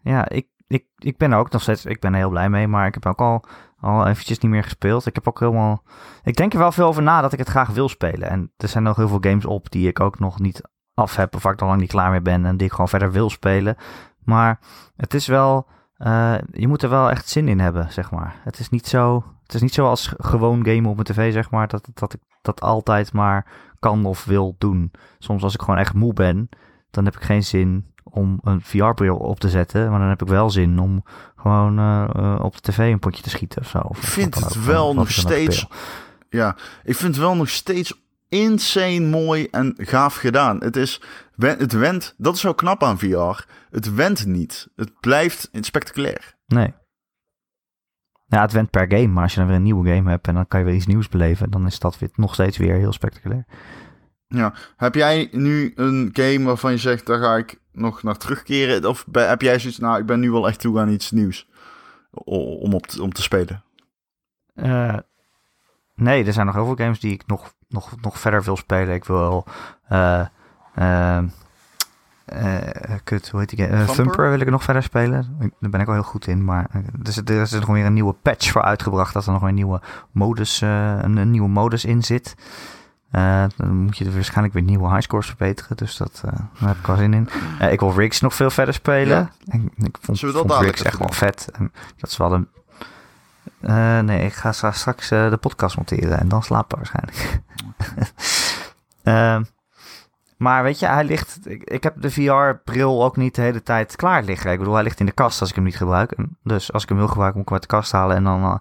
ja 0.00 0.28
ik, 0.28 0.46
ik, 0.66 0.84
ik 0.96 1.16
ben 1.16 1.32
er 1.32 1.38
ook 1.38 1.50
nog 1.50 1.62
steeds... 1.62 1.84
Ik 1.84 2.00
ben 2.00 2.12
er 2.12 2.18
heel 2.18 2.30
blij 2.30 2.50
mee, 2.50 2.68
maar 2.68 2.86
ik 2.86 2.94
heb 2.94 3.06
ook 3.06 3.20
al, 3.20 3.44
al 3.80 4.06
eventjes 4.06 4.38
niet 4.38 4.50
meer 4.50 4.62
gespeeld. 4.62 5.06
Ik 5.06 5.14
heb 5.14 5.28
ook 5.28 5.40
helemaal... 5.40 5.82
Ik 6.22 6.36
denk 6.36 6.52
er 6.52 6.58
wel 6.58 6.72
veel 6.72 6.86
over 6.86 7.02
na 7.02 7.20
dat 7.20 7.32
ik 7.32 7.38
het 7.38 7.48
graag 7.48 7.68
wil 7.68 7.88
spelen. 7.88 8.28
En 8.28 8.52
er 8.56 8.68
zijn 8.68 8.84
nog 8.84 8.96
heel 8.96 9.08
veel 9.08 9.18
games 9.20 9.44
op 9.44 9.70
die 9.70 9.88
ik 9.88 10.00
ook 10.00 10.18
nog 10.18 10.38
niet 10.38 10.62
af 10.94 11.16
heb... 11.16 11.34
of 11.34 11.42
waar 11.42 11.52
ik 11.52 11.60
al 11.60 11.68
lang 11.68 11.80
niet 11.80 11.90
klaar 11.90 12.10
mee 12.10 12.20
ben 12.20 12.46
en 12.46 12.56
die 12.56 12.66
ik 12.66 12.72
gewoon 12.72 12.88
verder 12.88 13.12
wil 13.12 13.30
spelen. 13.30 13.76
Maar 14.24 14.58
het 14.96 15.14
is 15.14 15.26
wel... 15.26 15.66
eh, 15.96 16.34
je 16.50 16.68
moet 16.68 16.82
er 16.82 16.90
wel 16.90 17.10
echt 17.10 17.28
zin 17.28 17.48
in 17.48 17.60
hebben, 17.60 17.92
zeg 17.92 18.10
maar. 18.10 18.40
Het 18.44 18.58
is 18.58 18.68
niet 18.68 18.86
zo... 18.86 19.24
Het 19.42 19.54
is 19.54 19.60
niet 19.60 19.74
zoals 19.74 20.14
gewoon 20.16 20.64
gamen 20.64 20.90
op 20.90 20.94
mijn 20.94 21.06
tv, 21.06 21.32
zeg 21.32 21.50
maar, 21.50 21.68
dat, 21.68 21.88
dat 21.94 22.12
ik 22.12 22.20
dat 22.42 22.60
altijd 22.60 23.12
maar 23.12 23.46
kan 23.78 24.04
of 24.04 24.24
wil 24.24 24.54
doen. 24.58 24.90
Soms 25.18 25.42
als 25.42 25.54
ik 25.54 25.60
gewoon 25.60 25.78
echt 25.78 25.94
moe 25.94 26.12
ben, 26.12 26.48
dan 26.90 27.04
heb 27.04 27.16
ik 27.16 27.22
geen 27.22 27.44
zin 27.44 27.92
om 28.10 28.38
een 28.42 28.60
VR-bril 28.60 29.16
op 29.16 29.40
te 29.40 29.48
zetten. 29.48 29.90
Maar 29.90 29.98
dan 29.98 30.08
heb 30.08 30.22
ik 30.22 30.28
wel 30.28 30.50
zin 30.50 30.78
om 30.78 31.04
gewoon 31.36 31.78
eh, 31.78 32.08
eh, 32.14 32.44
op 32.44 32.54
de 32.54 32.72
tv 32.72 32.78
een 32.78 32.98
potje 32.98 33.22
te 33.22 33.30
schieten 33.30 33.60
of 33.60 33.68
zo. 33.68 33.78
Of 33.78 33.96
Ik 33.96 34.04
vind 34.04 34.34
het 34.34 34.56
ook, 34.56 34.64
wel 34.64 34.94
nog 34.94 35.10
steeds. 35.10 35.66
Ja, 36.28 36.56
ik 36.84 36.96
vind 36.96 37.14
het 37.14 37.24
wel 37.24 37.36
nog 37.36 37.48
steeds 37.48 37.94
insane 38.28 39.00
mooi 39.00 39.48
en 39.50 39.74
gaaf 39.76 40.16
gedaan. 40.16 40.60
Het 40.62 40.76
is, 40.76 41.00
het 41.36 41.72
went, 41.72 42.14
dat 42.16 42.34
is 42.34 42.40
zo 42.40 42.52
knap 42.52 42.82
aan 42.82 42.98
VR. 42.98 43.44
Het 43.70 43.94
went 43.94 44.26
niet. 44.26 44.68
Het 44.76 45.00
blijft 45.00 45.48
spectaculair. 45.60 46.34
Nee. 46.46 46.74
Ja, 48.26 48.40
het 48.40 48.52
went 48.52 48.70
per 48.70 48.86
game, 48.88 49.06
maar 49.06 49.22
als 49.22 49.32
je 49.32 49.38
dan 49.38 49.46
weer 49.48 49.56
een 49.56 49.62
nieuwe 49.62 49.94
game 49.94 50.10
hebt 50.10 50.26
en 50.26 50.34
dan 50.34 50.46
kan 50.46 50.60
je 50.60 50.66
weer 50.66 50.74
iets 50.74 50.86
nieuws 50.86 51.08
beleven, 51.08 51.50
dan 51.50 51.66
is 51.66 51.78
dat 51.78 51.98
weer, 51.98 52.10
nog 52.14 52.34
steeds 52.34 52.56
weer 52.56 52.74
heel 52.74 52.92
spectaculair. 52.92 53.44
Ja, 54.32 54.52
heb 54.76 54.94
jij 54.94 55.28
nu 55.32 55.72
een 55.76 56.10
game 56.12 56.42
waarvan 56.44 56.70
je 56.72 56.78
zegt, 56.78 57.06
daar 57.06 57.18
ga 57.20 57.36
ik 57.36 57.58
nog 57.72 58.02
naar 58.02 58.16
terugkeren? 58.16 58.84
Of 58.88 59.04
heb 59.12 59.42
jij 59.42 59.58
zoiets, 59.58 59.78
nou, 59.78 59.98
ik 60.00 60.06
ben 60.06 60.20
nu 60.20 60.30
wel 60.30 60.48
echt 60.48 60.60
toe 60.60 60.80
aan 60.80 60.88
iets 60.88 61.10
nieuws 61.10 61.48
om, 62.10 62.74
op 62.74 62.86
te, 62.86 63.02
om 63.02 63.12
te 63.12 63.22
spelen? 63.22 63.62
Eh, 64.54 64.96
nee, 65.94 66.24
er 66.24 66.32
zijn 66.32 66.46
nog 66.46 66.54
heel 66.54 66.64
veel 66.66 66.74
games 66.76 67.00
die 67.00 67.12
ik 67.12 67.26
nog, 67.26 67.54
nog, 67.68 67.94
nog 68.00 68.18
verder 68.18 68.42
wil 68.42 68.56
spelen. 68.56 68.94
Ik 68.94 69.04
wil. 69.04 69.44
eh 69.88 70.26
eh, 70.74 71.18
eh, 72.24 72.98
kut, 73.04 73.28
hoe 73.28 73.40
heet 73.40 73.48
die 73.48 73.58
game? 73.58 73.70
Thumper? 73.76 73.94
Thumper 73.94 74.30
wil 74.30 74.40
ik 74.40 74.50
nog 74.50 74.62
verder 74.62 74.82
spelen. 74.82 75.36
Ik- 75.40 75.52
Daar 75.60 75.70
ben 75.70 75.80
ik 75.80 75.86
wel 75.86 75.94
heel 75.94 76.04
goed 76.04 76.26
in. 76.26 76.44
Maar 76.44 76.66
er 76.72 77.08
is, 77.08 77.16
er 77.16 77.30
is 77.40 77.50
nog 77.52 77.66
weer 77.66 77.84
een 77.84 77.92
nieuwe 77.92 78.12
patch 78.12 78.50
voor 78.50 78.62
uitgebracht. 78.62 79.12
Dat 79.14 79.26
er 79.26 79.30
nog 79.32 79.40
weer 79.40 79.48
een 79.48 79.54
nieuwe 79.54 79.80
modus, 80.10 80.60
een, 80.60 81.16
een 81.16 81.30
nieuwe 81.30 81.48
modus 81.48 81.84
in 81.84 82.02
zit. 82.02 82.34
Eh, 83.10 83.44
dan 83.56 83.76
moet 83.76 83.98
je 83.98 84.04
er 84.04 84.12
waarschijnlijk 84.12 84.54
weer 84.54 84.62
nieuwe 84.62 84.88
highscores 84.88 85.26
verbeteren. 85.26 85.76
Dus 85.76 85.96
dat, 85.96 86.22
eh, 86.24 86.32
daar 86.32 86.68
heb 86.68 86.78
ik 86.78 86.86
wel 86.86 86.96
zin 86.96 87.14
in. 87.14 87.28
Eh, 87.58 87.72
ik 87.72 87.80
wil 87.80 87.92
Riggs 87.92 88.20
nog 88.20 88.34
veel 88.34 88.50
verder 88.50 88.74
spelen. 88.74 89.16
Ja. 89.18 89.30
En 89.44 89.70
ik 89.76 89.96
vond, 90.00 90.18
Zullen 90.18 90.34
we 90.34 90.40
dat 90.40 90.52
vond 90.52 90.64
Riggs 90.64 90.82
echt 90.82 90.98
wel 90.98 91.12
vet. 91.12 91.48
En 91.52 91.72
dat 91.96 92.10
is 92.10 92.16
wel 92.16 92.32
een... 92.32 92.48
Nee, 94.06 94.24
ik 94.24 94.32
ga 94.32 94.52
stra- 94.52 94.72
straks 94.72 95.08
de 95.08 95.38
podcast 95.40 95.76
monteren 95.76 96.18
en 96.20 96.28
dan 96.28 96.42
slapen 96.42 96.76
waarschijnlijk. 96.76 97.40
Maar 100.36 100.62
weet 100.62 100.78
je, 100.78 100.86
hij 100.86 101.04
ligt... 101.04 101.38
Ik, 101.42 101.62
ik 101.64 101.82
heb 101.82 101.94
de 102.02 102.10
VR-bril 102.10 103.04
ook 103.04 103.16
niet 103.16 103.34
de 103.34 103.42
hele 103.42 103.62
tijd 103.62 103.96
klaar 103.96 104.22
liggen. 104.22 104.52
Ik 104.52 104.58
bedoel, 104.58 104.74
hij 104.74 104.82
ligt 104.82 105.00
in 105.00 105.06
de 105.06 105.12
kast 105.12 105.40
als 105.40 105.48
ik 105.48 105.54
hem 105.54 105.64
niet 105.64 105.76
gebruik. 105.76 106.16
Dus 106.42 106.72
als 106.72 106.82
ik 106.82 106.88
hem 106.88 106.98
wil 106.98 107.08
gebruiken, 107.08 107.38
moet 107.38 107.48
ik 107.48 107.54
hem 107.54 107.62
uit 107.62 107.70
de 107.70 107.76
kast 107.76 107.92
halen 107.92 108.16
en 108.16 108.24
dan 108.24 108.60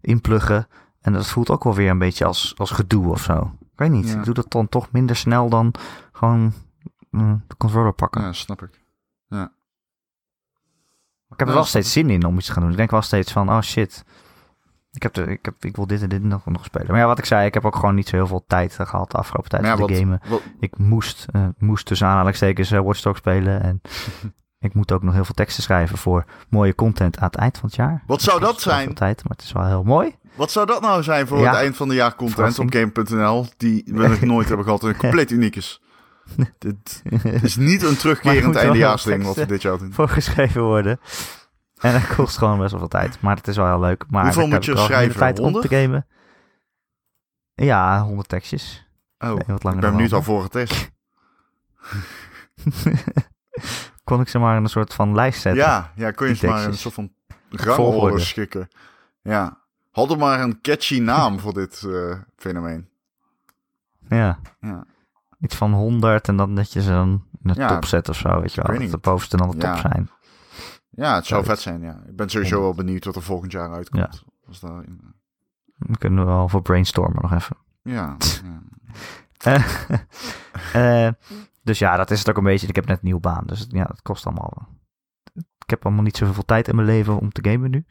inpluggen. 0.00 0.66
En 1.02 1.12
dat 1.12 1.26
voelt 1.26 1.50
ook 1.50 1.64
wel 1.64 1.74
weer 1.74 1.90
een 1.90 1.98
beetje 1.98 2.24
als, 2.24 2.54
als 2.56 2.70
gedoe 2.70 3.08
of 3.10 3.22
zo. 3.22 3.52
Ik 3.72 3.78
weet 3.78 3.90
niet, 3.90 4.08
Ja. 4.08 4.18
ik 4.18 4.24
doe 4.24 4.34
dat 4.34 4.50
dan 4.50 4.68
toch 4.68 4.90
minder 4.92 5.16
snel 5.16 5.48
dan 5.48 5.74
gewoon 6.12 6.52
mm, 7.10 7.44
de 7.46 7.56
controller 7.56 7.92
pakken. 7.92 8.22
Ja, 8.22 8.32
snap 8.32 8.62
ik. 8.62 8.80
Ik 11.28 11.38
heb 11.38 11.48
er 11.48 11.54
Ja, 11.54 11.60
wel 11.60 11.64
steeds 11.64 11.92
zin 11.92 12.10
in 12.10 12.24
om 12.26 12.36
iets 12.36 12.46
te 12.46 12.52
gaan 12.52 12.62
doen. 12.62 12.70
Ik 12.70 12.76
denk 12.76 12.90
wel 12.90 13.02
steeds 13.02 13.32
van, 13.32 13.48
oh 13.50 13.60
shit. 13.60 14.04
Ik, 14.92 15.02
heb 15.02 15.12
de, 15.14 15.22
ik, 15.26 15.44
heb, 15.44 15.64
ik 15.64 15.76
wil 15.76 15.86
dit 15.86 16.02
en 16.02 16.08
dit 16.08 16.22
nog, 16.22 16.46
nog 16.46 16.64
spelen. 16.64 16.86
Maar 16.90 16.98
ja, 16.98 17.06
wat 17.06 17.18
ik 17.18 17.24
zei, 17.24 17.46
ik 17.46 17.54
heb 17.54 17.64
ook 17.64 17.76
gewoon 17.76 17.94
niet 17.94 18.08
zo 18.08 18.16
heel 18.16 18.26
veel 18.26 18.44
tijd 18.46 18.76
eh, 18.78 18.86
gehad 18.86 19.10
de 19.10 19.16
afgelopen 19.16 19.50
tijd 19.50 19.62
Maar 19.62 19.70
ja, 19.70 19.76
voor 19.76 19.86
de 19.88 19.94
gamen. 19.94 20.20
wat- 20.28 20.42
Ik 20.60 20.78
moest, 20.78 21.26
eh, 21.32 21.46
moest 21.58 21.86
tussen 21.86 22.06
aanhalingstekens 22.06 22.70
uh, 22.72 22.80
Watch 22.80 23.00
Dogs 23.02 23.18
spelen. 23.18 23.62
En 23.62 23.80
ik 24.58 24.74
moet 24.74 24.92
ook 24.92 25.02
nog 25.02 25.14
heel 25.14 25.24
veel 25.24 25.34
teksten 25.34 25.62
schrijven 25.62 25.98
voor 25.98 26.24
mooie 26.48 26.74
content 26.74 27.18
aan 27.18 27.26
het 27.26 27.36
eind 27.36 27.58
van 27.58 27.66
het 27.68 27.76
jaar. 27.76 28.02
Wat 28.06 28.22
zou 28.22 28.40
dat 28.40 28.64
wel 28.64 28.74
zijn? 28.74 28.94
Tijd, 28.94 29.22
maar 29.22 29.32
het 29.36 29.42
is 29.42 29.52
wel 29.52 29.66
heel 29.66 29.82
mooi. 29.84 30.16
Wat 30.34 30.50
zou 30.50 30.66
dat 30.66 30.80
nou 30.80 31.02
zijn 31.02 31.26
voor 31.26 31.38
Ja. 31.38 31.50
het 31.50 31.58
eind 31.60 31.76
van 31.76 31.88
de 31.88 31.94
jaar 31.94 32.14
content 32.14 32.58
op 32.58 32.72
game.nl 32.74 33.46
die 33.56 33.82
we 33.86 34.08
nog 34.08 34.20
nooit 34.20 34.46
hebben 34.48 34.64
gehad 34.64 34.84
en 34.84 34.96
compleet 34.96 35.30
uniek 35.38 35.56
is? 35.56 35.82
Dit 36.58 37.02
is 37.42 37.56
niet 37.56 37.82
een 37.82 37.96
terugkerend 37.96 38.56
eindejaarsding 38.64 39.24
wat 39.24 39.36
we 39.36 39.46
dit 39.54 39.62
jaar 39.62 39.78
doen. 39.78 39.92
voor 39.92 40.08
geschreven 40.08 40.62
worden. 40.62 41.00
En 41.78 41.92
dat 41.92 42.14
kost 42.14 42.38
gewoon 42.38 42.58
best 42.58 42.70
wel 42.70 42.78
veel 42.80 42.88
tijd. 42.88 43.20
Maar 43.20 43.36
het 43.36 43.48
is 43.48 43.56
wel 43.56 43.66
heel 43.66 43.80
leuk. 43.80 44.04
Maar 44.08 44.24
Hoeveel 44.24 44.46
moet 44.46 44.64
je 44.64 44.76
schrijven? 44.76 45.16
tijd 45.18 45.38
om 45.38 45.44
100? 45.44 45.68
te 45.68 45.76
gamen. 45.80 46.06
Ja, 47.54 48.02
100 48.02 48.28
tekstjes. 48.28 48.86
Oh, 49.18 49.28
Nee, 49.28 49.36
wat 49.46 49.74
ik 49.74 49.80
ben 49.80 49.90
benieuwd 49.90 50.12
al 50.12 50.22
voor 50.22 50.42
het 50.42 50.54
is. 50.54 50.90
Kon 54.04 54.20
ik 54.20 54.28
ze 54.28 54.38
maar 54.38 54.56
in 54.56 54.62
een 54.62 54.68
soort 54.68 54.94
van 54.94 55.14
lijst 55.14 55.40
zetten. 55.40 55.62
Ja, 55.62 55.92
ja, 55.94 56.10
kun 56.10 56.28
je 56.28 56.34
Die 56.34 56.48
maar 56.48 56.64
een 56.64 56.76
soort 56.76 56.94
van 56.94 57.12
rangorde 57.50 58.18
schikken. 58.18 58.68
Ja. 59.22 59.60
Hadden 59.92 60.18
maar 60.18 60.40
een 60.40 60.60
catchy 60.60 60.98
naam 61.00 61.38
voor 61.40 61.52
dit 61.54 61.82
eh, 61.86 62.14
fenomeen. 62.36 62.88
Ja. 64.08 64.38
Ja. 64.60 64.84
Iets 65.40 65.54
van 65.56 65.72
100 65.72 66.28
en 66.28 66.36
dan 66.36 66.54
dat 66.54 66.72
je 66.72 66.82
ze 66.82 66.90
dan 66.90 67.24
in 67.42 67.52
de 67.52 67.60
Ja, 67.60 67.68
top 67.68 67.84
zet 67.84 68.08
of 68.08 68.16
zo, 68.16 68.40
weet 68.40 68.52
je 68.54 68.62
wel. 68.62 68.78
Dat 68.78 68.90
de 68.90 68.98
bovenste 68.98 69.36
dan 69.36 69.50
de 69.50 69.56
top 69.56 69.62
Ja. 69.74 69.76
zijn. 69.76 70.10
Ja, 70.90 71.14
het 71.14 71.26
zou 71.26 71.44
vet 71.44 71.60
zijn, 71.60 71.80
ja. 71.80 72.02
Ik 72.06 72.16
ben 72.16 72.28
sowieso 72.30 72.60
wel 72.60 72.74
benieuwd 72.74 73.04
wat 73.04 73.16
er 73.16 73.22
volgend 73.22 73.52
jaar 73.52 73.72
uitkomt. 73.72 74.24
Als 74.46 74.60
daarin, 74.60 75.00
Dan 75.76 75.96
kunnen 75.98 76.24
we 76.24 76.30
wel 76.30 76.48
voor 76.48 76.62
brainstormen 76.62 77.22
nog 77.22 77.32
even. 77.32 77.56
ja, 77.82 78.16
ja. 78.44 78.60
Eh, 80.72 81.08
dus 81.62 81.78
ja, 81.78 81.96
dat 81.96 82.10
is 82.10 82.18
het 82.18 82.28
ook 82.30 82.36
een 82.36 82.44
beetje. 82.44 82.66
Ik 82.66 82.74
heb 82.76 82.86
net 82.86 82.96
een 82.96 83.04
nieuwe 83.04 83.20
baan, 83.20 83.46
dus 83.46 83.66
ja, 83.68 83.84
het 83.84 84.02
kost 84.02 84.26
allemaal. 84.26 84.68
Ik 85.34 85.70
heb 85.70 85.84
allemaal 85.84 86.02
niet 86.02 86.16
zoveel 86.16 86.44
tijd 86.44 86.68
in 86.68 86.74
mijn 86.74 86.86
leven 86.86 87.18
om 87.18 87.32
te 87.32 87.50
gamen 87.50 87.70
nu. 87.70 87.84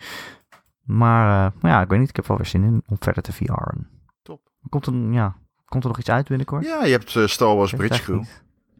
Maar 0.84 1.46
eh, 1.46 1.52
maar 1.62 1.72
ja, 1.72 1.82
ik 1.82 1.89
weet 1.89 2.00
niet. 2.00 2.10
Ik 2.10 2.15
heb 2.15 2.28
wel 2.28 2.38
weer 2.38 2.46
zin 2.46 2.63
in 2.63 2.84
om 2.88 2.96
verder 3.00 3.24
te 3.24 3.34
VR'en. 3.34 3.88
Top. 4.24 4.41
Komt 4.70 4.86
er, 4.86 4.94
ja, 5.12 5.36
komt 5.65 5.84
er 5.84 5.89
nog 5.89 6.00
iets 6.00 6.10
uit 6.10 6.28
binnenkort? 6.28 6.65
Ja, 6.65 6.84
je 6.86 6.91
hebt 6.91 7.15
eh, 7.15 7.26
Star 7.28 7.56
Wars 7.56 7.74
Bridge 7.74 8.02
Crew. 8.02 8.24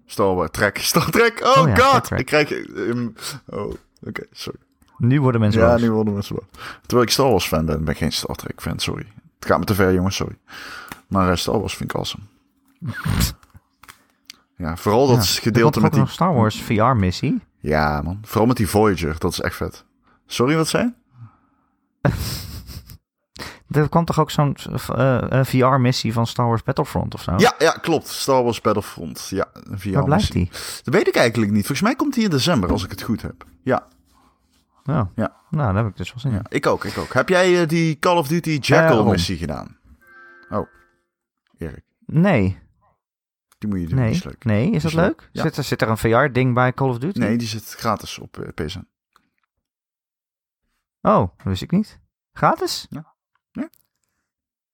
Star 0.06 0.36
Wars 0.36 0.52
Trek. 0.52 0.78
Star 0.92 1.10
Trek. 1.10 1.42
Oh, 1.44 1.58
Oh 1.64 1.76
god. 1.78 2.12
Ik 2.12 2.26
krijg... 2.26 2.52
ehm, 2.52 3.08
oh, 3.46 3.74
oké, 4.04 4.24
sorry. 4.32 4.60
Nu 4.98 5.22
worden 5.22 5.42
mensen 5.42 5.62
Ja, 5.62 5.72
boos. 5.72 5.82
nu 5.82 5.92
worden 5.92 6.14
mensen. 6.14 6.40
Terwijl 6.82 7.02
ik 7.04 7.10
Star 7.10 7.30
Wars 7.30 7.48
fan 7.48 7.66
ben, 7.66 7.84
ben 7.84 7.94
ik 7.94 7.98
geen 8.00 8.12
Star 8.12 8.36
Trek 8.36 8.62
fan, 8.62 8.80
sorry. 8.80 9.06
Het 9.40 9.46
gaat 9.50 9.60
me 9.60 9.66
te 9.66 9.76
ver, 9.76 9.94
jongens, 9.94 10.16
sorry. 10.16 10.38
Maar 11.08 11.30
eh, 11.30 11.36
Star 11.36 11.60
Wars 11.60 11.76
vind 11.76 11.90
ik 11.92 11.98
awesome. 11.98 12.24
ja, 14.58 14.76
vooral 14.78 15.08
dat 15.08 15.28
Ja. 15.36 15.42
gedeelte 15.42 15.82
met 15.82 15.94
die... 15.94 16.06
Star 16.08 16.34
Wars 16.34 16.62
VR-missie. 16.62 17.42
Ja, 17.60 18.02
man. 18.02 18.20
Vooral 18.22 18.48
met 18.48 18.58
die 18.58 18.68
Voyager, 18.70 19.16
dat 19.20 19.32
is 19.32 19.42
echt 19.42 19.56
vet. 19.56 19.86
Sorry, 20.26 20.56
wat 20.56 20.68
zei 20.68 20.84
je? 20.84 20.92
Er 23.72 23.90
kwam 23.90 24.06
toch 24.06 24.20
ook 24.20 24.32
zo'n 24.32 24.56
eh, 24.96 25.40
eh, 25.40 25.46
VR-missie 25.46 26.14
van 26.14 26.28
Star 26.28 26.46
Wars 26.48 26.64
Battlefront 26.64 27.14
of 27.14 27.22
zo? 27.22 27.34
Ja, 27.38 27.54
ja, 27.60 27.72
klopt. 27.72 28.08
Star 28.08 28.44
Wars 28.44 28.62
Battlefront. 28.62 29.28
Ja, 29.30 29.48
een 29.54 29.80
VR 29.80 29.92
Waar 29.92 30.04
blijft 30.04 30.32
die? 30.32 30.50
Dat 30.84 30.94
weet 30.94 31.08
ik 31.08 31.16
eigenlijk 31.16 31.52
niet. 31.52 31.66
Volgens 31.66 31.82
mij 31.88 31.96
komt 31.96 32.14
die 32.14 32.24
in 32.24 32.30
december, 32.30 32.70
als 32.72 32.84
ik 32.84 32.90
het 32.90 33.02
goed 33.02 33.22
heb. 33.22 33.46
Ja, 33.64 33.88
Oh. 34.86 35.02
Ja. 35.16 35.36
Nou, 35.50 35.74
daar 35.74 35.84
heb 35.84 35.92
ik 35.92 35.98
dus 35.98 36.10
wel 36.10 36.20
zin 36.20 36.32
in. 36.32 36.38
ja. 36.38 36.44
ik 36.50 36.66
ook, 36.68 36.86
ik 36.86 36.98
ook. 36.98 37.14
Heb 37.14 37.30
jij 37.30 37.62
eh, 37.62 37.68
die 37.68 38.00
Call 38.00 38.18
of 38.18 38.28
Duty 38.28 38.58
Jackal 38.62 38.98
Ron. 38.98 39.10
missie 39.12 39.38
gedaan? 39.38 39.78
Oh, 40.50 40.68
Erik. 41.58 41.84
Nee, 42.06 42.60
Die 43.58 43.70
moet 43.70 43.80
je 43.80 43.88
doen, 43.88 44.00
nee, 44.00 44.12
is 44.12 44.24
leuk. 44.24 44.44
nee. 44.46 44.72
Is 44.72 44.84
dat 44.84 44.94
leuk. 44.94 45.06
leuk? 45.06 45.30
Ja. 45.32 45.42
Zit, 45.42 45.58
er, 45.58 45.64
zit 45.64 45.82
er 45.82 45.90
een 45.90 45.98
VR-ding 45.98 46.54
bij 46.54 46.74
Call 46.74 46.90
of 46.90 46.98
Duty? 46.98 47.20
Nee, 47.20 47.38
die 47.38 47.48
zit 47.48 47.64
gratis 47.78 48.20
op 48.20 48.52
PSN. 48.56 48.88
Oh, 51.02 51.20
dat 51.38 51.44
wist 51.44 51.62
ik 51.62 51.72
niet. 51.72 52.00
Gratis? 52.34 52.86
Ja. 52.90 53.14
Ja. 53.52 53.70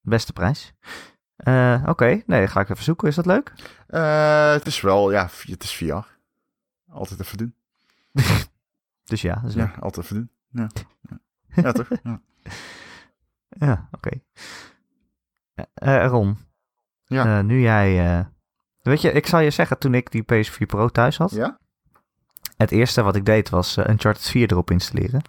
Beste 0.01 0.33
prijs. 0.33 0.73
Eh, 1.35 1.83
Oké, 1.87 2.21
nee, 2.25 2.47
ga 2.47 2.59
ik 2.59 2.69
even 2.69 2.83
zoeken. 2.83 3.07
Is 3.07 3.15
dat 3.15 3.25
leuk? 3.25 3.53
Eh, 3.87 4.51
het 4.51 4.65
is 4.65 4.81
wel, 4.81 5.11
ja, 5.11 5.29
het 5.47 5.63
is 5.63 5.75
VR. 5.75 6.05
Altijd 6.91 7.19
even 7.19 7.37
doen. 7.37 7.55
Dus 9.03 9.21
ja, 9.21 9.35
dat 9.35 9.49
is 9.49 9.53
Ja, 9.55 9.73
altijd 9.79 10.05
even 10.05 10.15
doen. 10.15 10.29
Ja, 10.49 10.69
ja. 11.09 11.19
ja 11.63 11.71
toch? 11.71 11.87
Ja. 12.03 12.21
Ja, 13.49 13.87
oké. 13.91 14.09
Eh, 15.73 16.05
Ron, 16.07 16.37
Ja. 17.05 17.41
nu 17.41 17.59
jij... 17.61 18.25
weet 18.81 19.01
je, 19.01 19.11
ik 19.11 19.27
zal 19.27 19.39
je 19.39 19.49
zeggen, 19.49 19.77
toen 19.79 19.93
ik 19.93 20.11
die 20.11 20.23
PS4 20.23 20.65
Pro 20.65 20.87
thuis 20.89 21.17
had... 21.17 21.31
ja? 21.31 21.59
Het 22.57 22.71
eerste 22.71 23.01
wat 23.01 23.15
ik 23.15 23.25
deed 23.25 23.49
was 23.49 23.77
uh, 23.77 23.85
Uncharted 23.87 24.23
4 24.29 24.51
erop 24.51 24.71
installeren. 24.71 25.21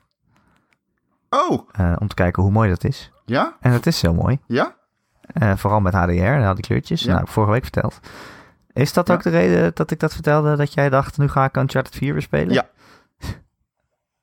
Oh, 1.30 1.68
eh, 1.72 1.92
om 1.98 2.08
te 2.08 2.14
kijken 2.14 2.42
hoe 2.42 2.52
mooi 2.52 2.68
dat 2.70 2.84
is. 2.84 3.10
ja? 3.24 3.56
En 3.60 3.72
het 3.72 3.86
is 3.86 3.98
zo 3.98 4.14
mooi. 4.14 4.38
Ja? 4.46 4.76
Eh, 5.20 5.56
vooral 5.56 5.80
met 5.80 5.94
HDR, 5.94 6.10
en 6.10 6.46
al 6.46 6.54
die 6.54 6.64
kleurtjes. 6.64 7.00
Ja. 7.00 7.06
Nou, 7.06 7.18
heb 7.18 7.26
ik 7.28 7.32
vorige 7.34 7.52
week 7.52 7.62
verteld. 7.62 8.00
Is 8.72 8.92
dat 8.92 9.08
Ja. 9.08 9.14
ook 9.14 9.22
de 9.22 9.30
reden 9.30 9.70
dat 9.74 9.90
ik 9.90 10.00
dat 10.00 10.12
vertelde? 10.12 10.56
Dat 10.56 10.74
jij 10.74 10.88
dacht, 10.88 11.18
nu 11.18 11.28
ga 11.28 11.44
ik 11.44 11.56
Uncharted 11.56 11.94
4 11.94 12.12
weer 12.12 12.22
spelen? 12.22 12.52
Ja. 12.54 12.66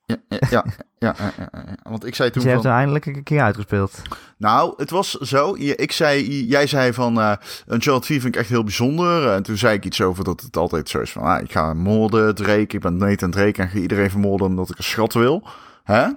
Ja, 0.07 0.15
ja, 0.49 0.63
ja, 0.99 1.15
ja, 1.37 1.49
want 1.83 2.05
ik 2.05 2.15
zei 2.15 2.29
toen 2.29 2.41
Dus 2.41 2.43
je 2.43 2.49
hebt 2.49 2.61
van... 2.61 2.71
hem 2.71 2.79
eindelijk 2.79 3.05
een 3.05 3.23
keer 3.23 3.41
uitgespeeld. 3.41 4.01
Nou, 4.37 4.73
het 4.77 4.89
was 4.89 5.11
zo. 5.11 5.55
Ik 5.55 5.91
zei, 5.91 6.45
jij 6.45 6.67
zei 6.67 6.93
van 6.93 7.19
eh 7.21 7.31
Uncharted 7.67 8.05
4 8.05 8.21
vind 8.21 8.35
ik 8.35 8.41
echt 8.41 8.49
heel 8.49 8.63
bijzonder. 8.63 9.31
En 9.31 9.43
toen 9.43 9.57
zei 9.57 9.73
ik 9.75 9.85
iets 9.85 10.01
over 10.01 10.23
dat 10.23 10.41
het 10.41 10.57
altijd 10.57 10.89
zo 10.89 10.99
is 10.99 11.11
van... 11.11 11.23
Ah, 11.23 11.41
ik 11.41 11.51
ga 11.51 11.73
moorden, 11.73 12.35
Drake. 12.35 12.59
Ik 12.75 12.79
ben 12.81 12.97
Nathan 12.97 13.31
Drake 13.31 13.61
en 13.61 13.69
ga 13.69 13.77
iedereen 13.77 14.09
vermoorden 14.09 14.47
omdat 14.47 14.69
ik 14.69 14.77
een 14.77 14.83
schat 14.83 15.13
wil. 15.13 15.47
Hè? 15.83 16.07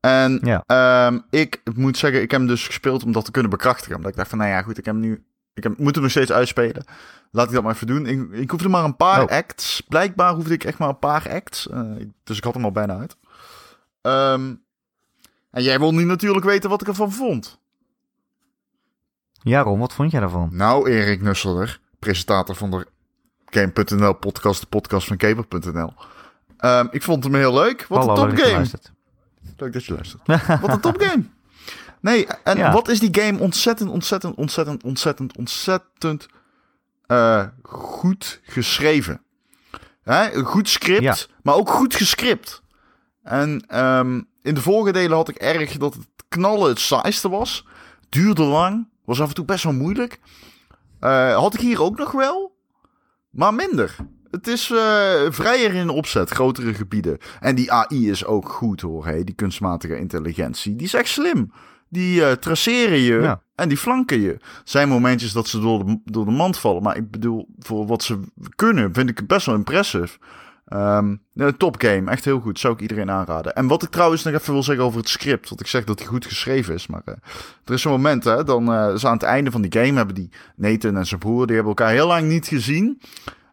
En 0.00 0.40
Ja. 0.42 0.62
ehm, 0.66 1.18
ik 1.30 1.60
moet 1.74 1.96
zeggen, 1.96 2.22
ik 2.22 2.30
heb 2.30 2.40
hem 2.40 2.48
dus 2.48 2.66
gespeeld 2.66 3.04
om 3.04 3.12
dat 3.12 3.24
te 3.24 3.30
kunnen 3.30 3.50
bekrachtigen. 3.50 3.96
Omdat 3.96 4.10
ik 4.10 4.16
dacht 4.16 4.28
van, 4.28 4.38
nou 4.38 4.50
ja, 4.50 4.62
goed, 4.62 4.78
ik 4.78 4.84
heb 4.84 4.94
hem 4.94 5.02
nu... 5.02 5.24
Ik 5.54 5.62
heb, 5.62 5.78
moet 5.78 5.92
hem 5.94 6.02
nog 6.02 6.10
steeds 6.12 6.32
uitspelen. 6.32 6.84
Laat 7.30 7.46
ik 7.48 7.52
dat 7.54 7.62
maar 7.62 7.74
even 7.74 7.86
doen. 7.86 8.06
Ik, 8.06 8.28
ik 8.32 8.50
hoefde 8.50 8.68
maar 8.68 8.84
een 8.84 8.96
paar 8.96 9.22
Oh. 9.22 9.28
acts. 9.30 9.80
Blijkbaar 9.80 10.34
hoefde 10.34 10.54
ik 10.54 10.64
echt 10.64 10.78
maar 10.78 10.88
een 10.88 10.98
paar 10.98 11.28
acts. 11.30 11.68
Eh, 11.68 11.96
ik- 11.98 12.08
dus 12.24 12.36
ik 12.36 12.44
had 12.44 12.54
hem 12.54 12.64
al 12.64 12.72
bijna 12.72 12.98
uit. 12.98 13.16
Ehm, 14.02 14.54
en 15.50 15.62
jij 15.62 15.78
wil 15.78 15.94
nu 15.94 16.04
natuurlijk 16.04 16.44
weten 16.44 16.70
wat 16.70 16.80
ik 16.80 16.88
ervan 16.88 17.12
vond. 17.12 17.58
Ja, 19.32 19.60
Ron, 19.60 19.78
wat 19.78 19.92
vond 19.94 20.10
jij 20.10 20.20
daarvan? 20.20 20.48
Nou, 20.52 20.90
Erik 20.90 21.20
Nusselder, 21.22 21.80
presentator 21.98 22.54
van 22.54 22.70
de 22.70 22.86
Game.nl 23.46 24.12
podcast, 24.12 24.60
de 24.60 24.66
podcast 24.66 25.06
van 25.06 25.20
Gamer.nl. 25.20 25.92
Ehm, 26.56 26.86
ik 26.90 27.02
vond 27.02 27.24
hem 27.24 27.34
heel 27.34 27.54
leuk. 27.54 27.86
Wat 27.88 27.98
Hallo, 28.06 28.22
een 28.22 28.28
topgame. 28.28 28.52
luistert. 28.52 28.92
Leuk 29.56 29.72
dat 29.72 29.84
je 29.84 29.92
luistert. 29.94 30.22
Wat 30.60 30.70
een 30.72 30.80
topgame. 30.80 31.22
Nee, 32.00 32.26
en 32.44 32.56
Ja. 32.56 32.72
wat 32.72 32.88
is 32.88 33.00
die 33.00 33.22
game 33.22 33.38
ontzettend, 33.38 33.90
ontzettend, 33.90 34.34
ontzettend, 34.36 34.82
ontzettend, 34.82 35.36
ontzettend 35.36 36.26
eh, 37.06 37.44
goed 37.62 38.40
geschreven. 38.44 39.22
Hè? 40.02 40.32
Een 40.34 40.44
goed 40.44 40.68
script, 40.68 41.02
Ja. 41.02 41.16
maar 41.42 41.54
ook 41.54 41.70
goed 41.70 41.94
gescript. 41.94 42.62
En 43.22 43.64
ehm, 43.68 44.20
in 44.42 44.54
de 44.54 44.60
vorige 44.60 44.92
delen 44.92 45.16
had 45.16 45.28
ik 45.28 45.36
erg 45.36 45.76
dat 45.76 45.94
het 45.94 46.06
knallen 46.28 46.68
het 46.68 46.78
saaiste 46.80 47.28
was. 47.28 47.66
Duurde 48.08 48.42
lang, 48.42 48.88
was 49.04 49.20
af 49.20 49.28
en 49.28 49.34
toe 49.34 49.44
best 49.44 49.64
wel 49.64 49.72
moeilijk. 49.72 50.20
Eh, 51.00 51.36
had 51.36 51.54
ik 51.54 51.60
hier 51.60 51.82
ook 51.82 51.98
nog 51.98 52.12
wel, 52.12 52.56
maar 53.30 53.54
minder. 53.54 53.96
Het 54.30 54.46
is 54.46 54.70
eh, 54.70 55.12
vrijer 55.28 55.74
in 55.74 55.88
opzet, 55.88 56.30
grotere 56.30 56.74
gebieden. 56.74 57.18
En 57.40 57.54
die 57.54 57.72
AI 57.72 58.10
is 58.10 58.24
ook 58.24 58.48
goed 58.48 58.80
hoor, 58.80 59.06
hè? 59.06 59.24
die 59.24 59.34
kunstmatige 59.34 59.98
intelligentie. 59.98 60.76
Die 60.76 60.86
is 60.86 60.94
echt 60.94 61.08
slim. 61.08 61.52
Die 61.88 62.24
eh, 62.24 62.32
traceren 62.32 62.98
je 62.98 63.20
Ja. 63.20 63.42
en 63.54 63.68
die 63.68 63.78
flanken 63.78 64.20
je. 64.20 64.32
Er 64.32 64.40
zijn 64.64 64.88
momentjes 64.88 65.32
dat 65.32 65.48
ze 65.48 65.60
door 65.60 65.86
de, 65.86 66.00
door 66.04 66.24
de 66.24 66.30
mand 66.30 66.58
vallen. 66.58 66.82
Maar 66.82 66.96
ik 66.96 67.10
bedoel, 67.10 67.48
voor 67.58 67.86
wat 67.86 68.02
ze 68.02 68.20
kunnen, 68.56 68.94
vind 68.94 69.10
ik 69.10 69.18
het 69.18 69.26
best 69.26 69.46
wel 69.46 69.54
impressive. 69.54 70.18
Ehm 70.66 71.14
een 71.34 71.56
topgame, 71.56 72.10
echt 72.10 72.24
heel 72.24 72.40
goed. 72.40 72.58
Zou 72.58 72.74
ik 72.74 72.80
iedereen 72.80 73.10
aanraden. 73.10 73.54
En 73.54 73.66
wat 73.66 73.82
ik 73.82 73.90
trouwens 73.90 74.22
nog 74.24 74.34
even 74.34 74.52
wil 74.52 74.62
zeggen 74.62 74.84
over 74.84 74.98
het 74.98 75.08
script. 75.08 75.48
Want 75.48 75.60
ik 75.60 75.66
zeg 75.66 75.84
dat 75.84 75.98
hij 75.98 76.08
goed 76.08 76.26
geschreven 76.26 76.74
is. 76.74 76.86
Maar 76.86 77.02
eh, 77.04 77.14
er 77.64 77.74
is 77.74 77.82
zo'n 77.82 77.92
moment, 77.92 78.24
hè. 78.24 78.44
Dan 78.44 78.74
is 78.94 79.06
aan 79.06 79.12
het 79.12 79.22
einde 79.22 79.50
van 79.50 79.62
die 79.62 79.72
game 79.82 79.96
hebben 79.96 80.14
die 80.14 80.30
Nathan 80.56 80.96
en 80.96 81.06
zijn 81.06 81.20
broer... 81.20 81.46
die 81.46 81.54
hebben 81.56 81.74
elkaar 81.76 81.92
heel 81.92 82.06
lang 82.06 82.28
niet 82.28 82.46
gezien. 82.46 83.00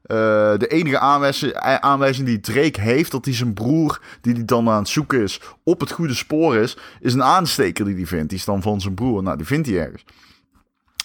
Eh, 0.06 0.58
de 0.58 0.68
enige 0.68 1.00
aanwijzing, 1.00 1.52
eh, 1.52 1.76
aanwijzing 1.76 2.28
die 2.28 2.40
Drake 2.40 2.82
heeft... 2.82 3.12
dat 3.12 3.26
hij 3.26 3.34
zijn 3.34 3.54
broer, 3.54 4.02
die 4.22 4.34
hij 4.34 4.46
dan 4.46 4.70
aan 4.70 4.80
het 4.80 4.88
zoeken 4.88 5.22
is... 5.22 5.42
op 5.64 5.80
het 5.80 5.92
goede 5.92 6.14
spoor 6.14 6.56
is... 6.56 6.78
is 7.00 7.14
een 7.14 7.24
aansteker 7.24 7.86
die 7.86 7.96
hij 7.96 8.06
vindt. 8.06 8.30
Die 8.30 8.38
is 8.38 8.46
dan 8.46 8.62
van 8.62 8.82
zijn 8.82 8.94
broer. 8.94 9.24
Nou, 9.24 9.38
die 9.38 9.46
vindt 9.46 9.68
hij 9.68 9.80
ergens. 9.80 10.06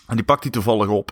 En 0.07 0.17
die 0.17 0.25
pakt 0.25 0.43
hij 0.43 0.53
toevallig 0.53 0.89
op. 0.89 1.11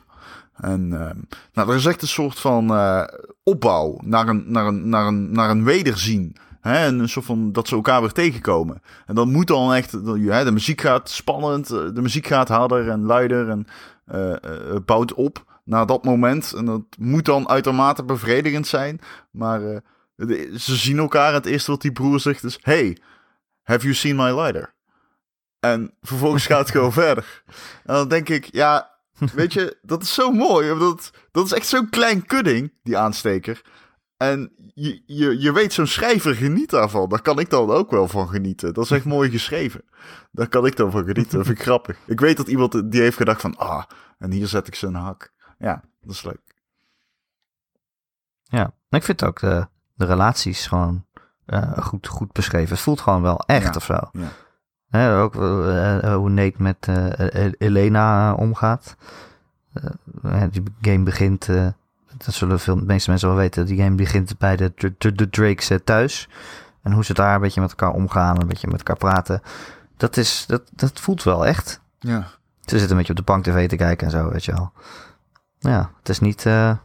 En 0.55 0.93
ehm, 0.93 1.19
nou, 1.53 1.71
er 1.71 1.77
is 1.77 1.87
echt 1.87 2.03
een 2.03 2.09
soort 2.09 2.39
van 2.39 2.71
eh, 2.71 3.03
opbouw 3.43 3.99
naar 4.05 4.29
een, 4.29 4.45
naar, 4.47 4.67
een, 4.67 4.89
naar, 4.89 5.07
een, 5.07 5.33
naar 5.33 5.51
een 5.51 5.65
wederzien. 5.65 6.37
Hè? 6.61 6.87
En 6.87 6.99
een 6.99 7.09
soort 7.09 7.27
van 7.27 7.53
dat 7.53 7.69
ze 7.69 7.75
elkaar 7.75 8.01
weer 8.01 8.13
tegenkomen. 8.13 8.83
En 9.07 9.15
dan 9.15 9.33
moet 9.33 9.47
dan 9.47 9.75
echt, 9.75 9.91
de 10.05 10.51
muziek 10.53 10.81
gaat 10.81 11.11
spannend, 11.11 11.69
de 11.69 12.01
muziek 12.03 12.27
gaat 12.27 12.49
harder 12.49 12.89
en 12.89 13.03
luider 13.05 13.49
en 13.49 13.67
bouwt 14.85 15.15
op 15.15 15.47
naar 15.69 15.87
dat 15.87 16.05
moment. 16.05 16.53
En 16.53 16.65
dat 16.65 16.83
moet 16.99 17.25
dan 17.25 17.49
uitermate 17.49 18.05
bevredigend 18.05 18.67
zijn. 18.67 19.01
Maar 19.31 19.63
eh, 19.63 20.57
ze 20.57 20.77
zien 20.77 20.99
elkaar 20.99 21.33
het 21.33 21.47
eerste 21.47 21.71
wat 21.71 21.83
die 21.83 21.93
broer 21.93 22.21
zegt 22.21 22.45
is: 22.45 22.59
Hey, 22.63 22.99
have 23.63 23.83
you 23.83 23.95
seen 23.95 24.17
my 24.17 24.41
lighter? 24.41 24.75
En 25.61 25.95
vervolgens 26.03 26.47
gaat 26.47 26.59
het 26.59 26.71
gewoon 26.71 26.93
verder. 27.03 27.43
En 27.85 27.95
dan 27.95 28.09
denk 28.09 28.29
ik, 28.29 28.49
ja, 28.53 28.91
weet 29.35 29.53
je, 29.53 29.79
dat 29.83 30.03
is 30.03 30.15
zo 30.15 30.31
mooi. 30.31 30.79
Dat, 30.79 31.11
dat 31.31 31.47
is 31.47 31.53
echt 31.53 31.67
zo'n 31.67 31.89
klein 31.89 32.27
kudding, 32.27 32.73
die 32.83 32.99
aansteker. 32.99 33.63
En 34.17 34.53
je, 34.75 35.03
je, 35.07 35.41
je 35.41 35.53
weet, 35.53 35.73
zo'n 35.73 35.87
schrijver 35.87 36.35
geniet 36.35 36.71
daarvan. 36.71 37.09
Daar 37.09 37.23
kan 37.23 37.39
ik 37.39 37.51
dan 37.51 37.71
ook 37.71 37.91
wel 37.91 38.09
van 38.09 38.29
genieten. 38.29 38.75
Dat 38.75 38.85
is 38.85 38.91
echt 38.91 39.05
mooi 39.05 39.31
geschreven. 39.31 39.85
Daar 40.33 40.49
kan 40.49 40.67
ik 40.67 40.77
dan 40.77 40.91
van 40.91 41.05
genieten. 41.05 41.37
Dat 41.37 41.47
vind 41.47 41.59
ik 41.59 41.65
grappig. 41.65 41.99
Ik 42.07 42.21
weet 42.21 42.37
dat 42.37 42.49
iemand 42.49 42.93
die 42.93 43.01
heeft 43.01 43.17
gedacht 43.17 43.41
van... 43.41 43.57
Ah, 43.57 43.85
en 44.19 44.31
hier 44.31 44.47
zet 44.47 44.67
ik 44.67 44.75
zijn 44.75 44.95
hak. 44.95 45.33
Ja, 45.59 45.83
dat 46.01 46.15
is 46.15 46.23
leuk. 46.23 46.41
Ja, 48.43 48.73
ik 48.91 49.03
vind 49.03 49.25
ook 49.25 49.41
de, 49.41 49.67
de 49.95 50.05
relaties 50.05 50.67
gewoon 50.67 51.05
eh, 51.47 51.79
goed, 51.79 52.07
goed 52.07 52.33
beschreven. 52.33 52.71
Het 52.75 52.81
voelt 52.81 53.01
gewoon 53.01 53.23
wel 53.23 53.41
echt 53.47 53.65
Ja, 53.65 53.73
of 53.77 53.85
zo. 53.85 53.99
ja. 54.13 54.29
Hè, 54.89 55.19
ook 55.21 55.35
eh, 55.37 56.05
eh, 56.05 56.15
hoe 56.15 56.31
Nate 56.31 56.63
met 56.63 56.89
Elena 57.59 58.35
omgaat. 58.35 58.97
Die 60.51 60.63
game 60.81 61.03
begint, 61.03 61.47
dat 62.17 62.35
zullen 62.35 62.61
veel, 62.61 62.77
de 62.77 62.85
meeste 62.85 63.11
mensen 63.11 63.29
wel 63.29 63.37
weten, 63.37 63.67
die 63.67 63.83
game 63.83 63.95
begint 63.95 64.39
bij 64.39 64.57
de, 64.57 64.73
de, 64.99 65.13
de 65.13 65.31
Drakes 65.31 65.71
thuis. 65.85 66.29
En 66.83 66.93
hoe 66.93 67.05
ze 67.05 67.15
daar 67.15 67.35
een 67.35 67.41
beetje 67.41 67.61
met 67.61 67.71
elkaar 67.71 67.93
omgaan, 67.93 68.41
een 68.41 68.47
beetje 68.47 68.69
met 68.69 68.79
elkaar 68.79 68.97
praten. 68.97 69.43
Dat, 69.97 70.17
is, 70.17 70.45
dat, 70.47 70.63
dat 70.75 71.01
voelt 71.01 71.23
wel 71.23 71.47
echt. 71.47 71.81
Ja. 71.99 72.27
Ze 72.61 72.79
zitten 72.79 72.91
een 72.91 72.97
beetje 72.97 73.13
op 73.13 73.19
de 73.19 73.33
bank 73.33 73.45
tv 73.45 73.69
te 73.69 73.77
kijken 73.77 74.07
en 74.07 74.13
zo, 74.13 74.31
weet 74.31 74.45
je 74.45 74.53
wel. 74.53 74.73
Ja, 75.59 75.91
het 75.99 76.09
is 76.09 76.19
niet, 76.19 76.45
uh, 76.45 76.77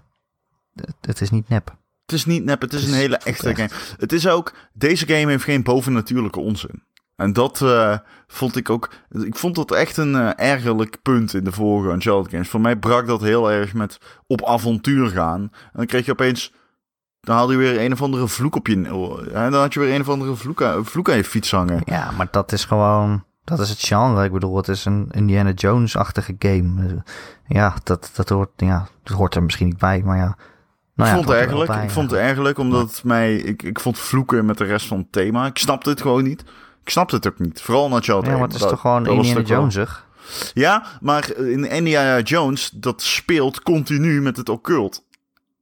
het 1.01 1.21
is 1.21 1.29
niet 1.29 1.49
nep. 1.49 1.75
Het 2.05 2.15
is 2.15 2.25
niet 2.25 2.43
nep, 2.43 2.61
het 2.61 2.73
is, 2.73 2.79
het 2.79 2.89
is 2.89 2.95
een 2.95 3.01
hele 3.01 3.17
echte 3.17 3.55
game. 3.55 3.69
Het 3.97 4.13
is 4.13 4.27
ook, 4.27 4.53
deze 4.73 5.07
game 5.07 5.31
heeft 5.31 5.43
geen 5.43 5.63
bovennatuurlijke 5.63 6.39
onzin. 6.39 6.83
En 7.15 7.33
dat 7.33 7.59
uh, 7.61 7.97
vond 8.27 8.55
ik 8.55 8.69
ook. 8.69 8.89
Ik 9.09 9.35
vond 9.35 9.55
dat 9.55 9.71
echt 9.71 9.97
een 9.97 10.13
uh, 10.13 10.29
ergerlijk 10.35 11.01
punt 11.01 11.33
in 11.33 11.43
de 11.43 11.51
vorige 11.51 11.93
Uncharted 11.93 12.31
games. 12.31 12.49
Voor 12.49 12.61
mij 12.61 12.75
brak 12.75 13.07
dat 13.07 13.21
heel 13.21 13.51
erg 13.51 13.73
met 13.73 13.97
op 14.27 14.45
avontuur 14.45 15.09
gaan. 15.09 15.41
En 15.41 15.71
dan 15.73 15.85
kreeg 15.85 16.05
je 16.05 16.11
opeens. 16.11 16.53
Dan 17.19 17.35
haalde 17.35 17.53
je 17.53 17.59
weer 17.59 17.81
een 17.81 17.91
of 17.91 18.01
andere 18.01 18.27
vloek 18.27 18.55
op 18.55 18.67
je. 18.67 18.75
En 19.33 19.51
dan 19.51 19.61
had 19.61 19.73
je 19.73 19.79
weer 19.79 19.95
een 19.95 20.01
of 20.01 20.09
andere 20.09 20.35
vloek 20.35 20.61
aan, 20.61 20.85
vloek 20.85 21.09
aan 21.09 21.15
je 21.15 21.23
fiets 21.23 21.51
hangen. 21.51 21.81
Ja, 21.85 22.11
maar 22.11 22.27
dat 22.31 22.51
is 22.51 22.65
gewoon. 22.65 23.23
Dat 23.43 23.59
is 23.59 23.69
het 23.69 23.79
genre. 23.81 24.25
Ik 24.25 24.31
bedoel, 24.31 24.57
het 24.57 24.67
is 24.67 24.85
een 24.85 25.07
Indiana 25.11 25.51
Jones-achtige 25.51 26.35
game. 26.39 27.03
Ja, 27.47 27.75
dat, 27.83 28.11
dat, 28.13 28.29
hoort, 28.29 28.49
ja, 28.55 28.87
dat 29.03 29.17
hoort 29.17 29.35
er 29.35 29.43
misschien 29.43 29.67
niet 29.67 29.77
bij, 29.77 30.01
maar 30.05 30.17
ja. 30.17 30.37
Nou 30.95 31.09
ik, 31.09 31.15
vond 31.15 31.27
het 31.27 31.37
eigenlijk, 31.37 31.83
ik 31.83 31.89
vond 31.89 32.11
het 32.11 32.19
eigenlijk 32.19 32.57
omdat 32.57 32.89
het 32.89 33.03
mij. 33.03 33.35
Ik, 33.35 33.63
ik 33.63 33.79
vond 33.79 33.97
vloeken 33.97 34.45
met 34.45 34.57
de 34.57 34.63
rest 34.63 34.87
van 34.87 34.97
het 34.97 35.11
thema. 35.11 35.45
Ik 35.45 35.57
snapte 35.57 35.89
het 35.89 36.01
gewoon 36.01 36.23
niet. 36.23 36.43
Ik 36.83 36.89
snapte 36.89 37.15
het 37.15 37.27
ook 37.27 37.39
niet. 37.39 37.61
Vooral 37.61 37.83
omdat 37.83 38.05
je. 38.05 38.11
Ja, 38.11 38.21
maar 38.21 38.39
het 38.39 38.53
is 38.53 38.61
toch 38.61 38.79
gewoon 38.79 39.07
Indiana 39.07 39.41
Jonesig? 39.41 40.05
Ja, 40.53 40.85
maar 41.01 41.35
in 41.37 41.69
Indiana 41.69 42.19
Jones, 42.19 42.69
dat 42.69 43.01
speelt 43.01 43.61
continu 43.61 44.21
met 44.21 44.37
het 44.37 44.49
occult. 44.49 45.03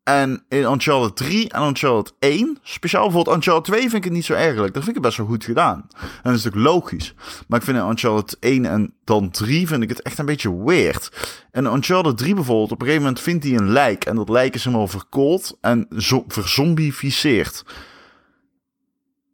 En 0.03 0.43
in 0.49 0.63
Uncharted 0.63 1.15
3 1.15 1.49
en 1.49 1.61
Uncharted 1.61 2.13
1, 2.19 2.57
speciaal 2.61 3.03
bijvoorbeeld 3.03 3.35
Uncharted 3.35 3.63
2 3.63 3.79
vind 3.81 3.93
ik 3.93 4.03
het 4.03 4.13
niet 4.13 4.25
zo 4.25 4.33
ergelijk. 4.33 4.73
Dat 4.73 4.83
vind 4.83 4.95
ik 4.95 5.01
best 5.01 5.17
wel 5.17 5.25
goed 5.25 5.43
gedaan. 5.43 5.87
En 5.97 6.23
dat 6.23 6.35
is 6.35 6.43
natuurlijk 6.43 6.73
logisch. 6.73 7.13
Maar 7.47 7.59
ik 7.59 7.65
vind 7.65 7.77
in 7.77 7.89
Uncharted 7.89 8.39
1 8.39 8.65
en 8.65 8.93
dan 9.03 9.29
3 9.29 9.67
vind 9.67 9.83
ik 9.83 9.89
het 9.89 10.01
echt 10.01 10.17
een 10.17 10.25
beetje 10.25 10.63
weird. 10.63 11.11
En 11.51 11.65
Uncharted 11.65 12.17
3 12.17 12.35
bijvoorbeeld, 12.35 12.71
op 12.71 12.79
een 12.79 12.85
gegeven 12.85 13.05
moment 13.05 13.23
vindt 13.23 13.43
hij 13.43 13.53
een 13.53 13.71
lijk. 13.71 14.05
En 14.05 14.15
dat 14.15 14.29
lijk 14.29 14.55
is 14.55 14.63
helemaal 14.63 14.87
verkoold 14.87 15.57
en 15.61 15.87
zo 15.97 16.23
verzombificeerd. 16.27 17.65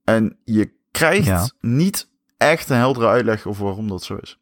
En 0.03 0.37
je 0.43 0.71
krijgt 0.91 1.53
niet 1.61 2.09
echt 2.37 2.69
een 2.69 2.77
heldere 2.77 3.07
uitleg 3.07 3.47
over 3.47 3.63
waarom 3.63 3.87
dat 3.87 4.03
zo 4.03 4.15
is. 4.15 4.39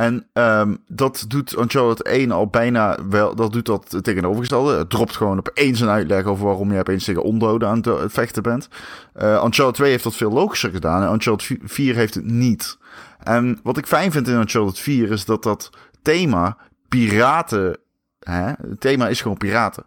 En 0.00 0.26
um, 0.32 0.78
dat 0.86 1.24
doet 1.28 1.58
Uncharted 1.58 2.02
1 2.06 2.30
al 2.30 2.46
bijna 2.46 2.98
wel. 3.08 3.34
Dat 3.34 3.52
doet 3.52 3.66
dat 3.66 3.98
tegenovergestelde. 4.02 4.76
Het 4.76 4.90
dropt 4.90 5.16
gewoon 5.16 5.38
opeens 5.38 5.80
een 5.80 5.88
uitleg 5.88 6.24
over 6.24 6.44
waarom 6.44 6.72
je 6.72 6.78
opeens 6.78 7.04
tegen 7.04 7.22
ondoden 7.22 7.68
aan 7.68 7.80
het 7.80 8.12
vechten 8.12 8.42
bent. 8.42 8.68
Uh, 9.16 9.42
Uncharted 9.44 9.74
2 9.74 9.90
heeft 9.90 10.04
dat 10.04 10.16
veel 10.16 10.32
logischer 10.32 10.70
gedaan. 10.70 11.02
En 11.02 11.12
Uncharted 11.12 11.58
4 11.62 11.94
heeft 11.94 12.14
het 12.14 12.24
niet. 12.24 12.78
En 13.22 13.60
wat 13.62 13.76
ik 13.76 13.86
fijn 13.86 14.12
vind 14.12 14.28
in 14.28 14.34
Uncharted 14.34 14.78
4 14.78 15.10
is 15.10 15.24
dat 15.24 15.42
dat 15.42 15.70
thema 16.02 16.56
piraten. 16.88 17.78
Hè, 18.18 18.46
het 18.46 18.80
thema 18.80 19.08
is 19.08 19.20
gewoon 19.20 19.36
piraten 19.36 19.84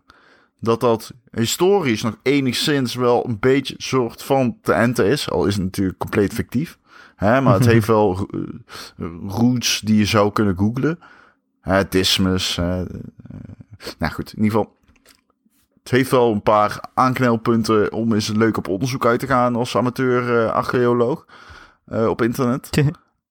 dat 0.60 0.80
dat 0.80 1.12
historisch 1.32 2.02
nog 2.02 2.18
enigszins 2.22 2.96
wel 2.96 3.28
een 3.28 3.40
beetje 3.40 3.76
soort 3.78 4.24
van 4.24 4.58
te 4.62 4.74
enten 4.74 5.06
is. 5.06 5.30
Al 5.30 5.46
is 5.46 5.54
het 5.54 5.64
natuurlijk 5.64 5.98
compleet 5.98 6.34
fictief. 6.34 6.78
Hè, 7.24 7.42
maar 7.42 7.54
het 7.54 7.66
heeft 7.74 7.88
wel 7.88 8.28
uh, 8.32 9.08
roots 9.28 9.80
die 9.80 9.98
je 9.98 10.06
zou 10.06 10.32
kunnen 10.32 10.58
googlen. 10.58 11.00
Hè, 11.62 11.88
Dismus. 11.88 12.58
Uh, 12.58 12.82
nou 14.00 14.14
goed, 14.14 14.34
in 14.34 14.44
ieder 14.44 14.58
geval. 14.58 14.76
Het 15.84 15.92
heeft 15.92 16.12
wel 16.12 16.32
een 16.32 16.42
paar 16.42 16.80
aanknelpunten 16.94 17.92
om 17.92 18.14
eens 18.14 18.28
leuk 18.28 18.58
op 18.58 18.68
onderzoek 18.68 19.06
uit 19.06 19.20
te 19.20 19.28
gaan 19.28 19.56
als 19.56 19.78
amateur 19.78 20.44
uh, 20.44 20.52
archeoloog 20.52 21.26
op 21.86 22.22
internet. 22.22 22.70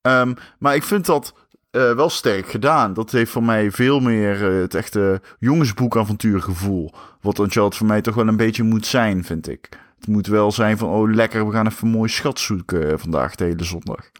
um, 0.02 0.34
maar 0.58 0.74
ik 0.74 0.82
vind 0.82 1.06
dat 1.06 1.34
uh, 1.72 1.92
wel 1.94 2.10
sterk 2.10 2.48
gedaan. 2.48 2.94
Dat 2.94 3.10
heeft 3.10 3.30
voor 3.30 3.42
mij 3.42 3.70
veel 3.70 4.00
meer 4.00 4.52
uh, 4.52 4.60
het 4.60 4.74
echte 4.74 5.20
jongensboekavontuurgevoel. 5.38 6.92
Wat 7.20 7.38
Uncharted 7.38 7.76
voor 7.78 7.86
mij 7.86 8.00
toch 8.00 8.14
wel 8.14 8.28
een 8.28 8.36
beetje 8.36 8.62
moet 8.62 8.86
zijn, 8.86 9.24
vind 9.24 9.48
ik. 9.48 9.68
Het 10.02 10.10
moet 10.10 10.26
wel 10.26 10.52
zijn 10.52 10.78
van, 10.78 10.88
oh 10.88 11.10
lekker, 11.10 11.46
we 11.46 11.52
gaan 11.52 11.66
even 11.66 11.86
een 11.86 11.94
mooi 11.94 12.08
schat 12.08 12.38
zoeken 12.38 12.90
uh, 12.90 12.98
vandaag 12.98 13.34
de 13.34 13.44
hele 13.44 13.64
zondag. 13.64 14.10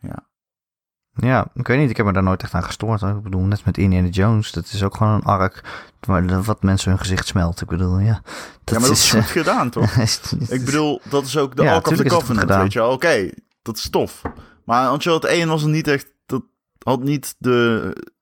Ja. 0.00 0.26
Ja, 1.14 1.46
ik 1.54 1.66
weet 1.66 1.78
niet, 1.78 1.90
ik 1.90 1.96
heb 1.96 2.06
me 2.06 2.12
daar 2.12 2.22
nooit 2.22 2.42
echt 2.42 2.54
aan 2.54 2.64
gestoord. 2.64 3.00
Hoor. 3.00 3.16
Ik 3.16 3.22
bedoel, 3.22 3.40
net 3.40 3.64
met 3.64 3.78
Indiana 3.78 4.08
Jones, 4.08 4.52
dat 4.52 4.64
is 4.64 4.82
ook 4.82 4.96
gewoon 4.96 5.12
een 5.12 5.22
ark 5.22 5.64
waar 6.00 6.42
wat 6.42 6.62
mensen 6.62 6.90
hun 6.90 6.98
gezicht 6.98 7.26
smelt. 7.26 7.60
Ik 7.60 7.68
bedoel, 7.68 7.98
ja. 7.98 8.22
Dat 8.64 8.74
ja, 8.74 8.78
maar 8.78 8.88
dat 8.88 8.96
is, 8.96 9.10
goed 9.10 9.22
gedaan, 9.22 9.70
toch? 9.76 9.96
ik 10.48 10.64
bedoel, 10.64 11.00
dat 11.04 11.24
is 11.24 11.36
ook 11.36 11.56
de 11.56 11.62
ja, 11.62 11.74
Ark 11.74 11.86
of 11.86 11.96
the 11.96 12.04
Covenant, 12.04 12.48
weet 12.48 12.72
je. 12.72 12.84
Oké, 12.84 12.92
okay, 12.92 13.34
dat 13.62 13.76
is 13.76 13.90
tof. 13.90 14.22
Maar 14.64 14.92
Uncharted 14.92 15.30
1 15.30 15.48
was 15.48 15.62
er 15.62 15.68
niet 15.68 15.88
echt 15.88 16.12
had 16.82 17.02
niet 17.02 17.34
de. 17.38 18.12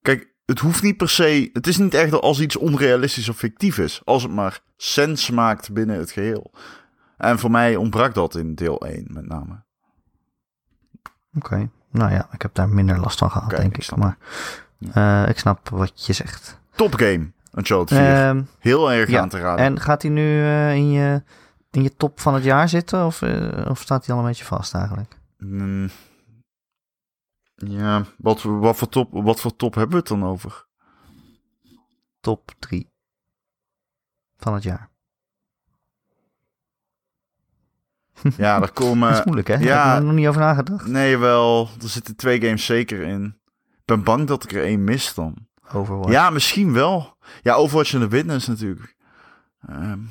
Kijk, 0.00 0.34
het 0.50 0.58
hoeft 0.58 0.82
niet 0.82 0.96
per 0.96 1.08
se. 1.08 1.50
Het 1.52 1.66
is 1.66 1.76
niet 1.76 1.94
echt 1.94 2.20
als 2.20 2.40
iets 2.40 2.56
onrealistisch 2.56 3.28
of 3.28 3.36
fictief 3.36 3.78
is. 3.78 4.02
Als 4.04 4.22
het 4.22 4.32
maar 4.32 4.60
sens 4.76 5.30
maakt 5.30 5.72
binnen 5.72 5.98
het 5.98 6.10
geheel. 6.10 6.50
En 7.16 7.38
voor 7.38 7.50
mij 7.50 7.76
ontbrak 7.76 8.14
dat 8.14 8.34
in 8.34 8.54
deel 8.54 8.80
1 8.80 9.06
met 9.08 9.26
name. 9.26 9.62
Oké, 11.36 11.70
nou 11.90 12.12
ja, 12.12 12.28
ik 12.32 12.42
heb 12.42 12.54
daar 12.54 12.68
minder 12.68 13.00
last 13.00 13.18
van 13.18 13.30
gehad, 13.30 13.50
denk 13.50 13.76
ik. 13.76 13.96
maar 13.96 14.16
uh, 14.96 15.28
ik 15.28 15.38
snap 15.38 15.68
wat 15.68 16.06
je 16.06 16.12
zegt. 16.12 16.60
Top 16.74 16.94
game, 16.94 17.30
Uncharted 17.54 17.98
4. 17.98 18.34
Uh, 18.34 18.42
Heel 18.58 18.92
erg 18.92 19.14
aan 19.14 19.28
te 19.28 19.38
raden. 19.38 19.64
En 19.64 19.80
gaat 19.80 20.02
hij 20.02 20.10
nu 20.10 20.22
uh, 20.22 20.74
in, 20.74 20.90
je, 20.90 21.22
in 21.70 21.82
je 21.82 21.96
top 21.96 22.20
van 22.20 22.34
het 22.34 22.44
jaar 22.44 22.68
zitten? 22.68 23.06
Of, 23.06 23.22
uh, 23.22 23.66
of 23.68 23.80
staat 23.80 24.06
hij 24.06 24.14
al 24.14 24.20
een 24.20 24.28
beetje 24.28 24.44
vast 24.44 24.74
eigenlijk? 24.74 25.18
Mm, 25.38 25.90
ja, 27.66 28.04
wat, 28.18 28.42
wat, 28.42 28.76
voor 28.76 28.88
top, 28.88 29.08
wat 29.12 29.40
voor 29.40 29.56
top 29.56 29.74
hebben 29.74 29.92
we 29.92 29.98
het 29.98 30.08
dan 30.08 30.24
over? 30.24 30.66
Top 32.20 32.52
3 32.58 32.90
van 34.36 34.54
het 34.54 34.62
jaar. 34.62 34.90
Ja, 38.36 38.58
daar 38.58 38.72
komen... 38.82 39.08
dat 39.08 39.18
is 39.18 39.24
moeilijk, 39.24 39.48
hè? 39.48 39.54
Ja, 39.54 39.60
Daar 39.60 39.92
heb 39.92 40.00
ik 40.00 40.06
nog 40.06 40.16
niet 40.16 40.28
over 40.28 40.40
nagedacht. 40.40 40.86
Nee, 40.86 41.18
wel. 41.18 41.68
Er 41.82 41.88
zitten 41.88 42.16
twee 42.16 42.40
games 42.40 42.64
zeker 42.64 43.00
in. 43.00 43.24
Ik 43.70 43.84
ben 43.84 44.04
bang 44.04 44.26
dat 44.26 44.44
ik 44.44 44.52
er 44.52 44.64
één 44.64 44.84
mis 44.84 45.14
dan. 45.14 45.48
Overwatch. 45.72 46.10
Ja, 46.10 46.30
misschien 46.30 46.72
wel. 46.72 47.16
Ja, 47.42 47.54
Overwatch 47.54 47.94
en 47.94 48.00
de 48.00 48.08
Witness 48.08 48.46
natuurlijk. 48.46 48.96
Um, 49.70 50.10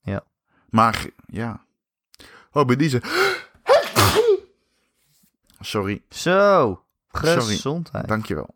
ja. 0.00 0.24
Maar, 0.68 1.06
ja. 1.26 1.64
Oh, 2.52 2.66
bij 2.66 2.76
deze... 2.76 3.02
Sorry. 5.60 6.02
Zo, 6.08 6.84
gezondheid. 7.08 7.60
Sorry. 7.90 8.06
Dankjewel. 8.06 8.54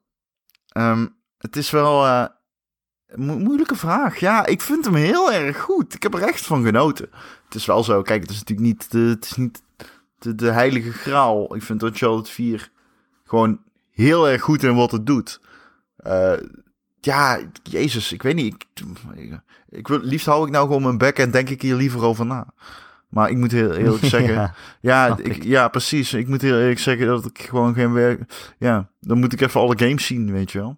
Um, 0.76 1.16
het 1.38 1.57
is 1.57 1.70
wel 1.70 2.07
uh, 2.07 2.26
een 3.07 3.42
moeilijke 3.42 3.76
vraag. 3.76 4.18
Ja, 4.18 4.46
ik 4.46 4.61
vind 4.61 4.84
hem 4.84 4.94
heel 4.94 5.32
erg 5.32 5.61
goed. 5.61 5.94
Ik 5.94 6.02
heb 6.02 6.14
er 6.14 6.22
echt 6.22 6.46
van 6.46 6.64
genoten. 6.64 7.09
Het 7.44 7.55
is 7.55 7.66
wel 7.66 7.84
zo, 7.84 8.02
kijk, 8.02 8.20
het 8.20 8.30
is 8.30 8.38
natuurlijk 8.38 8.68
niet 8.68 8.90
de, 8.90 8.98
het 8.98 9.24
is 9.24 9.34
niet 9.34 9.62
de, 10.18 10.34
de 10.34 10.50
heilige 10.50 10.92
graal. 10.92 11.55
Ik 11.55 11.62
vind 11.62 11.80
dat 11.80 11.96
Charlotte 11.96 12.30
4 12.30 12.70
gewoon 13.24 13.61
heel 13.90 14.28
erg 14.28 14.42
goed 14.42 14.62
in 14.62 14.74
wat 14.74 14.90
het 14.90 15.07
doet. 15.07 15.40
Uh, 16.07 16.32
ja, 17.00 17.40
jezus, 17.62 18.12
ik 18.12 18.22
weet 18.22 18.34
niet. 18.34 18.55
Ik, 18.55 18.66
ik, 19.68 19.88
wil, 19.88 19.98
liefst 19.98 20.26
hou 20.26 20.46
ik 20.46 20.52
nou 20.52 20.66
gewoon 20.66 20.82
mijn 20.82 20.98
bek 20.98 21.18
en 21.18 21.30
denk 21.30 21.48
ik 21.48 21.62
hier 21.62 21.74
liever 21.76 22.02
over 22.02 22.26
na. 22.26 22.46
Maar 23.14 23.30
ik 23.30 23.36
moet 23.36 23.52
heel 23.52 23.72
eerlijk 23.72 24.04
zeggen. 24.16 24.34
ja, 24.34 24.54
ja, 24.80 25.16
ik, 25.22 25.44
ja, 25.44 25.68
precies. 25.68 26.12
Ik 26.12 26.28
moet 26.28 26.42
heel 26.42 26.58
eerlijk 26.58 26.78
zeggen 26.78 27.06
dat 27.06 27.24
ik 27.24 27.38
gewoon 27.48 27.74
geen 27.74 27.92
werk. 27.92 28.52
Ja, 28.58 28.88
dan 29.00 29.18
moet 29.18 29.32
ik 29.32 29.40
even 29.40 29.60
alle 29.60 29.78
games 29.78 30.06
zien, 30.06 30.32
weet 30.32 30.52
je 30.52 30.58
wel. 30.58 30.76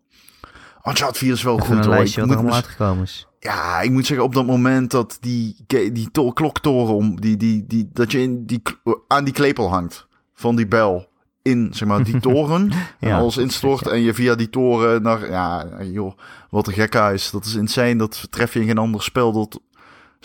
Uncharted 0.88 1.18
4 1.18 1.32
is 1.32 1.42
wel 1.42 1.58
goed 1.58 1.84
hoor. 1.84 1.94
Ik 1.96 2.26
moet 2.26 2.38
er 2.38 2.52
uitgekomen 2.52 3.02
is. 3.02 3.26
Ja, 3.40 3.80
ik 3.80 3.90
moet 3.90 4.06
zeggen, 4.06 4.26
op 4.26 4.34
dat 4.34 4.46
moment 4.46 4.90
dat 4.90 5.18
die, 5.20 5.56
die 5.66 6.10
to 6.10 6.30
kloktoren 6.32 6.94
om, 6.94 7.20
die, 7.20 7.36
die, 7.36 7.64
die, 7.66 7.90
dat 7.92 8.12
je 8.12 8.20
in 8.20 8.46
die, 8.46 8.62
aan 9.06 9.24
die 9.24 9.34
klepel 9.34 9.70
hangt 9.70 10.06
van 10.34 10.56
die 10.56 10.66
bel 10.66 11.08
in, 11.42 11.68
zeg 11.72 11.88
maar, 11.88 12.04
die 12.04 12.20
toren. 12.30 12.70
ja, 13.00 13.08
en 13.08 13.12
alles 13.12 13.36
instort 13.36 13.86
en 13.86 14.00
je 14.00 14.14
via 14.14 14.34
die 14.34 14.50
toren 14.50 15.02
naar, 15.02 15.30
ja, 15.30 15.66
joh, 15.82 16.18
wat 16.50 16.66
een 16.66 16.72
gekhuis. 16.72 17.30
Dat 17.30 17.44
is 17.44 17.54
insane. 17.54 17.96
Dat 17.96 18.26
tref 18.30 18.52
je 18.52 18.60
in 18.60 18.66
geen 18.66 18.78
ander 18.78 19.02
spel 19.02 19.32
dat 19.32 19.60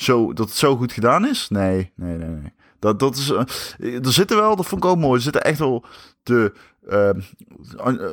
zo, 0.01 0.33
dat 0.33 0.49
het 0.49 0.57
zo 0.57 0.75
goed 0.75 0.91
gedaan 0.91 1.27
is? 1.27 1.49
Nee, 1.49 1.91
nee, 1.95 2.17
nee, 2.17 2.29
nee. 2.29 2.53
Dat, 2.79 2.99
dat 2.99 3.15
is, 3.15 3.29
uh, 3.29 4.05
er 4.05 4.13
zitten 4.13 4.37
wel, 4.37 4.55
dat 4.55 4.65
vond 4.65 4.83
ik 4.83 4.89
ook 4.89 4.97
mooi, 4.97 5.15
er 5.15 5.21
zitten 5.21 5.43
echt 5.43 5.59
wel 5.59 5.85
de... 6.23 6.53
Uh, 6.89 7.09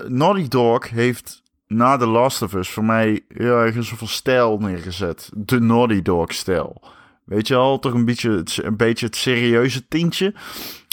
Naughty 0.09 0.49
Dog 0.49 0.89
heeft 0.89 1.43
na 1.67 1.97
The 1.97 2.07
Last 2.07 2.43
of 2.43 2.55
Us 2.55 2.71
voor 2.71 2.85
mij 2.85 3.25
heel 3.29 3.57
erg 3.57 3.75
een 3.75 3.85
soort 3.85 3.99
van 3.99 4.09
stijl 4.09 4.59
neergezet. 4.59 5.31
De 5.35 5.61
Naughty 5.61 6.03
Dog 6.03 6.33
stijl. 6.33 6.83
Weet 7.25 7.49
je 7.49 7.55
al, 7.55 7.79
toch 7.79 7.95
een 7.95 8.05
beetje, 8.05 8.45
een 8.63 8.77
beetje 8.77 9.07
het 9.07 9.17
serieuze 9.17 9.89
tintje. 9.89 10.35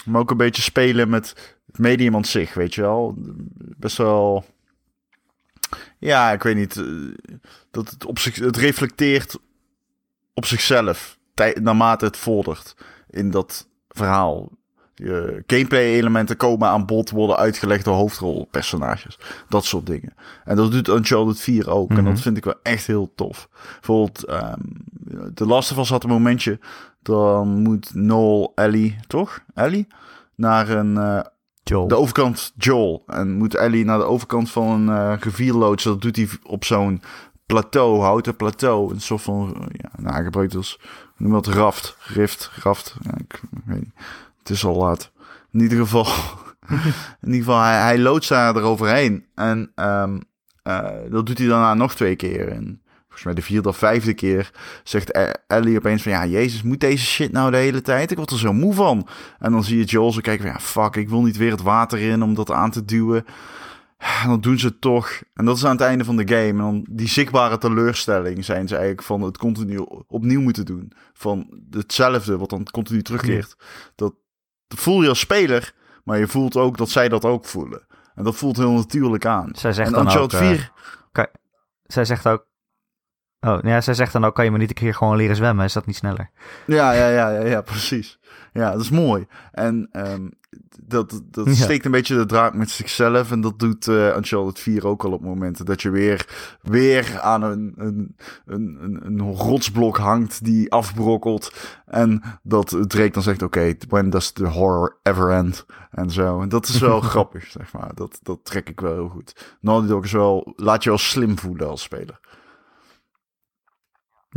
Maar 0.05 0.21
ook 0.21 0.31
een 0.31 0.37
beetje 0.37 0.61
spelen 0.61 1.09
met 1.09 1.55
het 1.67 1.79
medium 1.79 2.15
aan 2.15 2.25
zich, 2.25 2.53
weet 2.53 2.75
je 2.75 2.81
wel. 2.81 3.13
Best 3.77 3.97
wel... 3.97 4.45
Ja, 5.99 6.31
ik 6.31 6.43
weet 6.43 6.55
niet. 6.55 6.83
Dat 7.71 7.89
het 7.89 8.05
op 8.05 8.19
zich... 8.19 8.35
Het 8.35 8.57
reflecteert 8.57 9.37
op 10.35 10.45
zichzelf, 10.45 11.17
naarmate 11.61 12.05
het 12.05 12.17
vordert 12.17 12.75
in 13.09 13.31
dat 13.31 13.67
verhaal. 13.89 14.49
Je 14.95 15.43
gameplay-elementen 15.47 16.37
komen 16.37 16.67
aan 16.67 16.85
bod, 16.85 17.09
worden 17.09 17.37
uitgelegd 17.37 17.85
door 17.85 17.95
hoofdrolpersonages. 17.95 19.19
Dat 19.49 19.65
soort 19.65 19.85
dingen. 19.85 20.13
En 20.45 20.55
dat 20.55 20.71
doet 20.71 20.87
Uncharted 20.87 21.39
4 21.39 21.69
ook. 21.69 21.89
En 21.89 21.95
Mhm. 21.95 22.05
dat 22.05 22.19
vind 22.21 22.37
ik 22.37 22.43
wel 22.45 22.59
echt 22.63 22.87
heel 22.87 23.11
tof. 23.15 23.49
Bijvoorbeeld, 23.73 24.23
ehm 24.23 24.59
de 25.33 25.45
Last 25.45 25.71
of 25.71 25.77
Us 25.77 25.89
had 25.89 26.03
een 26.03 26.09
momentje. 26.09 26.59
Dan 27.01 27.47
moet 27.61 27.93
Noel 27.93 28.51
Ellie, 28.55 28.95
toch? 29.07 29.39
Ellie? 29.53 29.87
Naar 30.35 30.69
een, 30.69 30.97
eh, 30.97 31.19
Joel. 31.63 31.87
de 31.87 31.95
overkant 31.95 32.53
Joel. 32.57 33.03
En 33.07 33.31
moet 33.37 33.55
Ellie 33.55 33.85
naar 33.85 33.97
de 33.97 34.03
overkant 34.03 34.51
van 34.51 34.87
een 34.87 35.19
rivier 35.19 35.53
loodsen. 35.53 35.91
Dat 35.91 36.01
doet 36.01 36.15
hij 36.15 36.27
op 36.43 36.63
zo'n 36.63 37.01
plateau, 37.45 38.01
houten 38.01 38.35
plateau. 38.35 38.93
Een 38.93 39.01
soort 39.01 39.21
van, 39.21 39.69
ja, 39.71 39.89
nou, 39.97 40.23
gebruikt 40.23 40.55
als, 40.55 40.79
noem 41.17 41.31
dat, 41.31 41.47
raft, 41.47 41.97
rift, 41.99 42.51
raft. 42.61 42.95
Ja, 43.01 43.11
ik 43.17 43.41
weet 43.65 43.79
niet. 43.79 43.93
Het 44.39 44.49
is 44.49 44.65
al 44.65 44.75
laat. 44.75 45.11
In 45.51 45.59
ieder 45.59 45.77
geval, 45.77 46.05
in 47.21 47.31
ieder 47.31 47.39
geval, 47.39 47.59
hij, 47.59 47.81
hij 47.81 47.99
loodst 47.99 48.29
daar 48.29 48.55
eroverheen. 48.55 49.25
En 49.35 49.71
ehm, 49.75 50.19
eh, 50.63 50.89
dat 51.09 51.25
doet 51.25 51.37
hij 51.37 51.47
daarna 51.47 51.73
nog 51.73 51.95
twee 51.95 52.15
keer. 52.15 52.47
En 52.47 52.81
volgens 53.01 53.23
mij 53.23 53.33
de 53.33 53.41
vierde 53.41 53.69
of 53.69 53.77
vijfde 53.77 54.13
keer 54.13 54.51
zegt 54.83 55.15
E- 55.15 55.31
Ellie 55.47 55.77
opeens 55.77 56.03
van... 56.03 56.11
Ja, 56.11 56.25
jezus, 56.25 56.63
moet 56.63 56.79
deze 56.79 57.05
shit 57.05 57.31
nou 57.31 57.51
de 57.51 57.57
hele 57.57 57.81
tijd? 57.81 58.11
Ik 58.11 58.17
word 58.17 58.29
er 58.29 58.39
zo 58.39 58.53
moe 58.53 58.73
van. 58.73 59.07
En 59.39 59.51
dan 59.51 59.63
zie 59.63 59.77
je 59.77 59.83
Joel 59.83 60.11
zo 60.11 60.21
kijken 60.21 60.43
van... 60.43 60.53
Ja, 60.53 60.59
fuck, 60.59 60.95
ik 60.95 61.09
wil 61.09 61.21
niet 61.21 61.37
weer 61.37 61.51
het 61.51 61.61
water 61.61 61.99
in 61.99 62.23
om 62.23 62.33
dat 62.33 62.51
aan 62.51 62.71
te 62.71 62.85
duwen. 62.85 63.25
En 64.05 64.29
dan 64.29 64.41
doen 64.41 64.59
ze 64.59 64.67
het 64.67 64.81
toch. 64.81 65.21
En 65.33 65.45
dat 65.45 65.57
is 65.57 65.65
aan 65.65 65.71
het 65.71 65.81
einde 65.81 66.03
van 66.03 66.15
de 66.15 66.27
game. 66.27 66.49
En 66.49 66.57
dan 66.57 66.85
die 66.89 67.07
zichtbare 67.07 67.57
teleurstelling 67.57 68.45
zijn 68.45 68.67
ze 68.67 68.73
eigenlijk 68.73 69.03
van 69.07 69.21
het 69.21 69.37
continu 69.37 69.77
opnieuw 70.07 70.41
moeten 70.41 70.65
doen. 70.65 70.91
Van 71.13 71.63
hetzelfde 71.69 72.37
wat 72.37 72.49
dan 72.49 72.63
continu 72.71 73.01
terugkeert. 73.01 73.55
Dat, 73.95 74.13
voel 74.67 75.01
je 75.01 75.09
als 75.09 75.19
speler, 75.19 75.73
maar 76.03 76.19
je 76.19 76.27
voelt 76.27 76.55
ook 76.55 76.77
dat 76.77 76.89
zij 76.89 77.09
dat 77.09 77.25
ook 77.25 77.45
voelen. 77.45 77.85
En 78.15 78.23
dat 78.23 78.35
voelt 78.35 78.57
heel 78.57 78.71
natuurlijk 78.71 79.25
aan. 79.25 79.49
Zij 79.51 79.73
zegt 79.73 79.87
en 79.87 79.93
dan 79.93 80.07
ook... 80.07 80.07
Uncharted 80.07 80.39
eh, 80.39 80.47
4... 81.11 81.31
zij 81.83 82.05
zegt 82.05 82.27
ook... 82.27 82.45
Oh, 83.39 83.57
ja, 83.61 83.81
zij 83.81 83.93
zegt 83.93 84.13
dan 84.13 84.25
ook, 84.25 84.35
kan 84.35 84.45
je 84.45 84.51
me 84.51 84.57
niet 84.57 84.69
een 84.69 84.75
keer 84.75 84.93
gewoon 84.93 85.15
leren 85.17 85.35
zwemmen? 85.35 85.65
Is 85.65 85.73
dat 85.73 85.85
niet 85.85 85.95
sneller? 85.95 86.29
Ja, 86.65 86.91
ja, 86.91 87.07
ja, 87.09 87.29
ja, 87.29 87.45
ja, 87.45 87.61
precies. 87.61 88.19
Ja, 88.53 88.71
dat 88.71 88.81
is 88.81 88.89
mooi. 88.89 89.27
En 89.51 89.87
ehm, 89.91 90.27
dat, 90.81 91.21
dat 91.31 91.45
Ja. 91.49 91.53
steekt 91.53 91.85
een 91.85 91.91
beetje 91.91 92.15
de 92.15 92.25
draak 92.25 92.53
met 92.53 92.69
zichzelf. 92.69 93.31
En 93.31 93.41
dat 93.41 93.59
doet 93.59 93.87
eh 93.87 94.15
Uncharted 94.15 94.59
4 94.59 94.87
ook 94.87 95.03
al 95.03 95.11
op 95.11 95.21
momenten. 95.21 95.65
Dat 95.65 95.81
je 95.81 95.89
weer, 95.89 96.27
weer 96.61 97.19
aan 97.21 97.41
een, 97.43 97.73
een, 97.77 98.15
een, 98.45 98.77
een, 98.81 98.99
een 99.05 99.21
rotsblok 99.21 99.97
hangt 99.97 100.43
die 100.43 100.71
afbrokkelt. 100.71 101.53
En 101.85 102.21
dat 102.43 102.77
Drake 102.87 103.09
dan 103.11 103.23
zegt, 103.23 103.41
oké, 103.41 103.73
when 103.89 104.09
does 104.09 104.31
the 104.31 104.45
horror 104.47 104.99
ever 105.03 105.31
end? 105.31 105.65
En 105.91 106.09
zo. 106.09 106.41
En 106.41 106.49
dat 106.49 106.67
is 106.67 106.79
wel 106.79 107.01
grappig, 107.11 107.45
zeg 107.45 107.73
maar. 107.73 107.91
Dat, 107.93 108.19
dat 108.23 108.39
trek 108.45 108.69
ik 108.69 108.79
wel 108.79 108.93
heel 108.93 109.09
goed. 109.09 109.55
Naughty 109.61 109.87
Dog 109.87 110.03
is 110.03 110.11
wel, 110.11 110.53
laat 110.55 110.83
je 110.83 110.89
wel 110.89 110.97
slim 110.99 111.39
voelen 111.39 111.69
als 111.69 111.81
speler. 111.81 112.19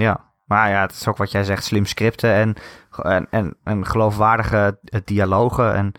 Ja, 0.02 0.24
maar 0.44 0.70
ja, 0.70 0.80
het 0.80 0.92
is 0.92 1.08
ook 1.08 1.16
wat 1.16 1.30
jij 1.30 1.44
zegt, 1.44 1.64
slim 1.64 1.84
scripten 1.84 2.32
en, 2.32 2.54
en, 3.02 3.26
en, 3.30 3.56
en 3.64 3.86
geloofwaardige 3.86 4.78
eh, 4.84 5.00
dialogen. 5.04 5.74
En 5.74 5.92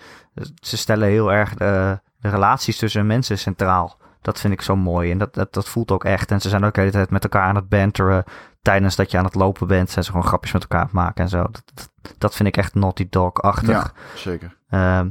ze 0.62 0.78
stellen 0.78 1.08
heel 1.08 1.32
erg 1.32 1.54
de, 1.54 2.00
de 2.20 2.30
relaties 2.30 2.78
tussen 2.78 3.08
mensen 3.08 3.38
centraal. 3.38 3.98
Dat 4.22 4.40
vind 4.40 4.54
ik 4.54 4.62
zo 4.62 4.76
mooi 4.76 5.12
en 5.12 5.18
dat, 5.18 5.34
dat, 5.34 5.54
dat 5.54 5.70
voelt 5.70 5.92
ook 5.92 6.04
echt. 6.04 6.32
En 6.32 6.42
ze 6.42 6.50
zijn 6.50 6.64
ook 6.64 6.74
de 6.74 6.80
hele 6.80 6.92
tijd 6.92 7.10
met 7.10 7.24
elkaar 7.24 7.48
aan 7.48 7.56
het 7.56 7.70
banteren. 7.70 8.24
Tijdens 8.62 8.96
dat 8.96 9.12
je 9.12 9.18
aan 9.18 9.24
het 9.24 9.36
lopen 9.36 9.68
bent, 9.68 9.90
zijn 9.90 10.06
ze 10.06 10.12
gewoon 10.12 10.28
grapjes 10.28 10.52
met 10.54 10.62
elkaar 10.62 10.80
aan 10.80 10.86
het 10.86 10.96
maken 10.96 11.24
en 11.24 11.30
zo. 11.30 11.42
Dat, 11.42 11.64
dat, 11.74 12.16
dat 12.18 12.36
vind 12.36 12.48
ik 12.48 12.58
echt 12.58 12.76
Naughty 12.76 13.08
Dog-achtig. 13.10 13.70
Ja, 13.70 13.92
zeker. 14.16 14.58
Ehm, 14.70 15.10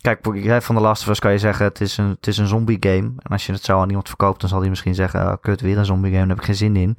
kijk, 0.00 0.62
van 0.62 0.74
de 0.74 0.80
Last 0.80 1.02
of 1.02 1.08
Us 1.08 1.18
kan 1.18 1.32
je 1.32 1.38
zeggen, 1.38 1.64
het 1.64 1.80
is 1.80 1.96
een, 1.96 2.08
het 2.08 2.26
is 2.26 2.38
een 2.38 2.46
zombie 2.46 2.76
game. 2.80 3.12
En 3.16 3.30
als 3.30 3.46
je 3.46 3.52
het 3.52 3.64
zo 3.64 3.80
aan 3.80 3.88
iemand 3.88 4.08
verkoopt, 4.08 4.40
dan 4.40 4.48
zal 4.48 4.60
hij 4.60 4.68
misschien 4.68 4.94
zeggen, 4.94 5.26
oh, 5.26 5.32
kut, 5.40 5.60
weer 5.60 5.78
een 5.78 5.84
zombie 5.84 6.10
game, 6.12 6.26
daar 6.26 6.36
heb 6.36 6.38
ik 6.38 6.44
geen 6.44 6.54
zin 6.54 6.76
in. 6.76 6.96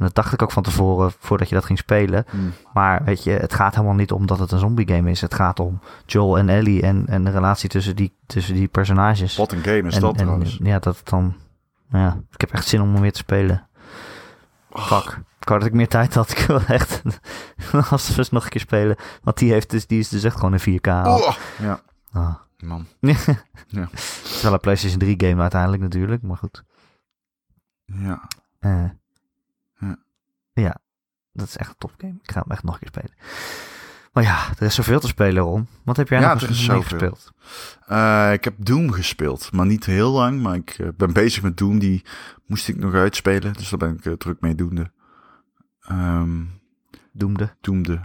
En 0.00 0.06
dat 0.06 0.14
dacht 0.14 0.32
ik 0.32 0.42
ook 0.42 0.50
van 0.50 0.62
tevoren, 0.62 1.12
voordat 1.18 1.48
je 1.48 1.54
dat 1.54 1.64
ging 1.64 1.78
spelen. 1.78 2.24
Hm. 2.30 2.36
Maar 2.72 3.04
weet 3.04 3.24
je, 3.24 3.30
het 3.30 3.54
gaat 3.54 3.74
helemaal 3.74 3.94
niet 3.94 4.12
om 4.12 4.26
dat 4.26 4.38
het 4.38 4.52
een 4.52 4.58
zombie 4.58 4.88
game 4.88 5.10
is. 5.10 5.20
Het 5.20 5.34
gaat 5.34 5.60
om 5.60 5.80
Joel 6.06 6.38
en 6.38 6.48
Ellie 6.48 6.82
en, 6.82 7.04
en 7.06 7.24
de 7.24 7.30
relatie 7.30 7.68
tussen 7.68 7.96
die, 7.96 8.12
tussen 8.26 8.54
die 8.54 8.68
personages. 8.68 9.36
Wat 9.36 9.52
een 9.52 9.62
game 9.62 9.82
is 9.88 9.94
en, 9.94 10.00
dat 10.00 10.10
en, 10.10 10.16
trouwens. 10.16 10.58
Ja, 10.62 10.78
dat 10.78 11.00
dan... 11.04 11.34
Ja, 11.90 12.20
ik 12.30 12.40
heb 12.40 12.52
echt 12.52 12.66
zin 12.66 12.80
om 12.80 12.92
hem 12.92 13.02
weer 13.02 13.12
te 13.12 13.18
spelen. 13.18 13.66
Fuck. 14.72 15.20
Ik 15.40 15.48
wou 15.48 15.60
dat 15.60 15.68
ik 15.68 15.74
meer 15.74 15.88
tijd 15.88 16.14
had. 16.14 16.30
Ik 16.30 16.38
wil 16.38 16.60
echt 16.66 17.02
Last 17.90 18.10
of 18.10 18.18
Us 18.18 18.30
nog 18.30 18.44
een 18.44 18.50
keer 18.50 18.60
spelen. 18.60 18.96
Want 19.22 19.38
die, 19.38 19.52
heeft 19.52 19.70
dus, 19.70 19.86
die 19.86 19.98
is 19.98 20.08
dus 20.08 20.24
echt 20.24 20.36
gewoon 20.36 20.58
in 20.58 20.78
4K. 20.78 20.88
Oh, 20.88 21.34
ja, 21.58 21.80
Ah. 22.12 22.34
man. 22.58 22.86
Het 23.00 24.24
is 24.24 24.42
wel 24.42 24.52
een 24.52 24.60
PlayStation 24.60 24.98
3 24.98 25.14
game 25.16 25.40
uiteindelijk 25.40 25.82
natuurlijk, 25.82 26.22
maar 26.22 26.36
goed. 26.36 26.64
Ja. 27.84 28.28
Eh, 28.58 28.84
Ja. 29.78 29.96
ja, 30.52 30.76
dat 31.32 31.46
is 31.46 31.56
echt 31.56 31.68
een 31.68 31.78
topgame. 31.78 32.18
Ik 32.22 32.30
ga 32.30 32.40
hem 32.40 32.50
echt 32.50 32.62
nog 32.62 32.74
een 32.74 32.80
keer 32.80 32.88
spelen. 32.88 33.14
Maar 34.12 34.22
ja, 34.22 34.48
er 34.58 34.62
is 34.62 34.74
zoveel 34.74 35.00
te 35.00 35.06
spelen, 35.06 35.42
Ron. 35.42 35.66
Wat 35.84 35.96
heb 35.96 36.08
jij 36.08 36.20
Ja, 36.20 36.32
nog 36.32 36.42
eens 36.42 36.68
gespeeld? 36.68 37.32
Eh, 37.86 38.32
ik 38.32 38.44
heb 38.44 38.54
Doom 38.58 38.90
gespeeld, 38.92 39.52
maar 39.52 39.66
niet 39.66 39.84
heel 39.86 40.10
lang. 40.10 40.42
Maar 40.42 40.54
ik 40.54 40.70
eh, 40.70 40.88
ben 40.96 41.12
bezig 41.12 41.42
met 41.42 41.56
Doom. 41.56 41.78
Die 41.78 42.04
moest 42.46 42.68
ik 42.68 42.76
nog 42.76 42.94
uitspelen, 42.94 43.52
dus 43.52 43.68
daar 43.68 43.78
ben 43.78 44.00
ik 44.02 44.18
druk 44.20 44.40
mee 44.40 44.54
doende. 44.54 44.90
Ehm 45.80 46.42
Doemde. 47.12 47.56
Doemde. 47.60 48.00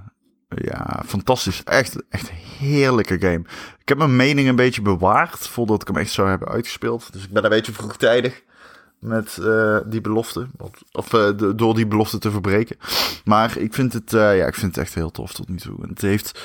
Ja, 0.56 1.03
fantastisch. 1.06 1.64
Echt, 1.64 1.95
echt 2.10 2.32
heerlijke 2.32 3.20
game. 3.20 3.43
Ik 3.80 3.89
heb 3.89 3.97
mijn 3.97 4.16
mening 4.16 4.47
een 4.47 4.56
beetje 4.56 4.82
bewaard 4.82 5.47
voordat 5.47 5.82
ik 5.82 5.88
hem 5.88 5.97
echt 5.97 6.12
zou 6.12 6.30
hebben 6.30 6.47
uitgespeeld. 6.47 7.14
Dus 7.14 7.24
ik 7.24 7.32
ben 7.32 7.43
een 7.43 7.49
beetje 7.49 7.74
vroegtijdig 7.74 8.43
met 8.99 9.38
eh, 9.38 9.78
die 9.86 10.01
belofte. 10.01 10.47
Of, 10.91 11.14
eh, 11.14 11.30
door 11.56 11.76
die 11.76 11.88
belofte 11.88 12.18
te 12.18 12.32
verbreken. 12.32 12.78
Maar 13.26 13.58
ik 13.58 13.74
vind 13.74 13.93
het, 13.93 14.14
eh, 14.14 14.38
ja, 14.38 14.45
ik 14.45 14.56
vind 14.56 14.76
het 14.76 14.86
echt 14.86 14.93
heel 14.93 15.12
tof 15.12 15.34
tot 15.34 15.49
nu 15.49 15.58
toe. 15.58 15.88
Het 15.88 16.01
heeft... 16.01 16.41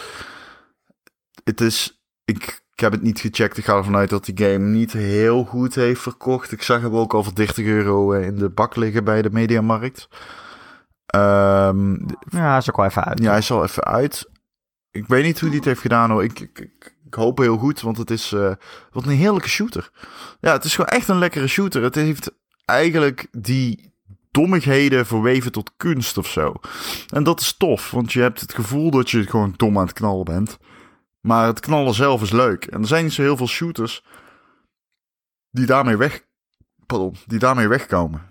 Het 1.45 1.61
is... 1.61 2.03
Ik, 2.25 2.61
heb 2.75 2.93
het 2.93 3.03
niet 3.03 3.21
gecheckt. 3.21 3.57
Ik 3.57 3.65
ga 3.65 3.77
ervan 3.77 3.97
uit 3.97 4.11
dat 4.11 4.25
die 4.25 4.47
game 4.47 4.67
niet 4.67 4.93
heel 4.93 5.45
goed 5.45 5.75
heeft 5.75 6.01
verkocht. 6.01 6.53
Ik 6.53 6.63
zag 6.63 6.81
hem 6.81 6.97
ook 6.97 7.15
al 7.15 7.25
voor 7.25 7.35
30 7.35 7.65
euro 7.65 8.13
in 8.13 8.37
de 8.37 8.49
bak 8.49 8.77
liggen 8.77 9.05
bij 9.05 9.23
de 9.23 9.31
Mediamarkt. 9.31 10.09
Ehm, 11.11 11.97
Ja, 12.31 12.57
is 12.57 12.71
ook 12.71 12.77
wel 12.77 12.87
even 12.87 13.05
uit. 13.05 13.19
ja, 13.23 13.29
hij 13.29 13.39
is 13.39 13.51
al 13.51 13.63
even 13.65 13.85
uit. 13.85 14.31
Ik 14.91 15.07
weet 15.07 15.25
niet 15.25 15.41
hoe 15.41 15.49
hij 15.49 15.57
het 15.59 15.67
heeft 15.67 15.81
gedaan 15.81 16.11
hoor. 16.11 16.25
Ik, 16.25 16.41
ik, 16.41 16.59
ik, 16.59 16.97
ik 17.07 17.15
hoop 17.15 17.39
heel 17.39 17.57
goed, 17.57 17.81
want 17.81 17.97
het 17.99 18.11
is 18.11 18.33
eh, 18.33 18.53
wat 18.91 19.05
een 19.05 19.11
heerlijke 19.11 19.49
shooter. 19.49 19.91
Ja, 20.41 20.53
het 20.53 20.65
is 20.65 20.75
gewoon 20.75 20.91
echt 20.91 21.09
een 21.09 21.19
lekkere 21.19 21.47
shooter. 21.47 21.83
Het 21.83 21.95
heeft 21.95 22.31
eigenlijk 22.65 23.27
die 23.31 23.95
dommigheden 24.31 25.07
verweven 25.07 25.53
tot 25.53 25.73
kunst 25.77 26.19
of 26.19 26.27
zo. 26.29 26.55
En 27.15 27.23
dat 27.25 27.41
is 27.41 27.57
tof, 27.57 27.91
want 27.91 28.13
je 28.13 28.21
hebt 28.21 28.41
het 28.41 28.55
gevoel 28.55 28.91
dat 28.91 29.11
je 29.11 29.27
gewoon 29.27 29.55
dom 29.57 29.79
aan 29.79 29.85
het 29.87 29.93
knallen 29.93 30.25
bent. 30.25 30.59
Maar 31.21 31.47
het 31.47 31.61
knallen 31.61 31.95
zelf 31.95 32.23
is 32.23 32.31
leuk. 32.31 32.65
En 32.65 32.81
er 32.81 32.87
zijn 32.87 33.05
niet 33.05 33.13
zo 33.13 33.23
heel 33.23 33.37
veel 33.37 33.49
shooters 33.49 34.05
die 35.51 35.67
daarmee 35.67 35.97
weg... 35.97 36.29
Pardon, 36.87 37.17
die 37.27 37.39
daarmee 37.39 37.69
wegkomen. 37.69 38.31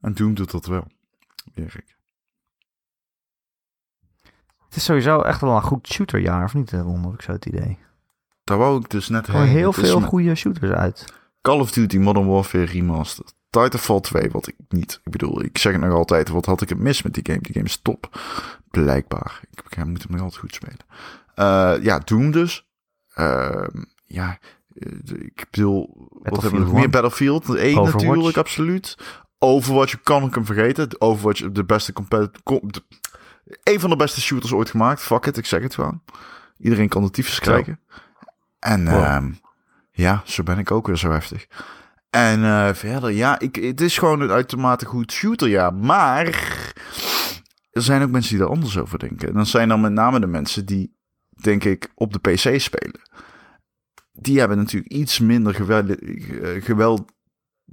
En 0.00 0.12
Doom 0.14 0.34
doet 0.34 0.50
dat 0.50 0.66
wel. 0.66 0.86
Erik. 1.54 1.96
Het 4.64 4.76
is 4.76 4.84
sowieso 4.84 5.20
echt 5.20 5.40
wel 5.40 5.56
een 5.56 5.62
goed 5.62 5.88
shooterjaar, 5.88 6.44
of 6.44 6.54
niet, 6.54 6.72
eh, 6.72 6.80
Ron? 6.80 7.04
Heb 7.04 7.12
ik 7.12 7.22
zo 7.22 7.32
het 7.32 7.46
idee. 7.46 7.78
Daar 8.44 8.58
wou 8.58 8.80
ik 8.80 8.90
dus 8.90 9.08
net 9.08 9.26
heen. 9.26 9.42
heel 9.42 9.72
veel 9.72 10.00
goede 10.00 10.34
shooters 10.34 10.70
uit. 10.70 11.14
Call 11.42 11.60
of 11.60 11.70
Duty 11.72 11.98
Modern 11.98 12.26
Warfare 12.26 12.64
Remastered. 12.64 13.34
Titanfall 13.50 14.00
2, 14.00 14.30
wat 14.30 14.46
ik 14.46 14.54
niet... 14.68 15.00
Ik 15.04 15.12
bedoel, 15.12 15.42
ik 15.42 15.58
zeg 15.58 15.72
het 15.72 15.80
nog 15.80 15.92
altijd, 15.92 16.28
wat 16.28 16.46
had 16.46 16.60
ik 16.60 16.68
het 16.68 16.78
mis 16.78 17.02
met 17.02 17.14
die 17.14 17.24
game? 17.26 17.40
Die 17.40 17.52
game 17.52 17.64
is 17.64 17.76
top. 17.76 18.18
Blijkbaar. 18.70 19.40
Ik, 19.50 19.78
ik 19.78 19.84
moet 19.84 20.02
hem 20.02 20.12
nog 20.12 20.20
altijd 20.20 20.40
goed 20.40 20.54
spelen. 20.54 20.76
Eh, 21.34 21.84
ja, 21.84 21.98
Doom 21.98 22.30
dus. 22.30 22.66
Ehm, 23.14 23.82
ja, 24.04 24.38
eh, 24.74 24.92
ik 25.18 25.46
bedoel... 25.50 26.08
Wat 26.22 26.42
hebben 26.42 26.60
we 26.60 26.66
nog 26.66 26.74
meer? 26.74 26.90
Battlefield 26.90 27.54
1 27.54 27.78
Overwatch. 27.78 28.04
natuurlijk, 28.04 28.36
absoluut. 28.36 28.96
Overwatch 29.44 30.02
kan 30.02 30.24
ik 30.24 30.34
hem 30.34 30.44
vergeten. 30.46 31.00
Overwatch, 31.00 31.50
de 31.52 31.64
beste... 31.64 31.92
compet- 31.92 32.42
com- 32.42 32.72
de- 32.72 32.82
Een 33.62 33.80
van 33.80 33.90
de 33.90 33.96
beste 33.96 34.20
shooters 34.20 34.52
ooit 34.52 34.70
gemaakt. 34.70 35.00
Fuck 35.02 35.26
it, 35.26 35.36
ik 35.36 35.46
zeg 35.46 35.62
het 35.62 35.74
gewoon. 35.74 36.02
Iedereen 36.58 36.88
kan 36.88 37.02
de 37.02 37.10
tyfus 37.10 37.38
krijgen. 37.40 37.80
En 38.58 38.84
Wow. 38.84 39.02
ehm, 39.02 39.30
ja, 39.92 40.22
zo 40.24 40.42
ben 40.42 40.58
ik 40.58 40.70
ook 40.70 40.86
weer 40.86 40.96
zo 40.96 41.10
heftig. 41.10 41.46
En 42.10 42.44
eh, 42.44 42.74
verder, 42.74 43.10
ja, 43.10 43.38
ik, 43.38 43.54
het 43.56 43.80
is 43.80 43.98
gewoon 43.98 44.20
een 44.20 44.30
uitermate 44.30 44.84
goed 44.86 45.12
shooter, 45.12 45.48
ja. 45.48 45.70
Maar 45.70 46.26
er 47.70 47.82
zijn 47.82 48.02
ook 48.02 48.10
mensen 48.10 48.34
die 48.36 48.44
er 48.44 48.50
anders 48.50 48.78
over 48.78 48.98
denken. 48.98 49.28
En 49.28 49.34
dat 49.34 49.48
zijn 49.48 49.68
dan 49.68 49.80
met 49.80 49.92
name 49.92 50.20
de 50.20 50.26
mensen 50.26 50.66
die, 50.66 50.96
denk 51.28 51.64
ik, 51.64 51.90
op 51.94 52.12
de 52.12 52.18
PC 52.18 52.60
spelen. 52.60 53.00
Die 54.12 54.38
hebben 54.38 54.56
natuurlijk 54.56 54.92
iets 54.92 55.18
minder 55.18 55.54
geweld... 55.54 55.88
eh, 55.98 56.62
geweld 56.64 57.12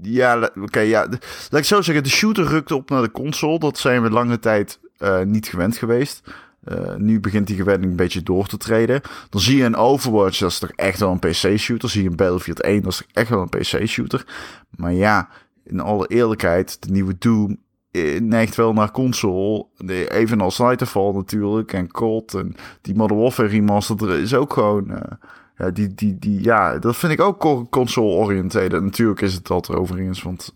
ja, 0.02 0.52
oké, 0.62 0.80
ja. 0.80 1.08
Laat 1.50 1.62
ik 1.62 1.64
zo 1.64 1.82
zeggen, 1.82 2.04
de 2.04 2.10
shooter 2.10 2.46
rukt 2.46 2.72
op 2.72 2.90
naar 2.90 3.02
de 3.02 3.12
console. 3.12 3.60
Dat 3.60 3.78
zijn 3.78 4.02
we 4.02 4.10
lange 4.10 4.40
tijd 4.40 4.80
eh, 4.98 5.22
niet 5.22 5.48
gewend 5.48 5.78
geweest. 5.78 6.22
Eh, 6.64 6.96
nu 6.96 7.20
begint 7.20 7.48
die 7.48 7.56
gewenning 7.56 7.92
een 7.92 7.98
beetje 7.98 8.24
door 8.24 8.48
te 8.48 8.58
treden. 8.58 9.02
Dan 9.30 9.42
zie 9.42 9.58
je 9.58 9.64
een 9.64 9.76
Overwatch, 9.76 10.40
dat 10.40 10.52
is 10.52 10.60
toch 10.60 10.72
echt 10.72 11.00
wel 11.00 11.12
een 11.12 11.20
PC-shooter. 11.20 11.90
Zie 11.90 12.04
je 12.04 12.10
een 12.10 12.16
Battlefield 12.16 12.62
1, 12.62 12.82
dat 12.82 12.92
is 12.92 12.98
toch 12.98 13.08
echt 13.14 13.30
wel 13.30 13.42
een 13.42 13.50
PC-shooter. 13.50 14.26
Maar 14.70 14.94
ja, 14.94 15.30
in 15.64 15.80
alle 15.80 16.08
eerlijkheid, 16.08 16.82
de 16.82 16.92
nieuwe 16.92 17.16
Doom 17.20 17.58
eh, 17.92 18.20
neigt 18.20 18.56
wel 18.56 18.74
naar 18.74 18.92
console. 18.92 19.66
Evenals 20.08 20.56
Titanfall 20.56 21.14
natuurlijk 21.14 21.74
en 21.74 21.92
Cold 21.92 22.34
en 22.34 22.56
die 22.82 22.96
Modern 22.96 23.20
Warfare 23.20 23.48
remaster 23.48 24.20
is 24.20 24.34
ook 24.34 24.54
gewoon... 24.54 25.18
ja, 25.60 25.70
die, 25.70 25.94
die, 25.94 26.20
die, 26.20 26.44
ja, 26.44 26.78
dat 26.78 26.96
vind 26.96 27.12
ik 27.12 27.22
ook 27.22 27.70
console-oriëntated. 27.70 28.84
Natuurlijk 28.84 29.22
is 29.22 29.34
het 29.34 29.48
dat 29.48 29.76
overigens, 29.76 30.22
want 30.22 30.54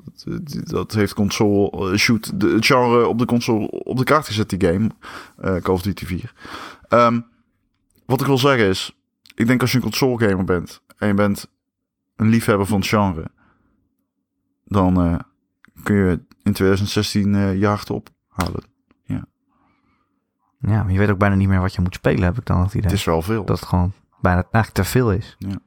dat 0.64 0.94
heeft 0.94 1.14
console 1.14 1.92
uh, 1.92 1.98
shoot 1.98 2.40
de, 2.40 2.48
het 2.48 2.66
genre 2.66 3.08
op 3.08 3.20
de 3.20 3.26
console 3.26 3.70
op 3.70 3.98
de 3.98 4.04
kaart 4.04 4.26
gezet, 4.26 4.50
die 4.50 4.68
game. 4.68 4.90
Uh, 5.42 5.56
Call 5.56 5.74
of 5.74 5.82
Duty 5.82 6.06
4. 6.06 6.34
Um, 6.90 7.26
wat 8.06 8.22
ik 8.22 8.28
wil 8.28 8.38
zeggen 8.38 8.68
is, 8.68 8.98
ik 9.36 9.48
denk 9.48 9.62
als 9.62 9.72
je 9.72 9.78
een 9.78 9.84
console-gamer 9.84 10.44
bent 10.44 10.82
en 10.98 11.08
je 11.08 11.14
bent 11.14 11.48
een 12.16 12.30
liefhebber 12.30 12.66
van 12.66 12.80
het 12.80 12.88
genre, 12.88 13.32
dan 14.66 15.08
uh, 15.08 15.16
kun 15.84 15.96
je 15.96 16.20
in 16.44 16.54
2016 16.54 17.34
uh, 17.34 17.60
je 17.60 17.66
hart 17.66 17.90
ophalen. 17.90 18.64
Ja. 19.06 19.26
ja, 20.60 20.84
maar 20.84 20.92
je 20.92 21.00
weet 21.00 21.10
ook 21.10 21.18
bijna 21.18 21.36
niet 21.36 21.48
meer 21.48 21.62
wat 21.62 21.74
je 21.74 21.82
moet 21.82 21.96
spelen, 21.96 22.24
heb 22.24 22.38
ik 22.38 22.46
dan 22.46 22.62
het 22.62 22.74
idee. 22.74 22.82
Het 22.82 23.00
is 23.00 23.06
wel 23.06 23.22
veel. 23.22 23.46
Dat 23.46 23.62
gewoon 23.62 23.94
bijna 24.24 24.48
eigenlijk 24.52 24.74
te 24.74 24.92
veel 24.92 25.12
is. 25.12 25.36
Ja. 25.40 25.58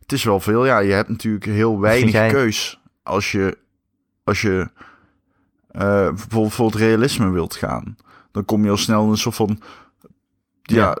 Het 0.00 0.12
is 0.12 0.24
wel 0.24 0.40
veel, 0.40 0.66
ja. 0.66 0.78
Je 0.78 0.92
hebt 0.92 1.08
natuurlijk 1.08 1.44
heel 1.44 1.80
weinig 1.80 2.12
jij... 2.12 2.28
keus 2.30 2.80
als 3.02 3.32
je, 3.32 3.58
als 4.24 4.40
je 4.40 4.70
uh, 5.72 5.80
bijvoorbeeld 6.08 6.54
voor 6.54 6.66
het 6.66 6.74
realisme 6.74 7.30
wilt 7.30 7.56
gaan. 7.56 7.96
Dan 8.30 8.44
kom 8.44 8.64
je 8.64 8.70
al 8.70 8.76
snel 8.76 9.04
in 9.04 9.10
een 9.10 9.16
soort 9.16 9.34
van, 9.34 9.60
ja, 10.62 10.76
ja, 10.76 10.98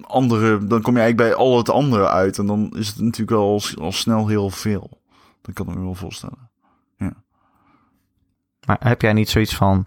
andere, 0.00 0.66
dan 0.66 0.82
kom 0.82 0.94
je 0.94 1.00
eigenlijk 1.00 1.30
bij 1.30 1.46
al 1.46 1.56
het 1.56 1.70
andere 1.70 2.08
uit. 2.08 2.38
En 2.38 2.46
dan 2.46 2.70
is 2.76 2.86
het 2.88 3.00
natuurlijk 3.00 3.30
wel 3.30 3.48
al, 3.48 3.62
al 3.80 3.92
snel 3.92 4.28
heel 4.28 4.50
veel. 4.50 5.00
Dat 5.42 5.54
kan 5.54 5.68
ik 5.68 5.74
me 5.74 5.80
wel 5.84 5.94
voorstellen. 5.94 6.50
Ja. 6.96 7.12
Maar 8.66 8.76
heb 8.80 9.02
jij 9.02 9.12
niet 9.12 9.30
zoiets 9.30 9.56
van, 9.56 9.86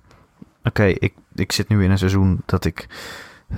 oké, 0.63 0.83
ik, 0.83 1.13
ik 1.35 1.51
zit 1.51 1.67
nu 1.67 1.83
in 1.83 1.91
een 1.91 1.97
seizoen 1.97 2.41
dat 2.45 2.65
ik 2.65 2.87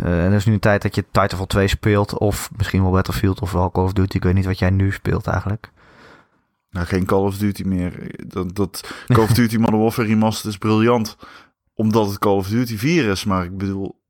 en 0.04 0.32
er 0.32 0.34
is 0.34 0.46
nu 0.46 0.54
een 0.54 0.60
tijd 0.60 0.82
dat 0.82 0.96
je 0.96 1.06
Titanfall 1.12 1.46
2 1.46 1.68
speelt, 1.68 2.18
of 2.18 2.50
misschien 2.58 2.82
wel 2.82 2.92
Battlefield 2.92 3.42
of 3.42 3.52
wel 3.52 3.72
Call 3.72 3.84
of 3.84 3.94
Duty. 3.94 4.16
Ik 4.16 4.24
weet 4.24 4.34
niet 4.34 4.46
wat 4.46 4.60
jij 4.60 4.70
nu 4.70 4.92
speelt 4.92 5.28
eigenlijk. 5.28 5.72
Nou, 6.70 6.88
geen 6.88 7.06
Call 7.06 7.24
of 7.24 7.38
Duty 7.38 7.64
meer. 7.64 8.16
Dat, 8.28 8.56
dat 8.56 8.94
Call 9.14 9.24
of 9.24 9.34
Duty 9.34 9.58
Modern 9.58 9.82
Warfare 9.82 10.08
Remastered 10.08 10.54
is 10.54 10.58
briljant, 10.58 11.18
omdat 11.74 12.08
het 12.08 12.20
Call 12.20 12.36
of 12.36 12.48
Duty 12.48 12.78
4 12.78 13.10
is. 13.10 13.24
Maar 13.24 13.44
ik 13.44 13.58
bedoel, 13.58 14.02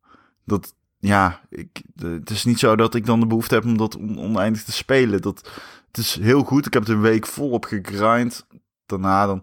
dat, 0.46 0.76
ja, 0.98 1.42
ik, 1.50 1.82
het 1.96 2.30
is 2.30 2.46
niet 2.46 2.60
zo 2.60 2.76
dat 2.76 2.96
ik 2.96 3.06
dan 3.06 3.20
de 3.20 3.28
behoefte 3.28 3.56
heb 3.56 3.64
om 3.64 3.78
dat 3.78 3.98
oneindig 3.98 4.64
te 4.64 4.72
spelen. 4.72 5.22
Dat, 5.22 5.50
het 5.88 5.98
is 5.98 6.20
heel 6.22 6.44
goed. 6.44 6.66
Ik 6.66 6.74
heb 6.74 6.84
het 6.84 6.92
een 6.92 7.02
week 7.02 7.26
volop 7.26 7.66
gegrind. 7.66 8.48
Daarna 8.86 9.26
dan, 9.26 9.42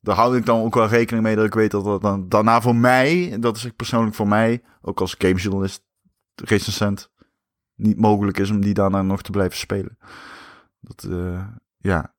daar 0.00 0.16
hou 0.16 0.36
ik 0.36 0.46
dan 0.46 0.60
ook 0.60 0.74
wel 0.74 0.86
rekening 0.86 1.24
mee 1.24 1.36
dat 1.36 1.44
ik 1.44 1.54
weet 1.54 1.70
dat 1.70 1.84
dat 1.84 2.02
dan 2.02 2.28
daarna 2.28 2.60
voor 2.60 2.76
mij, 2.76 3.36
dat 3.40 3.56
is 3.56 3.70
persoonlijk 3.76 4.14
voor 4.14 4.28
mij, 4.28 4.62
ook 4.82 5.00
als 5.00 5.14
gamejournalist, 5.18 5.83
recensent, 6.34 7.10
niet 7.74 7.98
mogelijk 7.98 8.38
is 8.38 8.50
om 8.50 8.60
die 8.60 8.74
daarna 8.74 9.02
nog 9.02 9.22
te 9.22 9.30
blijven 9.30 9.58
spelen. 9.58 9.98
Dat, 10.80 11.04
uh, 11.08 11.46
ja, 11.76 12.14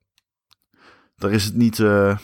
daar 1.16 1.32
is 1.32 1.43
het 1.43 1.55
niet 1.55 1.78
uh, 1.78 2.18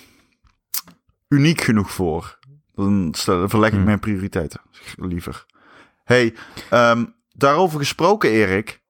uniek 1.28 1.62
genoeg 1.62 1.92
voor. 1.92 2.40
Dan 2.74 3.16
verleg 3.16 3.70
ik 3.70 3.76
hmm. 3.76 3.84
mijn 3.84 4.00
prioriteiten 4.00 4.62
liever. 4.96 5.46
Hey, 6.04 6.36
um, 6.72 7.16
daarover 7.32 7.80
gesproken, 7.80 8.30
Erik. 8.30 8.82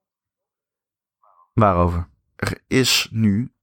Waarover? 1.54 2.10
Er 2.36 2.62
is 2.68 3.08
nu 3.12 3.54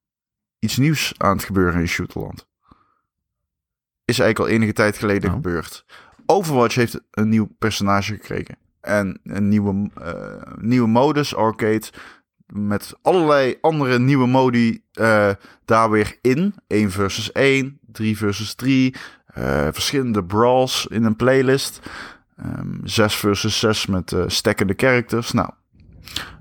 iets 0.59 0.77
nieuws 0.77 1.15
aan 1.17 1.37
het 1.37 1.45
gebeuren 1.45 1.81
in 1.81 1.89
Shooterland. 1.89 2.47
Is 4.05 4.19
eigenlijk 4.19 4.39
al 4.39 4.57
enige 4.57 4.73
tijd 4.73 4.99
geleden 4.99 5.29
oh. 5.29 5.35
gebeurd. 5.35 5.85
Overwatch 6.27 6.75
heeft 6.75 7.01
een 7.11 7.29
nieuw 7.29 7.47
personage 7.59 8.13
gekregen. 8.13 8.59
En 8.81 9.21
een 9.25 9.49
nieuwe, 9.49 9.91
uh, 10.03 10.53
nieuwe 10.57 10.89
modus, 10.89 11.35
arcade. 11.35 11.83
Met 12.47 12.95
allerlei 13.03 13.57
andere 13.61 13.99
nieuwe 13.99 14.27
modi 14.27 14.83
uh, 14.95 15.31
daar 15.65 15.91
weer 15.91 16.19
in. 16.21 16.55
1 16.67 16.91
versus 16.91 17.33
1, 17.33 17.79
3 17.93 18.17
versus 18.17 18.55
3. 18.55 18.95
Uh, 19.39 19.67
eh, 19.67 19.73
verschillende 19.73 20.25
brawls 20.25 20.87
in 20.91 21.05
een 21.05 21.17
playlist. 21.17 21.81
Um, 22.39 22.47
ehm, 22.47 22.87
6 22.87 23.15
versus 23.15 23.59
6 23.59 23.87
met 23.87 24.17
stekkende 24.27 24.75
characters. 24.77 25.33
Nou, 25.33 25.51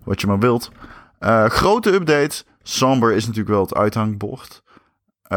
wat 0.04 0.22
je 0.22 0.28
maar 0.28 0.40
wilt. 0.40 0.72
grote 1.48 1.94
update. 1.94 2.44
Somber 2.62 3.14
is 3.14 3.22
natuurlijk 3.22 3.54
wel 3.54 3.62
het 3.62 3.76
uithangbord. 3.76 4.64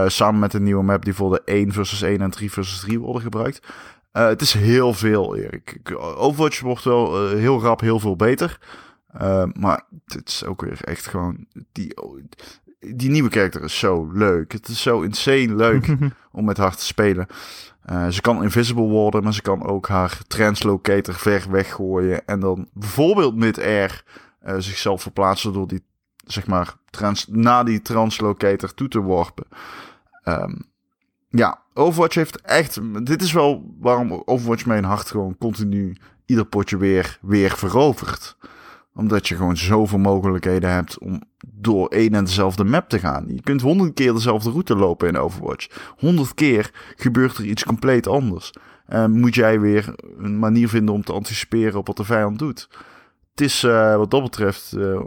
samen 0.06 0.40
met 0.40 0.54
een 0.54 0.62
nieuwe 0.62 0.82
map 0.82 1.04
die 1.04 1.14
voor 1.14 1.30
de 1.30 1.42
1 1.44 1.72
versus 1.72 2.02
1 2.02 2.20
en 2.20 2.30
3 2.30 2.52
versus 2.52 2.80
3 2.80 3.00
worden 3.00 3.22
gebruikt. 3.22 3.60
Uh, 4.12 4.26
het 4.26 4.40
is 4.40 4.52
heel 4.52 4.94
veel, 4.94 5.36
Erik. 5.36 5.80
Overwatch 5.94 6.60
wordt 6.60 6.84
wel 6.84 7.32
uh, 7.32 7.38
heel 7.38 7.60
rap 7.60 7.80
heel 7.80 8.00
veel 8.00 8.16
beter. 8.16 8.58
Uh, 9.20 9.44
maar 9.52 9.82
het 10.06 10.28
is 10.28 10.44
ook 10.44 10.60
weer 10.62 10.78
echt 10.84 11.06
gewoon... 11.06 11.46
Die, 11.72 11.94
die 12.78 13.10
nieuwe 13.10 13.28
karakter 13.28 13.62
is 13.62 13.78
zo 13.78 14.10
leuk. 14.12 14.52
Het 14.52 14.68
is 14.68 14.82
zo 14.82 15.00
insane 15.00 15.54
leuk 15.54 15.96
om 16.32 16.44
met 16.44 16.56
haar 16.56 16.76
te 16.76 16.84
spelen. 16.84 17.26
ze 18.10 18.20
kan 18.20 18.42
invisible 18.42 18.88
worden, 18.88 19.22
maar 19.22 19.34
ze 19.34 19.42
kan 19.42 19.66
ook 19.66 19.88
haar 19.88 20.20
translocator 20.26 21.14
ver 21.14 21.46
weggooien. 21.50 22.26
En 22.26 22.40
dan 22.40 22.68
bijvoorbeeld 22.72 23.36
mid-air 23.36 24.04
zichzelf 24.58 25.02
verplaatsen 25.02 25.52
door 25.52 25.68
die, 25.68 25.84
zeg 26.26 26.46
maar, 26.46 26.74
trans, 26.90 27.26
na 27.28 27.62
die 27.62 27.82
translocator 27.82 28.74
toe 28.74 28.88
te 28.88 29.00
worpen. 29.00 29.46
Um, 30.24 30.69
ja, 31.30 31.62
Overwatch 31.74 32.14
heeft 32.14 32.40
echt. 32.40 32.80
Dit 33.06 33.22
is 33.22 33.32
wel 33.32 33.74
waarom 33.80 34.22
Overwatch 34.24 34.66
mijn 34.66 34.84
hart 34.84 35.10
gewoon 35.10 35.38
continu 35.38 35.96
ieder 36.26 36.44
potje 36.44 36.76
weer, 36.76 37.18
weer 37.22 37.56
verovert. 37.56 38.36
Omdat 38.94 39.28
je 39.28 39.36
gewoon 39.36 39.56
zoveel 39.56 39.98
mogelijkheden 39.98 40.70
hebt 40.70 40.98
om 40.98 41.22
door 41.46 41.88
één 41.88 42.14
en 42.14 42.24
dezelfde 42.24 42.64
map 42.64 42.88
te 42.88 42.98
gaan. 42.98 43.24
Je 43.28 43.42
kunt 43.42 43.60
honderd 43.60 43.94
keer 43.94 44.12
dezelfde 44.12 44.50
route 44.50 44.76
lopen 44.76 45.08
in 45.08 45.16
Overwatch. 45.16 45.92
Honderd 45.96 46.34
keer 46.34 46.70
gebeurt 46.96 47.36
er 47.36 47.44
iets 47.44 47.64
compleet 47.64 48.06
anders. 48.06 48.52
En 48.86 49.10
moet 49.20 49.34
jij 49.34 49.60
weer 49.60 49.94
een 50.18 50.38
manier 50.38 50.68
vinden 50.68 50.94
om 50.94 51.04
te 51.04 51.12
anticiperen 51.12 51.78
op 51.78 51.86
wat 51.86 51.96
de 51.96 52.04
vijand 52.04 52.38
doet 52.38 52.68
is 53.40 53.62
uh, 53.64 53.96
wat 53.96 54.10
dat 54.10 54.22
betreft 54.22 54.72
uh, 54.76 55.00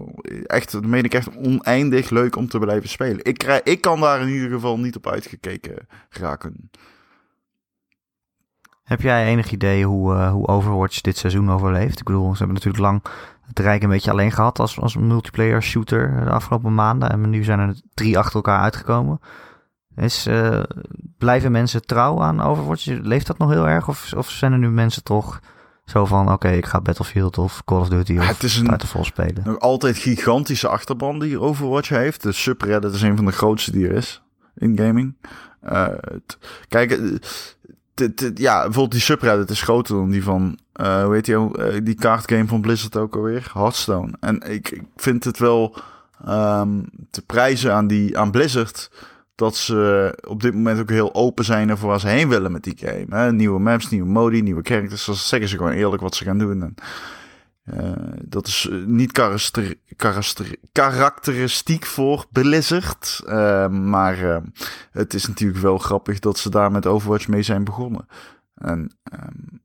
echt, 0.46 0.72
dat 0.72 0.86
meen 0.86 1.04
ik 1.04 1.14
echt 1.14 1.38
oneindig 1.38 2.10
leuk 2.10 2.36
om 2.36 2.48
te 2.48 2.60
blijven 2.60 2.90
spelen. 2.90 3.26
Ik, 3.26 3.38
krijg, 3.38 3.64
ik 3.64 3.82
kan 3.82 4.00
daar 4.00 4.22
in 4.22 4.28
ieder 4.28 4.50
geval 4.50 4.80
niet 4.80 4.96
op 4.96 5.08
uitgekeken 5.08 5.88
raken. 6.10 6.70
Heb 8.84 9.02
jij 9.02 9.26
enig 9.26 9.52
idee 9.52 9.86
hoe, 9.86 10.14
uh, 10.14 10.32
hoe 10.32 10.48
Overwatch 10.48 11.02
dit 11.02 11.18
seizoen 11.18 11.52
overleeft? 11.52 12.00
Ik 12.00 12.06
bedoel, 12.06 12.32
ze 12.32 12.38
hebben 12.38 12.54
natuurlijk 12.56 12.84
lang 12.84 13.04
het 13.48 13.60
Rijk 13.60 13.84
een 13.84 13.90
beetje 13.90 14.12
alleen 14.12 14.32
gehad 14.32 14.60
als, 14.60 14.80
als 14.80 14.96
multiplayer 14.96 15.64
shooter 15.64 16.24
de 16.24 16.30
afgelopen 16.30 16.76
maanden. 16.76 17.10
En 17.10 17.30
nu 17.30 17.44
zijn 17.44 17.60
er 17.60 17.82
drie 17.94 18.18
achter 18.18 18.36
elkaar 18.36 18.60
uitgekomen. 18.60 19.20
Is, 19.96 20.30
blijven 21.18 21.52
mensen 21.52 21.86
trouw 21.86 22.22
aan 22.22 22.42
Overwatch? 22.42 22.86
Leeft 22.86 23.28
dat 23.28 23.38
nog 23.38 23.50
heel 23.50 23.68
erg? 23.68 23.88
Of, 23.88 24.14
of 24.14 24.30
zijn 24.30 24.52
er 24.52 24.58
nu 24.58 24.70
mensen 24.70 25.04
toch 25.04 25.40
zo 25.86 26.06
van, 26.06 26.32
oké, 26.32 26.50
ik 26.50 26.66
ga 26.66 26.82
Battlefield 26.82 27.38
of 27.38 27.64
Call 27.66 27.80
of 27.80 27.90
Duty 27.90 28.18
of 28.18 28.28
het 28.28 28.44
is 28.44 28.58
een, 28.58 28.68
Titanfall 28.68 29.04
spelen. 29.04 29.42
Nog 29.44 29.60
altijd 29.60 29.98
gigantische 29.98 30.68
achterban 30.68 31.20
die 31.20 31.40
Overwatch 31.40 31.90
heeft. 31.90 32.24
De 32.24 32.32
subreddit 32.32 32.94
is 32.94 33.02
een 33.02 33.16
van 33.16 33.26
de 33.26 33.32
grootste 33.32 33.72
die 33.72 33.88
er 33.88 33.96
is 33.96 34.22
in 34.56 34.78
gaming. 34.78 35.16
Uh, 35.64 35.88
kijk, 36.68 36.92
eh, 36.92 38.08
ja, 38.34 38.62
bijvoorbeeld 38.62 38.92
die 38.92 39.02
subreddit 39.02 39.50
is 39.50 39.62
groter 39.62 39.96
dan 39.96 40.10
die 40.10 40.24
van, 40.24 40.60
uh, 40.82 41.04
hoe 41.04 41.14
heet 41.14 41.26
die, 41.26 41.36
uh, 41.36 41.78
die 41.84 41.96
kaartgame 41.96 42.48
van 42.48 42.62
Blizzard 42.62 42.98
ook 42.98 43.16
alweer? 43.16 43.52
Hearthstone. 43.54 44.14
En 44.20 44.42
ik, 44.42 44.70
ik 44.70 44.84
vind 44.96 45.24
het 45.24 45.40
wel 45.40 45.76
um, 46.28 46.90
te 47.10 47.22
prijzen 47.22 47.74
aan, 47.74 47.88
die, 47.88 48.18
aan 48.18 48.32
Blizzard 48.32 48.90
dat 49.36 49.56
ze 49.56 50.14
op 50.28 50.42
dit 50.42 50.54
moment 50.54 50.80
ook 50.80 50.90
heel 50.90 51.14
open 51.14 51.46
zijn 51.46 51.78
voor 51.78 51.90
waar 51.90 52.00
ze 52.00 52.08
heen 52.08 52.30
willen 52.30 52.52
met 52.52 52.64
die 52.64 52.78
game. 52.78 53.06
Hè? 53.10 53.32
Nieuwe 53.32 53.60
maps, 53.60 53.90
nieuwe 53.90 54.10
modi, 54.10 54.42
nieuwe 54.42 54.64
characters. 54.64 55.06
Dat 55.06 55.18
zeggen 55.18 55.50
ze 55.50 55.58
gewoon 55.58 55.72
eerlijk 55.72 56.02
wat 56.02 56.16
ze 56.16 56.24
gaan 56.24 56.38
doen. 56.38 56.62
En, 56.62 56.76
uh, 57.66 57.92
dat 58.26 58.48
is 58.48 58.68
eh, 58.72 58.78
niet 58.86 59.12
karakteristiek 60.72 61.86
voor 61.86 62.26
Blizzard. 62.32 63.22
Uh, 63.26 63.68
maar 63.68 64.42
het 64.92 65.14
is 65.14 65.28
natuurlijk 65.28 65.62
wel 65.62 65.78
grappig 65.78 66.20
dat 66.20 66.38
ze 66.38 66.50
daar 66.50 66.72
met 66.72 66.86
Overwatch 66.86 67.28
mee 67.28 67.44
zijn 67.44 67.64
begonnen. 67.64 68.08
En 68.56 68.96
um, 69.14 69.62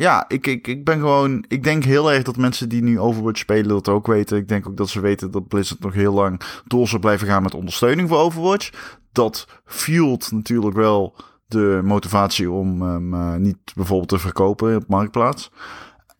ja, 0.00 0.24
ik, 0.28 0.46
ik, 0.46 0.66
ik 0.66 0.84
ben 0.84 0.98
gewoon. 0.98 1.44
Ik 1.48 1.64
denk 1.64 1.84
heel 1.84 2.12
erg 2.12 2.22
dat 2.22 2.36
mensen 2.36 2.68
die 2.68 2.82
nu 2.82 3.00
Overwatch 3.00 3.38
spelen 3.38 3.68
dat 3.68 3.88
ook 3.88 4.06
weten. 4.06 4.36
Ik 4.36 4.48
denk 4.48 4.68
ook 4.68 4.76
dat 4.76 4.88
ze 4.88 5.00
weten 5.00 5.30
dat 5.30 5.48
Blizzard 5.48 5.80
nog 5.80 5.92
heel 5.92 6.12
lang 6.12 6.40
door 6.66 6.88
zal 6.88 6.98
blijven 6.98 7.26
gaan 7.26 7.42
met 7.42 7.54
ondersteuning 7.54 8.08
voor 8.08 8.18
Overwatch. 8.18 8.70
Dat 9.12 9.46
fuelt 9.64 10.32
natuurlijk 10.32 10.76
wel 10.76 11.16
de 11.46 11.80
motivatie 11.84 12.50
om 12.50 12.82
hem 12.82 13.14
uh, 13.14 13.34
niet 13.34 13.74
bijvoorbeeld 13.74 14.08
te 14.08 14.18
verkopen 14.18 14.76
op 14.76 14.88
Marktplaats. 14.88 15.50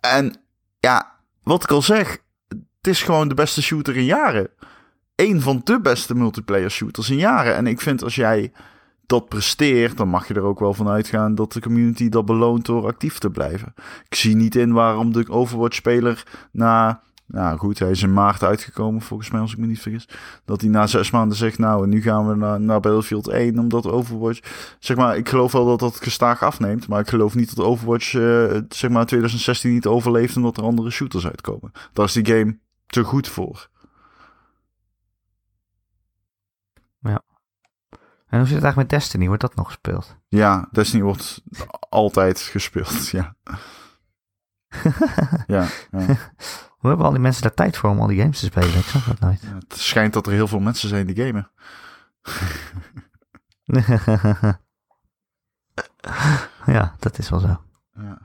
En 0.00 0.36
ja, 0.80 1.12
wat 1.42 1.62
ik 1.62 1.70
al 1.70 1.82
zeg, 1.82 2.18
het 2.48 2.86
is 2.86 3.02
gewoon 3.02 3.28
de 3.28 3.34
beste 3.34 3.62
shooter 3.62 3.96
in 3.96 4.04
jaren. 4.04 4.48
Eén 5.14 5.40
van 5.40 5.60
de 5.64 5.80
beste 5.80 6.14
multiplayer 6.14 6.70
shooters 6.70 7.10
in 7.10 7.16
jaren. 7.16 7.54
En 7.54 7.66
ik 7.66 7.80
vind 7.80 8.02
als 8.02 8.14
jij 8.14 8.52
dat 9.06 9.28
presteert, 9.28 9.96
dan 9.96 10.08
mag 10.08 10.28
je 10.28 10.34
er 10.34 10.42
ook 10.42 10.58
wel 10.58 10.74
van 10.74 10.88
uitgaan 10.88 11.34
dat 11.34 11.52
de 11.52 11.60
community 11.60 12.08
dat 12.08 12.24
beloont 12.24 12.66
door 12.66 12.86
actief 12.86 13.18
te 13.18 13.30
blijven. 13.30 13.74
Ik 14.08 14.14
zie 14.14 14.36
niet 14.36 14.54
in 14.54 14.72
waarom 14.72 15.12
de 15.12 15.28
Overwatch-speler 15.28 16.26
na 16.52 17.02
nou 17.30 17.58
goed, 17.58 17.78
hij 17.78 17.90
is 17.90 18.02
in 18.02 18.12
maart 18.12 18.42
uitgekomen 18.42 19.00
volgens 19.00 19.30
mij, 19.30 19.40
als 19.40 19.52
ik 19.52 19.58
me 19.58 19.66
niet 19.66 19.80
vergis. 19.80 20.08
Dat 20.44 20.60
hij 20.60 20.70
na 20.70 20.86
zes 20.86 21.10
maanden 21.10 21.36
zegt, 21.36 21.58
nou, 21.58 21.86
nu 21.86 22.02
gaan 22.02 22.28
we 22.28 22.34
naar, 22.34 22.60
naar 22.60 22.80
Battlefield 22.80 23.28
1, 23.28 23.58
omdat 23.58 23.86
Overwatch... 23.86 24.40
Zeg 24.78 24.96
maar, 24.96 25.16
ik 25.16 25.28
geloof 25.28 25.52
wel 25.52 25.64
dat 25.64 25.78
dat 25.78 25.96
gestaag 25.96 26.42
afneemt, 26.42 26.88
maar 26.88 27.00
ik 27.00 27.08
geloof 27.08 27.34
niet 27.34 27.56
dat 27.56 27.64
Overwatch, 27.64 28.12
uh, 28.12 28.58
zeg 28.68 28.90
maar, 28.90 29.06
2016 29.06 29.72
niet 29.72 29.86
overleeft 29.86 30.36
omdat 30.36 30.56
er 30.56 30.62
andere 30.62 30.90
shooters 30.90 31.26
uitkomen. 31.26 31.72
Daar 31.92 32.04
is 32.04 32.12
die 32.12 32.26
game 32.26 32.58
te 32.86 33.04
goed 33.04 33.28
voor. 33.28 33.68
Ja. 37.00 37.22
En 38.26 38.38
hoe 38.38 38.46
zit 38.46 38.54
het 38.54 38.64
eigenlijk 38.64 38.76
met 38.76 38.88
Destiny? 38.88 39.26
Wordt 39.26 39.42
dat 39.42 39.54
nog 39.54 39.66
gespeeld? 39.66 40.16
Ja, 40.28 40.68
Destiny 40.72 41.02
wordt 41.02 41.42
altijd 41.88 42.38
gespeeld, 42.38 43.08
ja. 43.08 43.34
ja, 45.46 45.66
ja. 45.90 46.16
Hoe 46.80 46.88
hebben 46.88 47.06
al 47.06 47.12
die 47.12 47.20
mensen 47.20 47.42
daar 47.42 47.54
tijd 47.54 47.76
voor 47.76 47.90
om 47.90 48.00
al 48.00 48.06
die 48.06 48.20
games 48.20 48.38
te 48.38 48.44
spelen? 48.44 48.74
Ik 48.74 48.84
snap 48.84 49.04
dat 49.04 49.20
nooit. 49.20 49.40
Ja, 49.40 49.54
het 49.54 49.78
schijnt 49.78 50.12
dat 50.12 50.26
er 50.26 50.32
heel 50.32 50.48
veel 50.48 50.60
mensen 50.60 50.88
zijn 50.88 51.06
die 51.06 51.24
gamen. 51.24 51.50
ja, 56.76 56.94
dat 56.98 57.18
is 57.18 57.30
wel 57.30 57.40
zo. 57.40 57.60
Ja. 57.94 58.18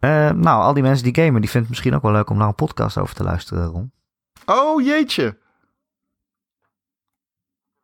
Uh, 0.00 0.30
nou, 0.30 0.62
al 0.62 0.74
die 0.74 0.82
mensen 0.82 1.12
die 1.12 1.24
gamen, 1.24 1.40
die 1.40 1.50
vinden 1.50 1.60
het 1.60 1.68
misschien 1.68 1.94
ook 1.94 2.02
wel 2.02 2.12
leuk 2.12 2.30
om 2.30 2.36
naar 2.36 2.48
een 2.48 2.54
podcast 2.54 2.98
over 2.98 3.14
te 3.14 3.22
luisteren, 3.22 3.64
Ron. 3.64 3.92
Oh, 4.46 4.82
jeetje. 4.82 5.38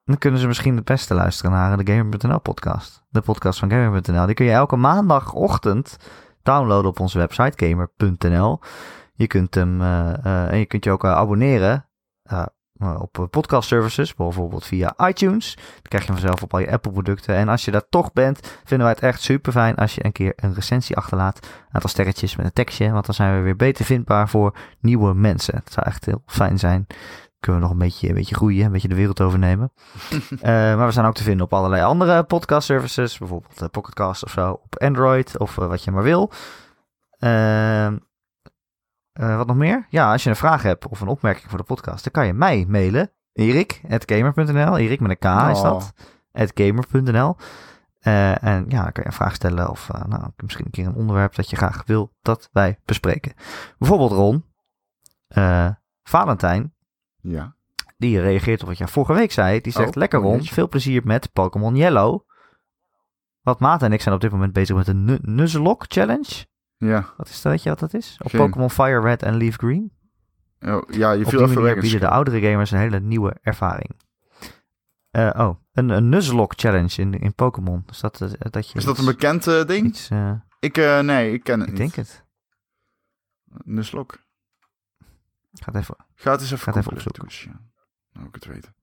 Dan 0.05 0.19
kunnen 0.19 0.41
ze 0.41 0.47
misschien 0.47 0.77
het 0.77 0.85
beste 0.85 1.15
luisteren 1.15 1.51
naar 1.51 1.85
de 1.85 1.93
Gamer.nl 1.93 2.41
podcast. 2.41 3.03
De 3.09 3.21
podcast 3.21 3.59
van 3.59 3.71
Gamer.nl. 3.71 4.27
Die 4.27 4.35
kun 4.35 4.47
je 4.47 4.53
elke 4.53 4.77
maandagochtend 4.77 5.97
downloaden 6.49 6.91
op 6.91 7.01
onze 7.01 7.19
website 7.19 7.67
gamer.nl. 7.67 8.61
Je 9.15 9.27
kunt 9.27 9.55
hem 9.55 9.81
uh, 9.81 10.13
uh, 10.25 10.53
en 10.53 10.59
je 10.59 10.67
kunt 10.67 10.85
je 10.85 10.91
ook 10.91 11.05
uh, 11.05 11.13
abonneren 11.13 11.87
op 12.99 13.27
podcast 13.31 13.69
services, 13.69 14.15
bijvoorbeeld 14.15 14.65
via 14.65 14.95
iTunes. 15.09 15.55
Dan 15.57 15.83
krijg 15.83 16.07
je 16.07 16.13
vanzelf 16.13 16.43
op 16.43 16.53
al 16.53 16.59
je 16.59 16.71
Apple 16.71 16.93
producten. 16.93 17.35
En 17.35 17.49
als 17.49 17.65
je 17.65 17.71
daar 17.71 17.89
toch 17.89 18.13
bent, 18.13 18.61
vinden 18.65 18.87
wij 18.87 18.95
het 18.95 19.05
echt 19.05 19.23
super 19.23 19.53
fijn 19.53 19.75
als 19.75 19.95
je 19.95 20.05
een 20.05 20.13
keer 20.13 20.33
een 20.37 20.55
recensie 20.55 20.97
achterlaat. 20.97 21.39
Een 21.43 21.75
aantal 21.75 21.91
sterretjes 21.91 22.37
met 22.37 22.47
een 22.47 22.53
tekstje, 22.53 22.91
want 22.91 23.07
dan 23.07 23.15
zijn 23.15 23.37
we 23.37 23.43
weer 23.43 23.57
beter 23.57 23.85
vindbaar 23.85 24.29
voor 24.29 24.57
nieuwe 24.81 25.15
mensen. 25.15 25.55
Het 25.55 25.73
zou 25.73 25.87
echt 25.87 26.05
heel 26.05 26.23
fijn 26.27 26.59
zijn 26.59 26.87
kunnen 27.41 27.61
we 27.61 27.67
nog 27.67 27.77
een 27.77 27.83
beetje, 27.83 28.09
een 28.09 28.15
beetje 28.15 28.35
groeien, 28.35 28.65
een 28.65 28.73
beetje 28.73 28.89
de 28.89 28.95
wereld 28.95 29.21
overnemen. 29.21 29.73
uh, 30.11 30.41
maar 30.77 30.87
we 30.87 30.93
zijn 30.93 31.07
ook 31.07 31.15
te 31.15 31.23
vinden 31.23 31.45
op 31.45 31.53
allerlei 31.53 31.83
andere 31.83 32.23
podcast 32.23 32.67
services, 32.67 33.19
bijvoorbeeld 33.19 33.63
uh, 33.63 33.69
Pocketcast 33.69 34.25
of 34.25 34.31
zo, 34.31 34.51
op 34.51 34.79
Android 34.79 35.39
of 35.39 35.57
uh, 35.57 35.67
wat 35.67 35.85
je 35.85 35.91
maar 35.91 36.03
wil. 36.03 36.31
Ehm, 37.19 37.97
wat 39.13 39.47
nog 39.47 39.57
meer? 39.57 39.87
Ja, 39.89 40.13
als 40.13 40.23
je 40.23 40.31
een 40.31 40.37
vraag 40.37 40.63
hebt 40.63 40.89
of 40.89 41.01
een 41.01 41.09
opmerking 41.09 41.49
voor 41.49 41.59
de 41.59 41.65
podcast, 41.65 42.05
dan 42.05 42.13
kan 42.13 42.27
je 42.27 42.33
mij 42.33 42.65
mailen. 42.69 43.13
Erik.gamer.nl. 43.33 44.79
Erik 44.79 45.01
met 45.01 45.11
een 45.11 45.19
K 45.19 45.25
oh. 45.25 45.49
is 45.53 45.61
dat. 45.61 45.93
gamer.nl. 46.55 47.37
en 48.01 48.65
ja, 48.69 48.83
dan 48.83 48.93
kan 48.93 49.03
je 49.03 49.07
een 49.07 49.13
vraag 49.13 49.35
stellen 49.35 49.71
of 49.71 49.89
nou, 50.07 50.23
misschien 50.37 50.65
een 50.65 50.71
keer 50.71 50.87
een 50.87 50.95
onderwerp 50.95 51.35
dat 51.35 51.51
je 51.51 51.57
graag 51.57 51.83
wil 51.87 52.13
dat 52.23 52.49
wij 52.53 52.79
bespreken. 52.85 53.33
Bijvoorbeeld 53.79 54.13
Ron, 54.13 54.45
Valentijn, 56.03 56.73
ja. 57.21 57.57
Die 57.97 58.21
reageert 58.21 58.63
op 58.63 58.69
wat 58.69 58.79
jij 58.79 58.89
vorige 58.89 59.13
week 59.13 59.33
zei. 59.33 59.61
Die 59.61 59.73
zegt, 59.73 59.89
oh, 59.89 59.95
lekker 59.95 60.21
rond, 60.21 60.49
veel 60.49 60.69
plezier 60.69 61.03
met 61.05 61.33
Pokémon 61.33 61.77
Yellow. 61.77 62.21
Wat 63.41 63.61
Maat 63.61 63.83
en 63.83 63.93
ik 63.93 64.01
zijn 64.01 64.15
op 64.15 64.21
dit 64.21 64.31
moment 64.31 64.53
bezig 64.53 64.77
met 64.77 64.87
de 64.87 65.19
Nuzlocke 65.23 65.85
Challenge. 65.89 66.47
Ja. 66.77 67.15
Wat 67.17 67.29
is 67.29 67.43
dat, 67.43 67.53
weet 67.53 67.63
je 67.63 67.69
wat 67.69 67.79
dat 67.79 67.95
is? 67.95 68.17
Op 68.23 68.31
Pokémon 68.31 68.71
Fire 68.71 69.01
Red 69.01 69.23
en 69.23 69.37
Leaf 69.37 69.57
Green. 69.57 69.93
Oh, 70.61 70.83
ja, 70.91 71.13
je 71.13 71.25
op 71.25 71.31
viel 71.31 71.47
die 71.47 71.59
manier 71.59 71.81
bieden 71.81 72.01
de 72.01 72.09
oudere 72.09 72.41
gamers 72.41 72.71
een 72.71 72.79
hele 72.79 73.01
nieuwe 73.01 73.37
ervaring. 73.43 73.91
Uh, 75.13 75.31
oh, 75.37 75.57
een, 75.73 75.89
een 75.89 76.09
Nuzlocke 76.09 76.55
Challenge 76.59 77.03
in, 77.03 77.15
in 77.15 77.35
Pokémon. 77.35 77.85
Is 77.91 78.01
dat, 78.01 78.21
uh, 78.21 78.31
dat 78.39 78.71
je 78.71 78.79
is 78.79 78.85
dat 78.85 78.99
een 78.99 79.05
bekend 79.05 79.47
uh, 79.47 79.65
ding? 79.65 79.87
Iets, 79.87 80.09
ik, 80.61 80.77
nee, 81.03 81.33
ik 81.33 81.45
ken 81.45 81.61
het 81.61 81.69
ik 81.69 81.79
niet. 81.79 81.89
Ik 81.89 81.95
denk 81.95 82.07
het. 82.07 82.25
Nuzlocke. 83.65 84.19
Ga 85.61 85.73
het 85.73 85.81
even, 85.83 85.97
Ga 86.15 86.31
het 86.31 86.41
eens 86.41 86.53
even, 86.53 86.65
Ga 86.65 86.71
het 86.71 86.81
even 86.81 86.93
opzoeken. 86.93 87.25
Dus, 87.25 87.43
ja. 87.43 87.61
Nou, 88.13 88.27
ik 88.27 88.35
het 88.35 88.47
weten. 88.47 88.75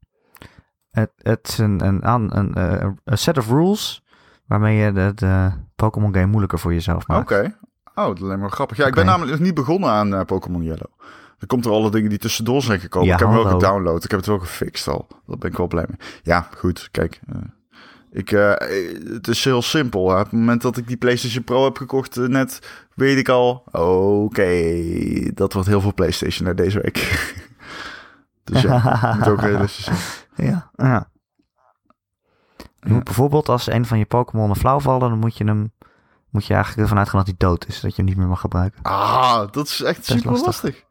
Het, 0.89 1.11
het 1.17 1.47
is 1.47 1.57
een, 1.57 1.85
een, 1.85 2.07
een, 2.09 2.37
een, 2.37 2.99
een 3.03 3.17
set 3.17 3.37
of 3.37 3.47
rules 3.47 4.03
waarmee 4.45 4.77
je 4.77 4.91
de, 4.91 5.11
de 5.15 5.51
Pokémon 5.75 6.13
game 6.13 6.25
moeilijker 6.25 6.59
voor 6.59 6.73
jezelf 6.73 7.07
maakt. 7.07 7.21
Oké. 7.31 7.33
Okay. 7.33 7.55
Oh, 7.95 8.15
dat 8.15 8.19
lijkt 8.19 8.41
me 8.41 8.49
grappig. 8.49 8.77
Ja, 8.77 8.85
ik 8.85 8.93
ben 8.93 9.05
namelijk 9.05 9.31
nog 9.31 9.39
niet 9.39 9.53
begonnen 9.53 9.89
aan 9.89 10.13
uh, 10.13 10.21
Pokémon 10.21 10.63
Yellow. 10.63 10.91
Er 11.39 11.47
komt 11.47 11.65
er 11.65 11.71
alle 11.71 11.91
dingen 11.91 12.09
die 12.09 12.19
tussendoor 12.19 12.61
zijn 12.61 12.79
gekomen. 12.79 13.07
Ja, 13.07 13.13
ik 13.13 13.19
heb 13.19 13.27
hem 13.27 13.37
hallo. 13.37 13.49
wel 13.49 13.59
gedownload. 13.59 14.03
Ik 14.03 14.09
heb 14.09 14.19
het 14.19 14.29
wel 14.29 14.39
gefixt 14.39 14.87
al. 14.87 15.07
Daar 15.25 15.37
ben 15.37 15.51
ik 15.51 15.57
wel 15.57 15.67
blij 15.67 15.85
mee. 15.87 15.97
Ja, 16.23 16.47
goed. 16.57 16.87
Kijk. 16.91 17.21
Uh, 17.29 17.41
ik, 18.15 18.31
uh, 18.31 18.53
het 19.13 19.27
is 19.27 19.43
heel 19.43 19.61
simpel. 19.61 20.09
Hè. 20.09 20.19
Op 20.19 20.23
het 20.23 20.31
moment 20.31 20.61
dat 20.61 20.77
ik 20.77 20.87
die 20.87 20.97
PlayStation 20.97 21.43
Pro 21.43 21.63
heb 21.63 21.77
gekocht, 21.77 22.15
net 22.15 22.59
weet 22.93 23.17
ik 23.17 23.29
al. 23.29 23.63
Oké, 23.65 23.81
okay, 23.81 25.31
dat 25.33 25.53
wordt 25.53 25.67
heel 25.67 25.81
veel 25.81 25.93
PlayStation 25.93 26.45
naar 26.45 26.55
deze 26.55 26.81
week. 26.81 26.97
dus 28.43 28.61
ja, 28.61 29.15
moet 29.17 29.27
ook 29.27 29.41
realistisch 29.41 29.85
zijn. 29.85 29.97
Ja, 30.35 30.71
ja. 30.75 31.09
Je 32.79 32.93
moet 32.93 33.03
bijvoorbeeld 33.03 33.49
als 33.49 33.67
een 33.67 33.85
van 33.85 33.97
je 33.97 34.05
Pokémon 34.05 34.49
een 34.49 34.55
flauw 34.55 34.79
vallen, 34.79 35.09
dan 35.09 35.19
moet 35.19 35.37
je 35.37 35.43
hem 35.43 35.71
moet 36.29 36.45
je 36.45 36.53
eigenlijk 36.53 36.81
ervan 36.81 36.97
uitgaan 36.97 37.17
dat 37.19 37.27
hij 37.27 37.37
dood 37.37 37.67
is, 37.67 37.79
dat 37.79 37.89
je 37.89 37.95
hem 37.95 38.05
niet 38.05 38.17
meer 38.17 38.27
mag 38.27 38.39
gebruiken. 38.39 38.81
Ah, 38.81 39.51
dat 39.51 39.67
is 39.67 39.81
echt 39.81 40.05
super 40.05 40.31
lastig. 40.31 40.45
lastig. 40.45 40.83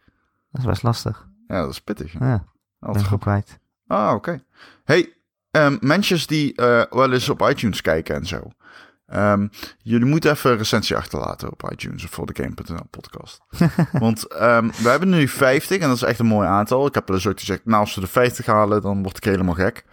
Dat 0.50 0.60
is 0.60 0.66
best 0.66 0.82
lastig. 0.82 1.28
Ja, 1.46 1.60
dat 1.60 1.70
is 1.70 1.80
pittig. 1.80 2.12
Ja, 2.12 2.44
ben 2.78 3.00
ik 3.10 3.20
kwijt. 3.20 3.58
Ah, 3.86 4.06
oké. 4.06 4.14
Okay. 4.14 4.44
Hey, 4.84 5.12
um, 5.56 5.78
mensen 5.80 6.26
die 6.26 6.52
uh, 6.60 6.82
wel 6.90 7.12
eens 7.12 7.28
op 7.28 7.48
iTunes 7.48 7.80
kijken 7.80 8.14
en 8.14 8.26
zo. 8.26 8.50
Um, 9.12 9.50
jullie 9.82 10.06
moeten 10.06 10.30
even 10.30 10.50
een 10.50 10.56
recensie 10.56 10.96
achterlaten 10.96 11.52
op 11.52 11.70
iTunes 11.72 12.04
of 12.04 12.10
voor 12.10 12.26
de 12.26 12.42
Game.nl 12.42 12.86
podcast. 12.90 13.40
Want 13.92 14.32
um, 14.42 14.70
we 14.82 14.88
hebben 14.88 15.08
nu 15.08 15.28
50 15.28 15.78
en 15.78 15.88
dat 15.88 15.96
is 15.96 16.02
echt 16.02 16.18
een 16.18 16.26
mooi 16.26 16.48
aantal. 16.48 16.86
Ik 16.86 16.94
heb 16.94 17.06
dus 17.06 17.26
ook 17.26 17.38
gezegd, 17.38 17.64
nou 17.64 17.80
als 17.80 17.94
we 17.94 18.00
de 18.00 18.06
50 18.06 18.46
halen, 18.46 18.82
dan 18.82 19.02
word 19.02 19.16
ik 19.16 19.24
helemaal 19.24 19.54
gek. 19.54 19.84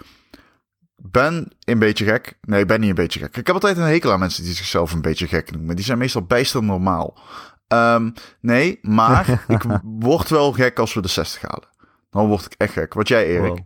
Ben 0.95 1.51
een 1.63 1.79
beetje 1.79 2.05
gek. 2.05 2.37
Nee, 2.41 2.61
ik 2.61 2.67
ben 2.67 2.79
niet 2.79 2.89
een 2.89 2.95
beetje 2.95 3.19
gek. 3.19 3.37
Ik 3.37 3.47
heb 3.47 3.55
altijd 3.55 3.77
een 3.77 3.83
hekel 3.83 4.11
aan 4.11 4.19
mensen 4.19 4.43
die 4.43 4.53
zichzelf 4.53 4.91
een 4.91 5.01
beetje 5.01 5.27
gek 5.27 5.51
noemen. 5.51 5.75
Die 5.75 5.85
zijn 5.85 5.97
meestal 5.97 6.23
bijster 6.23 6.63
normaal. 6.63 7.19
Um, 7.67 8.13
nee, 8.39 8.79
maar 8.81 9.43
ik 9.47 9.63
word 9.83 10.29
wel 10.29 10.51
gek 10.51 10.79
als 10.79 10.93
we 10.93 11.01
de 11.01 11.07
60 11.07 11.41
halen. 11.41 11.67
Dan 12.09 12.27
word 12.27 12.45
ik 12.45 12.53
echt 12.57 12.73
gek. 12.73 12.93
Wat 12.93 13.07
jij, 13.07 13.25
Erik? 13.25 13.47
Wow. 13.47 13.59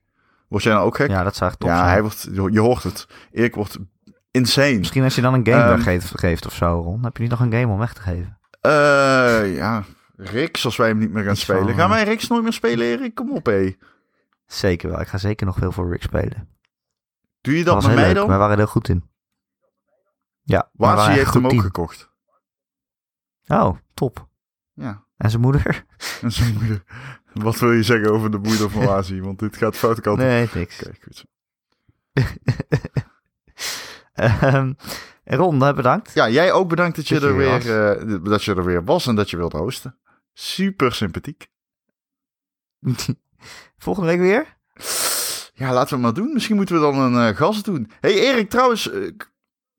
Word 0.47 0.63
jij 0.63 0.73
nou 0.73 0.85
ook 0.85 0.95
gek? 0.95 1.09
Ja, 1.09 1.23
dat 1.23 1.35
zou 1.35 1.49
echt 1.49 1.59
tof 1.59 1.69
Ja, 1.69 1.77
zijn. 1.77 1.89
hij 1.89 2.01
wordt, 2.01 2.27
je 2.53 2.59
hoort 2.59 2.83
het. 2.83 3.07
Erik 3.31 3.55
wordt 3.55 3.77
insane. 4.31 4.77
Misschien 4.77 5.03
als 5.03 5.15
je 5.15 5.21
dan 5.21 5.33
een 5.33 5.47
game 5.47 5.71
um, 5.71 5.79
geeft, 5.81 6.19
geeft 6.19 6.45
of 6.45 6.53
zo, 6.53 6.81
Ron. 6.81 7.03
Heb 7.03 7.15
je 7.15 7.21
niet 7.21 7.31
nog 7.31 7.39
een 7.39 7.51
game 7.51 7.67
om 7.73 7.77
weg 7.79 7.93
te 7.93 8.01
geven? 8.01 8.37
Uh, 8.61 9.55
ja, 9.55 9.83
Riks, 10.15 10.65
als 10.65 10.75
wij 10.77 10.87
hem 10.87 10.97
niet 10.97 11.11
meer 11.11 11.23
gaan 11.23 11.31
Iets 11.31 11.41
spelen. 11.41 11.65
Van... 11.65 11.73
Gaan 11.73 11.89
wij 11.89 12.03
Riks 12.03 12.27
nooit 12.27 12.43
meer 12.43 12.53
spelen, 12.53 12.85
Erik? 12.87 13.15
Kom 13.15 13.31
op, 13.31 13.45
hé. 13.45 13.75
Zeker 14.45 14.89
wel. 14.89 14.99
Ik 15.01 15.07
ga 15.07 15.17
zeker 15.17 15.45
nog 15.45 15.57
veel 15.57 15.71
voor 15.71 15.91
Rick 15.91 16.01
spelen. 16.01 16.49
Doe 17.41 17.57
je 17.57 17.63
dat, 17.63 17.73
dat 17.73 17.85
met 17.85 17.95
mij 17.95 18.05
leuk. 18.05 18.15
dan? 18.15 18.27
Wij 18.27 18.37
waren 18.37 18.51
er 18.51 18.57
heel 18.57 18.67
goed 18.67 18.89
in. 18.89 19.09
Ja. 20.43 20.69
Wazi 20.73 21.11
heeft 21.11 21.33
hem 21.33 21.43
ook 21.43 21.49
team. 21.49 21.61
gekocht. 21.61 22.09
Oh, 23.47 23.77
top. 23.93 24.27
Ja. 24.73 25.03
En 25.17 25.29
zijn 25.29 25.41
moeder? 25.41 25.85
En 26.21 26.31
zijn 26.31 26.53
moeder. 26.53 26.83
Wat 27.35 27.59
wil 27.59 27.71
je 27.71 27.83
zeggen 27.83 28.11
over 28.11 28.31
de 28.31 28.37
moeder 28.37 28.69
van 28.69 28.85
Wazi? 28.85 29.21
Want 29.21 29.39
dit 29.39 29.57
gaat 29.57 29.75
fout 29.75 30.01
kant 30.01 30.17
Nee, 30.17 30.49
niks. 30.53 30.79
Oké, 30.79 30.93
goed 31.03 31.15
zo. 31.15 31.25
um, 34.57 34.75
Ron, 35.23 35.59
bedankt. 35.59 36.13
Ja, 36.13 36.29
jij 36.29 36.51
ook 36.51 36.69
bedankt 36.69 36.95
dat 36.95 37.07
je, 37.07 37.19
dat 37.19 37.23
er 37.23 37.37
weer, 37.37 37.65
uh, 38.05 38.23
dat 38.23 38.43
je 38.43 38.55
er 38.55 38.65
weer 38.65 38.83
was 38.83 39.07
en 39.07 39.15
dat 39.15 39.29
je 39.29 39.37
wilde 39.37 39.57
hosten. 39.57 39.97
Super 40.33 40.93
sympathiek. 40.93 41.47
Volgende 43.77 44.09
week 44.09 44.19
weer? 44.19 44.57
Ja, 45.53 45.73
laten 45.73 45.89
we 45.89 45.93
het 45.93 46.15
maar 46.15 46.23
doen. 46.23 46.33
Misschien 46.33 46.55
moeten 46.55 46.75
we 46.75 46.81
dan 46.81 46.99
een 46.99 47.29
uh, 47.29 47.37
gast 47.37 47.65
doen. 47.65 47.91
hey 47.99 48.13
Erik, 48.13 48.49
trouwens, 48.49 48.91
uh, 48.91 49.11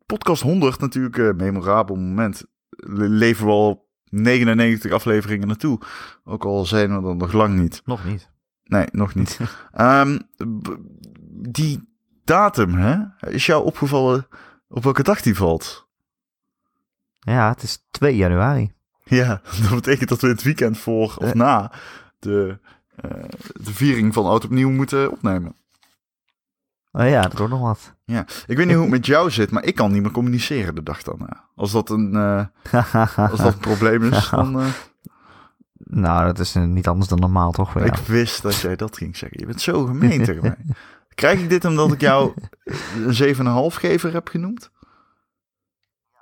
podcast 0.07 0.43
100 0.43 0.81
natuurlijk 0.81 1.17
een 1.17 1.37
memorabel 1.37 1.97
moment. 1.97 2.45
Le 2.69 3.09
leven 3.09 3.47
we 3.47 3.53
al 3.53 3.86
99 4.11 4.93
afleveringen 4.93 5.47
naartoe. 5.47 5.79
Ook 6.25 6.45
al 6.45 6.67
zijn 6.67 6.97
we 6.97 7.03
dan 7.03 7.17
nog 7.17 7.33
lang 7.33 7.59
niet. 7.59 7.83
Nog 7.85 8.05
niet. 8.05 8.31
Nee, 8.65 8.87
nog 8.93 9.15
niet. 9.15 9.39
um, 9.81 10.21
die 11.51 11.89
datum, 12.25 12.75
hè? 12.75 12.97
Is 13.29 13.47
jou 13.47 13.65
opgevallen 13.65 14.27
op 14.69 14.83
welke 14.85 15.03
dag 15.03 15.21
die 15.23 15.35
valt? 15.37 15.89
Ja, 17.19 17.49
het 17.49 17.63
is 17.63 17.85
2 17.91 18.17
januari. 18.17 18.73
Ja, 19.05 19.41
dat 19.63 19.75
betekent 19.75 20.09
dat 20.09 20.21
we 20.21 20.29
het 20.29 20.43
weekend 20.43 20.79
voor 20.79 21.03
of 21.19 21.29
Eh. 21.29 21.33
na 21.33 21.73
de, 22.19 22.59
eh, 22.97 23.11
de 23.53 23.75
viering 23.75 24.15
van 24.15 24.27
Oud 24.27 24.45
Opnieuw 24.45 24.71
moeten 24.71 25.11
opnemen. 25.11 25.57
Oh 26.97 27.09
ja, 27.09 27.21
dat 27.21 27.39
wordt 27.39 27.53
nog 27.53 27.63
wat. 27.63 27.95
Ja, 28.05 28.27
ik 28.47 28.57
weet 28.57 28.67
niet 28.67 28.75
hoe 28.75 28.85
het 28.85 28.93
met 28.93 29.07
jou 29.07 29.31
zit, 29.31 29.51
maar 29.51 29.65
ik 29.65 29.75
kan 29.75 29.93
niet 29.93 30.03
meer 30.03 30.11
communiceren 30.11 30.75
de 30.75 30.83
dag 30.83 31.03
daarna. 31.03 31.45
Als 31.55 31.73
dat 31.73 31.91
een, 31.91 32.15
eh, 32.15 33.17
als 33.17 33.41
dat 33.41 33.53
een 33.53 33.59
probleem 33.59 34.03
is, 34.03 34.31
dan... 34.31 34.61
eh, 34.61 34.67
nou, 35.77 36.27
dat 36.27 36.39
is 36.39 36.55
eh, 36.55 36.63
niet 36.63 36.89
anders 36.89 37.09
dan 37.09 37.19
normaal, 37.19 37.53
toch? 37.53 37.77
Ik 37.77 37.97
wist 37.97 38.43
dat 38.43 38.57
jij 38.57 38.77
dat 38.77 38.97
ging 38.97 39.17
zeggen. 39.17 39.41
Je 39.41 39.47
bent 39.47 39.61
zo 39.61 39.85
gemeen 39.85 40.25
tegen 40.25 40.43
mij. 40.43 40.57
Krijg 41.15 41.41
ik 41.41 41.49
dit 41.49 41.65
omdat 41.65 41.93
ik 41.93 42.01
jou 42.01 42.33
een 42.97 43.37
7,5 43.37 43.77
gever 43.77 44.13
heb 44.13 44.29
genoemd? 44.29 44.71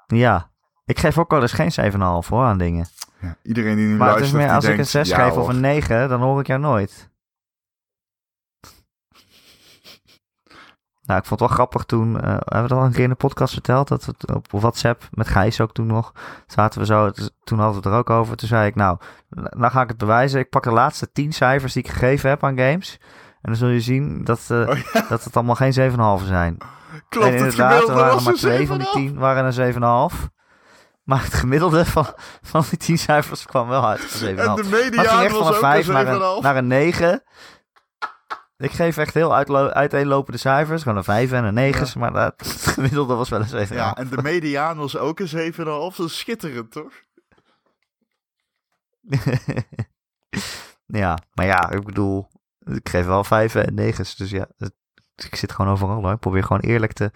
Ja. 0.06 0.50
Ik 0.84 0.98
geef 0.98 1.18
ook 1.18 1.30
wel 1.30 1.40
eens 1.40 1.52
geen 1.52 1.92
7,5 1.92 1.98
hoor 2.28 2.44
aan 2.44 2.58
dingen. 2.58 2.86
Ja, 3.20 3.36
iedereen 3.42 3.76
die 3.76 3.86
nu 3.86 3.96
Maar 3.96 4.14
het 4.14 4.24
is 4.24 4.32
luistert, 4.32 4.44
meer 4.44 4.54
als 4.54 4.64
ik 4.64 4.78
een 4.78 4.86
6 4.86 5.08
ja, 5.08 5.24
geef 5.24 5.36
of 5.36 5.48
een 5.48 5.60
9, 5.60 6.08
dan 6.08 6.20
hoor 6.20 6.40
ik 6.40 6.46
jou 6.46 6.60
nooit. 6.60 7.12
Nou, 11.04 11.20
ik 11.20 11.26
vond 11.26 11.40
het 11.40 11.48
wel 11.48 11.58
grappig 11.58 11.84
toen, 11.84 12.20
eh, 12.20 12.28
hebben 12.28 12.62
we 12.62 12.68
dat 12.68 12.78
al 12.78 12.84
een 12.84 12.92
keer 12.92 13.02
in 13.02 13.08
de 13.08 13.14
podcast 13.14 13.52
verteld, 13.52 13.88
dat 13.88 14.04
we 14.04 14.14
het 14.18 14.34
op 14.34 14.46
WhatsApp, 14.50 15.08
met 15.10 15.28
Gijs 15.28 15.60
ook 15.60 15.72
toen 15.72 15.86
nog, 15.86 16.12
zaten 16.46 16.80
we 16.80 16.86
zo, 16.86 17.10
toen 17.44 17.58
hadden 17.58 17.82
we 17.82 17.88
het 17.88 17.94
er 17.94 18.00
ook 18.00 18.10
over. 18.10 18.36
Toen 18.36 18.48
zei 18.48 18.66
ik, 18.66 18.74
nou, 18.74 18.98
nou 19.28 19.72
ga 19.72 19.82
ik 19.82 19.88
het 19.88 19.98
bewijzen. 19.98 20.40
Ik 20.40 20.50
pak 20.50 20.62
de 20.62 20.70
laatste 20.70 21.12
10 21.12 21.32
cijfers 21.32 21.72
die 21.72 21.82
ik 21.82 21.90
gegeven 21.90 22.28
heb 22.30 22.44
aan 22.44 22.58
games. 22.58 22.98
En 23.42 23.50
dan 23.50 23.56
zul 23.56 23.68
je 23.68 23.80
zien 23.80 24.24
dat, 24.24 24.46
Oh, 24.50 24.78
ja, 24.92 25.04
dat 25.08 25.24
het 25.24 25.36
allemaal 25.36 25.54
geen 25.54 25.72
7,5 26.20 26.26
zijn. 26.26 26.56
klopt, 27.08 27.26
en 27.26 27.32
het 27.32 27.42
inderdaad, 27.42 27.70
gemiddelde 27.70 27.92
er 27.92 27.98
waren 27.98 28.14
was 28.14 28.24
maar 28.24 28.34
twee 28.34 28.66
van 28.66 28.78
die 28.78 28.86
7,5. 28.86 28.92
10 28.92 29.18
waren 29.18 29.58
een 29.58 30.10
7,5. 30.12 30.32
Maar 31.02 31.22
het 31.22 31.34
gemiddelde 31.34 31.84
van, 31.84 32.06
van 32.42 32.64
die 32.68 32.78
10 32.78 32.98
cijfers 32.98 33.46
kwam 33.46 33.68
wel 33.68 33.86
uit. 33.86 34.20
een 34.22 34.36
7,5. 34.36 34.40
En 34.40 34.54
de 34.54 34.68
mediaan 34.70 35.22
echt 35.22 35.32
was 35.32 35.38
van 35.38 35.46
een 35.46 35.54
ook 35.54 35.60
5 35.60 35.88
naar 35.88 36.06
een 36.06 36.20
7,5. 36.20 36.20
een, 36.20 36.42
naar 36.42 36.56
een 36.56 36.66
9. 36.66 37.22
Ik 38.64 38.70
geef 38.70 38.96
echt 38.96 39.14
heel 39.14 39.34
uiteenlopende 39.74 40.38
cijfers. 40.38 40.82
Gewoon 40.82 40.98
een 40.98 41.04
5 41.04 41.32
en 41.32 41.44
een 41.44 41.54
9. 41.54 41.98
Maar 41.98 42.12
dat, 42.12 42.34
het 42.46 42.66
gemiddelde 42.66 43.14
was 43.14 43.28
wel 43.28 43.40
een 43.40 43.66
7,5. 43.68 43.72
Ja, 43.74 43.96
en 43.96 44.08
de 44.08 44.22
mediaan 44.22 44.76
was 44.76 44.96
ook 44.96 45.20
een 45.20 45.52
7,5. 45.52 45.56
Dat 45.56 45.98
is 45.98 46.18
schitterend, 46.18 46.70
toch? 46.70 46.92
ja, 50.86 51.18
maar 51.32 51.46
ja, 51.46 51.70
ik 51.70 51.84
bedoel, 51.84 52.28
ik 52.58 52.88
geef 52.88 53.06
wel 53.06 53.24
5 53.24 53.54
en 53.54 53.74
9. 53.74 54.04
Dus 54.16 54.30
ja, 54.30 54.48
het- 54.56 54.74
ik 55.14 55.34
zit 55.36 55.52
gewoon 55.52 55.72
overal. 55.72 56.02
Hoor. 56.02 56.12
Ik 56.12 56.18
probeer 56.18 56.42
gewoon 56.44 56.62
eerlijk 56.62 56.92
te 56.92 57.10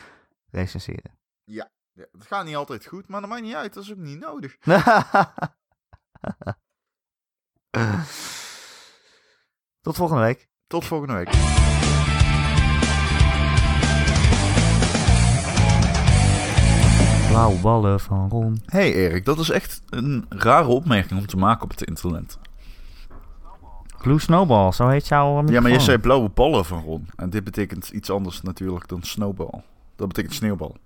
recenseren. 0.50 1.18
Ja, 1.44 1.70
het 1.94 2.26
gaat 2.26 2.44
niet 2.44 2.56
altijd 2.56 2.86
goed, 2.86 3.08
maar 3.08 3.20
dat 3.20 3.30
maakt 3.30 3.42
niet 3.42 3.54
uit. 3.54 3.74
Dat 3.74 3.82
is 3.82 3.90
ook 3.92 3.96
niet 3.98 4.18
nodig. 4.18 4.56
Tot 9.80 9.96
volgende 9.96 10.22
week. 10.22 10.48
Tot 10.68 10.84
volgende 10.84 11.14
week. 11.14 11.30
Blauwe 17.28 17.58
ballen 17.60 18.00
van 18.00 18.28
Ron. 18.28 18.60
hey 18.66 18.94
Erik, 18.94 19.24
dat 19.24 19.38
is 19.38 19.50
echt 19.50 19.82
een 19.90 20.26
rare 20.28 20.68
opmerking 20.68 21.20
om 21.20 21.26
te 21.26 21.36
maken 21.36 21.62
op 21.62 21.70
het 21.70 21.82
internet. 21.82 22.38
Blue 24.02 24.18
Snowball, 24.18 24.72
zo 24.72 24.88
heet 24.88 25.08
jouw 25.08 25.26
microfoon. 25.26 25.54
Ja, 25.54 25.60
maar 25.60 25.70
je 25.70 25.80
zei 25.80 25.98
blauwe 25.98 26.28
ballen 26.28 26.64
van 26.64 26.82
Ron. 26.82 27.08
En 27.16 27.30
dit 27.30 27.44
betekent 27.44 27.88
iets 27.88 28.10
anders 28.10 28.42
natuurlijk 28.42 28.88
dan 28.88 29.02
snowball. 29.02 29.62
Dat 29.96 30.08
betekent 30.08 30.34
sneeuwbal. 30.34 30.76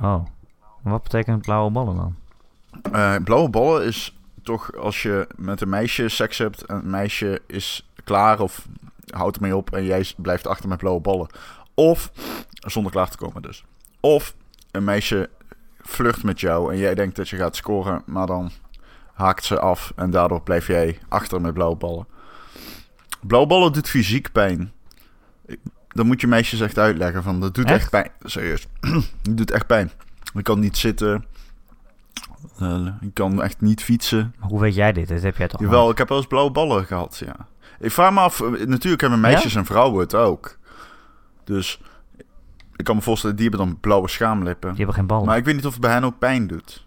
Oh. 0.00 0.24
Wat 0.82 1.02
betekent 1.02 1.42
blauwe 1.42 1.70
ballen 1.70 1.96
dan? 1.96 2.14
Eh, 2.92 3.16
blauwe 3.24 3.48
ballen 3.48 3.84
is 3.84 4.18
toch 4.42 4.76
als 4.76 5.02
je 5.02 5.26
met 5.36 5.60
een 5.60 5.68
meisje 5.68 6.08
seks 6.08 6.38
hebt 6.38 6.64
en 6.64 6.76
het 6.76 6.84
meisje 6.84 7.42
is 7.46 7.89
klaar 8.04 8.40
of 8.40 8.66
houdt 9.06 9.36
ermee 9.36 9.56
op 9.56 9.70
en 9.74 9.84
jij 9.84 10.12
blijft 10.16 10.46
achter 10.46 10.68
met 10.68 10.78
blauwe 10.78 11.00
ballen. 11.00 11.28
Of, 11.74 12.10
zonder 12.52 12.92
klaar 12.92 13.10
te 13.10 13.16
komen 13.16 13.42
dus. 13.42 13.64
Of 14.00 14.34
een 14.70 14.84
meisje 14.84 15.30
flirt 15.82 16.22
met 16.22 16.40
jou 16.40 16.72
en 16.72 16.78
jij 16.78 16.94
denkt 16.94 17.16
dat 17.16 17.28
je 17.28 17.36
gaat 17.36 17.56
scoren, 17.56 18.02
maar 18.06 18.26
dan 18.26 18.50
haakt 19.14 19.44
ze 19.44 19.60
af 19.60 19.92
en 19.96 20.10
daardoor 20.10 20.42
blijf 20.42 20.66
jij 20.66 20.98
achter 21.08 21.40
met 21.40 21.54
blauwe 21.54 21.76
ballen. 21.76 22.06
Blauwe 23.20 23.48
ballen 23.48 23.72
doet 23.72 23.88
fysiek 23.88 24.32
pijn. 24.32 24.72
Ik- 25.46 25.60
Dan 25.88 26.06
moet 26.06 26.20
je 26.20 26.26
meisjes 26.26 26.60
echt 26.60 26.78
uitleggen 26.78 27.22
van 27.22 27.40
dat 27.40 27.54
doet 27.54 27.64
echt, 27.64 27.74
Echt? 27.80 27.90
pijn. 27.90 28.10
Serieus. 28.22 28.66
Het 29.22 29.36
doet 29.36 29.50
echt 29.50 29.66
pijn. 29.66 29.90
Je 30.34 30.42
kan 30.42 30.58
niet 30.60 30.76
zitten. 30.76 31.24
Eh, 32.58 32.86
je 33.00 33.10
kan 33.12 33.42
echt 33.42 33.60
niet 33.60 33.82
fietsen. 33.82 34.34
Maar 34.38 34.48
hoe 34.48 34.60
weet 34.60 34.74
jij 34.74 34.92
dit? 34.92 35.08
Dit 35.08 35.22
heb 35.22 35.36
jij 35.36 35.48
toch 35.48 35.60
Jawel, 35.60 35.90
ik 35.90 35.98
heb 35.98 36.08
wel 36.08 36.18
eens 36.18 36.26
blauwe 36.26 36.50
ballen 36.50 36.84
gehad, 36.86 37.22
ja. 37.24 37.36
Ik 37.80 37.90
vraag 37.90 38.12
me 38.12 38.20
af, 38.20 38.40
eh, 38.40 38.66
natuurlijk 38.66 39.00
hebben 39.00 39.20
meisjes 39.20 39.54
en 39.54 39.64
vrouwen 39.64 40.00
het 40.00 40.14
ook. 40.14 40.56
Dus 41.44 41.80
ik 42.76 42.84
kan 42.84 42.96
me 42.96 43.02
voorstellen, 43.02 43.36
die 43.36 43.48
hebben 43.48 43.66
dan 43.66 43.80
blauwe 43.80 44.08
schaamlippen. 44.08 44.68
Die 44.68 44.78
hebben 44.78 44.94
geen 44.94 45.06
ballen. 45.06 45.26
Maar 45.26 45.36
ik 45.36 45.44
weet 45.44 45.54
niet 45.54 45.66
of 45.66 45.72
het 45.72 45.80
bij 45.80 45.92
hen 45.92 46.04
ook 46.04 46.18
pijn 46.18 46.46
doet. 46.46 46.86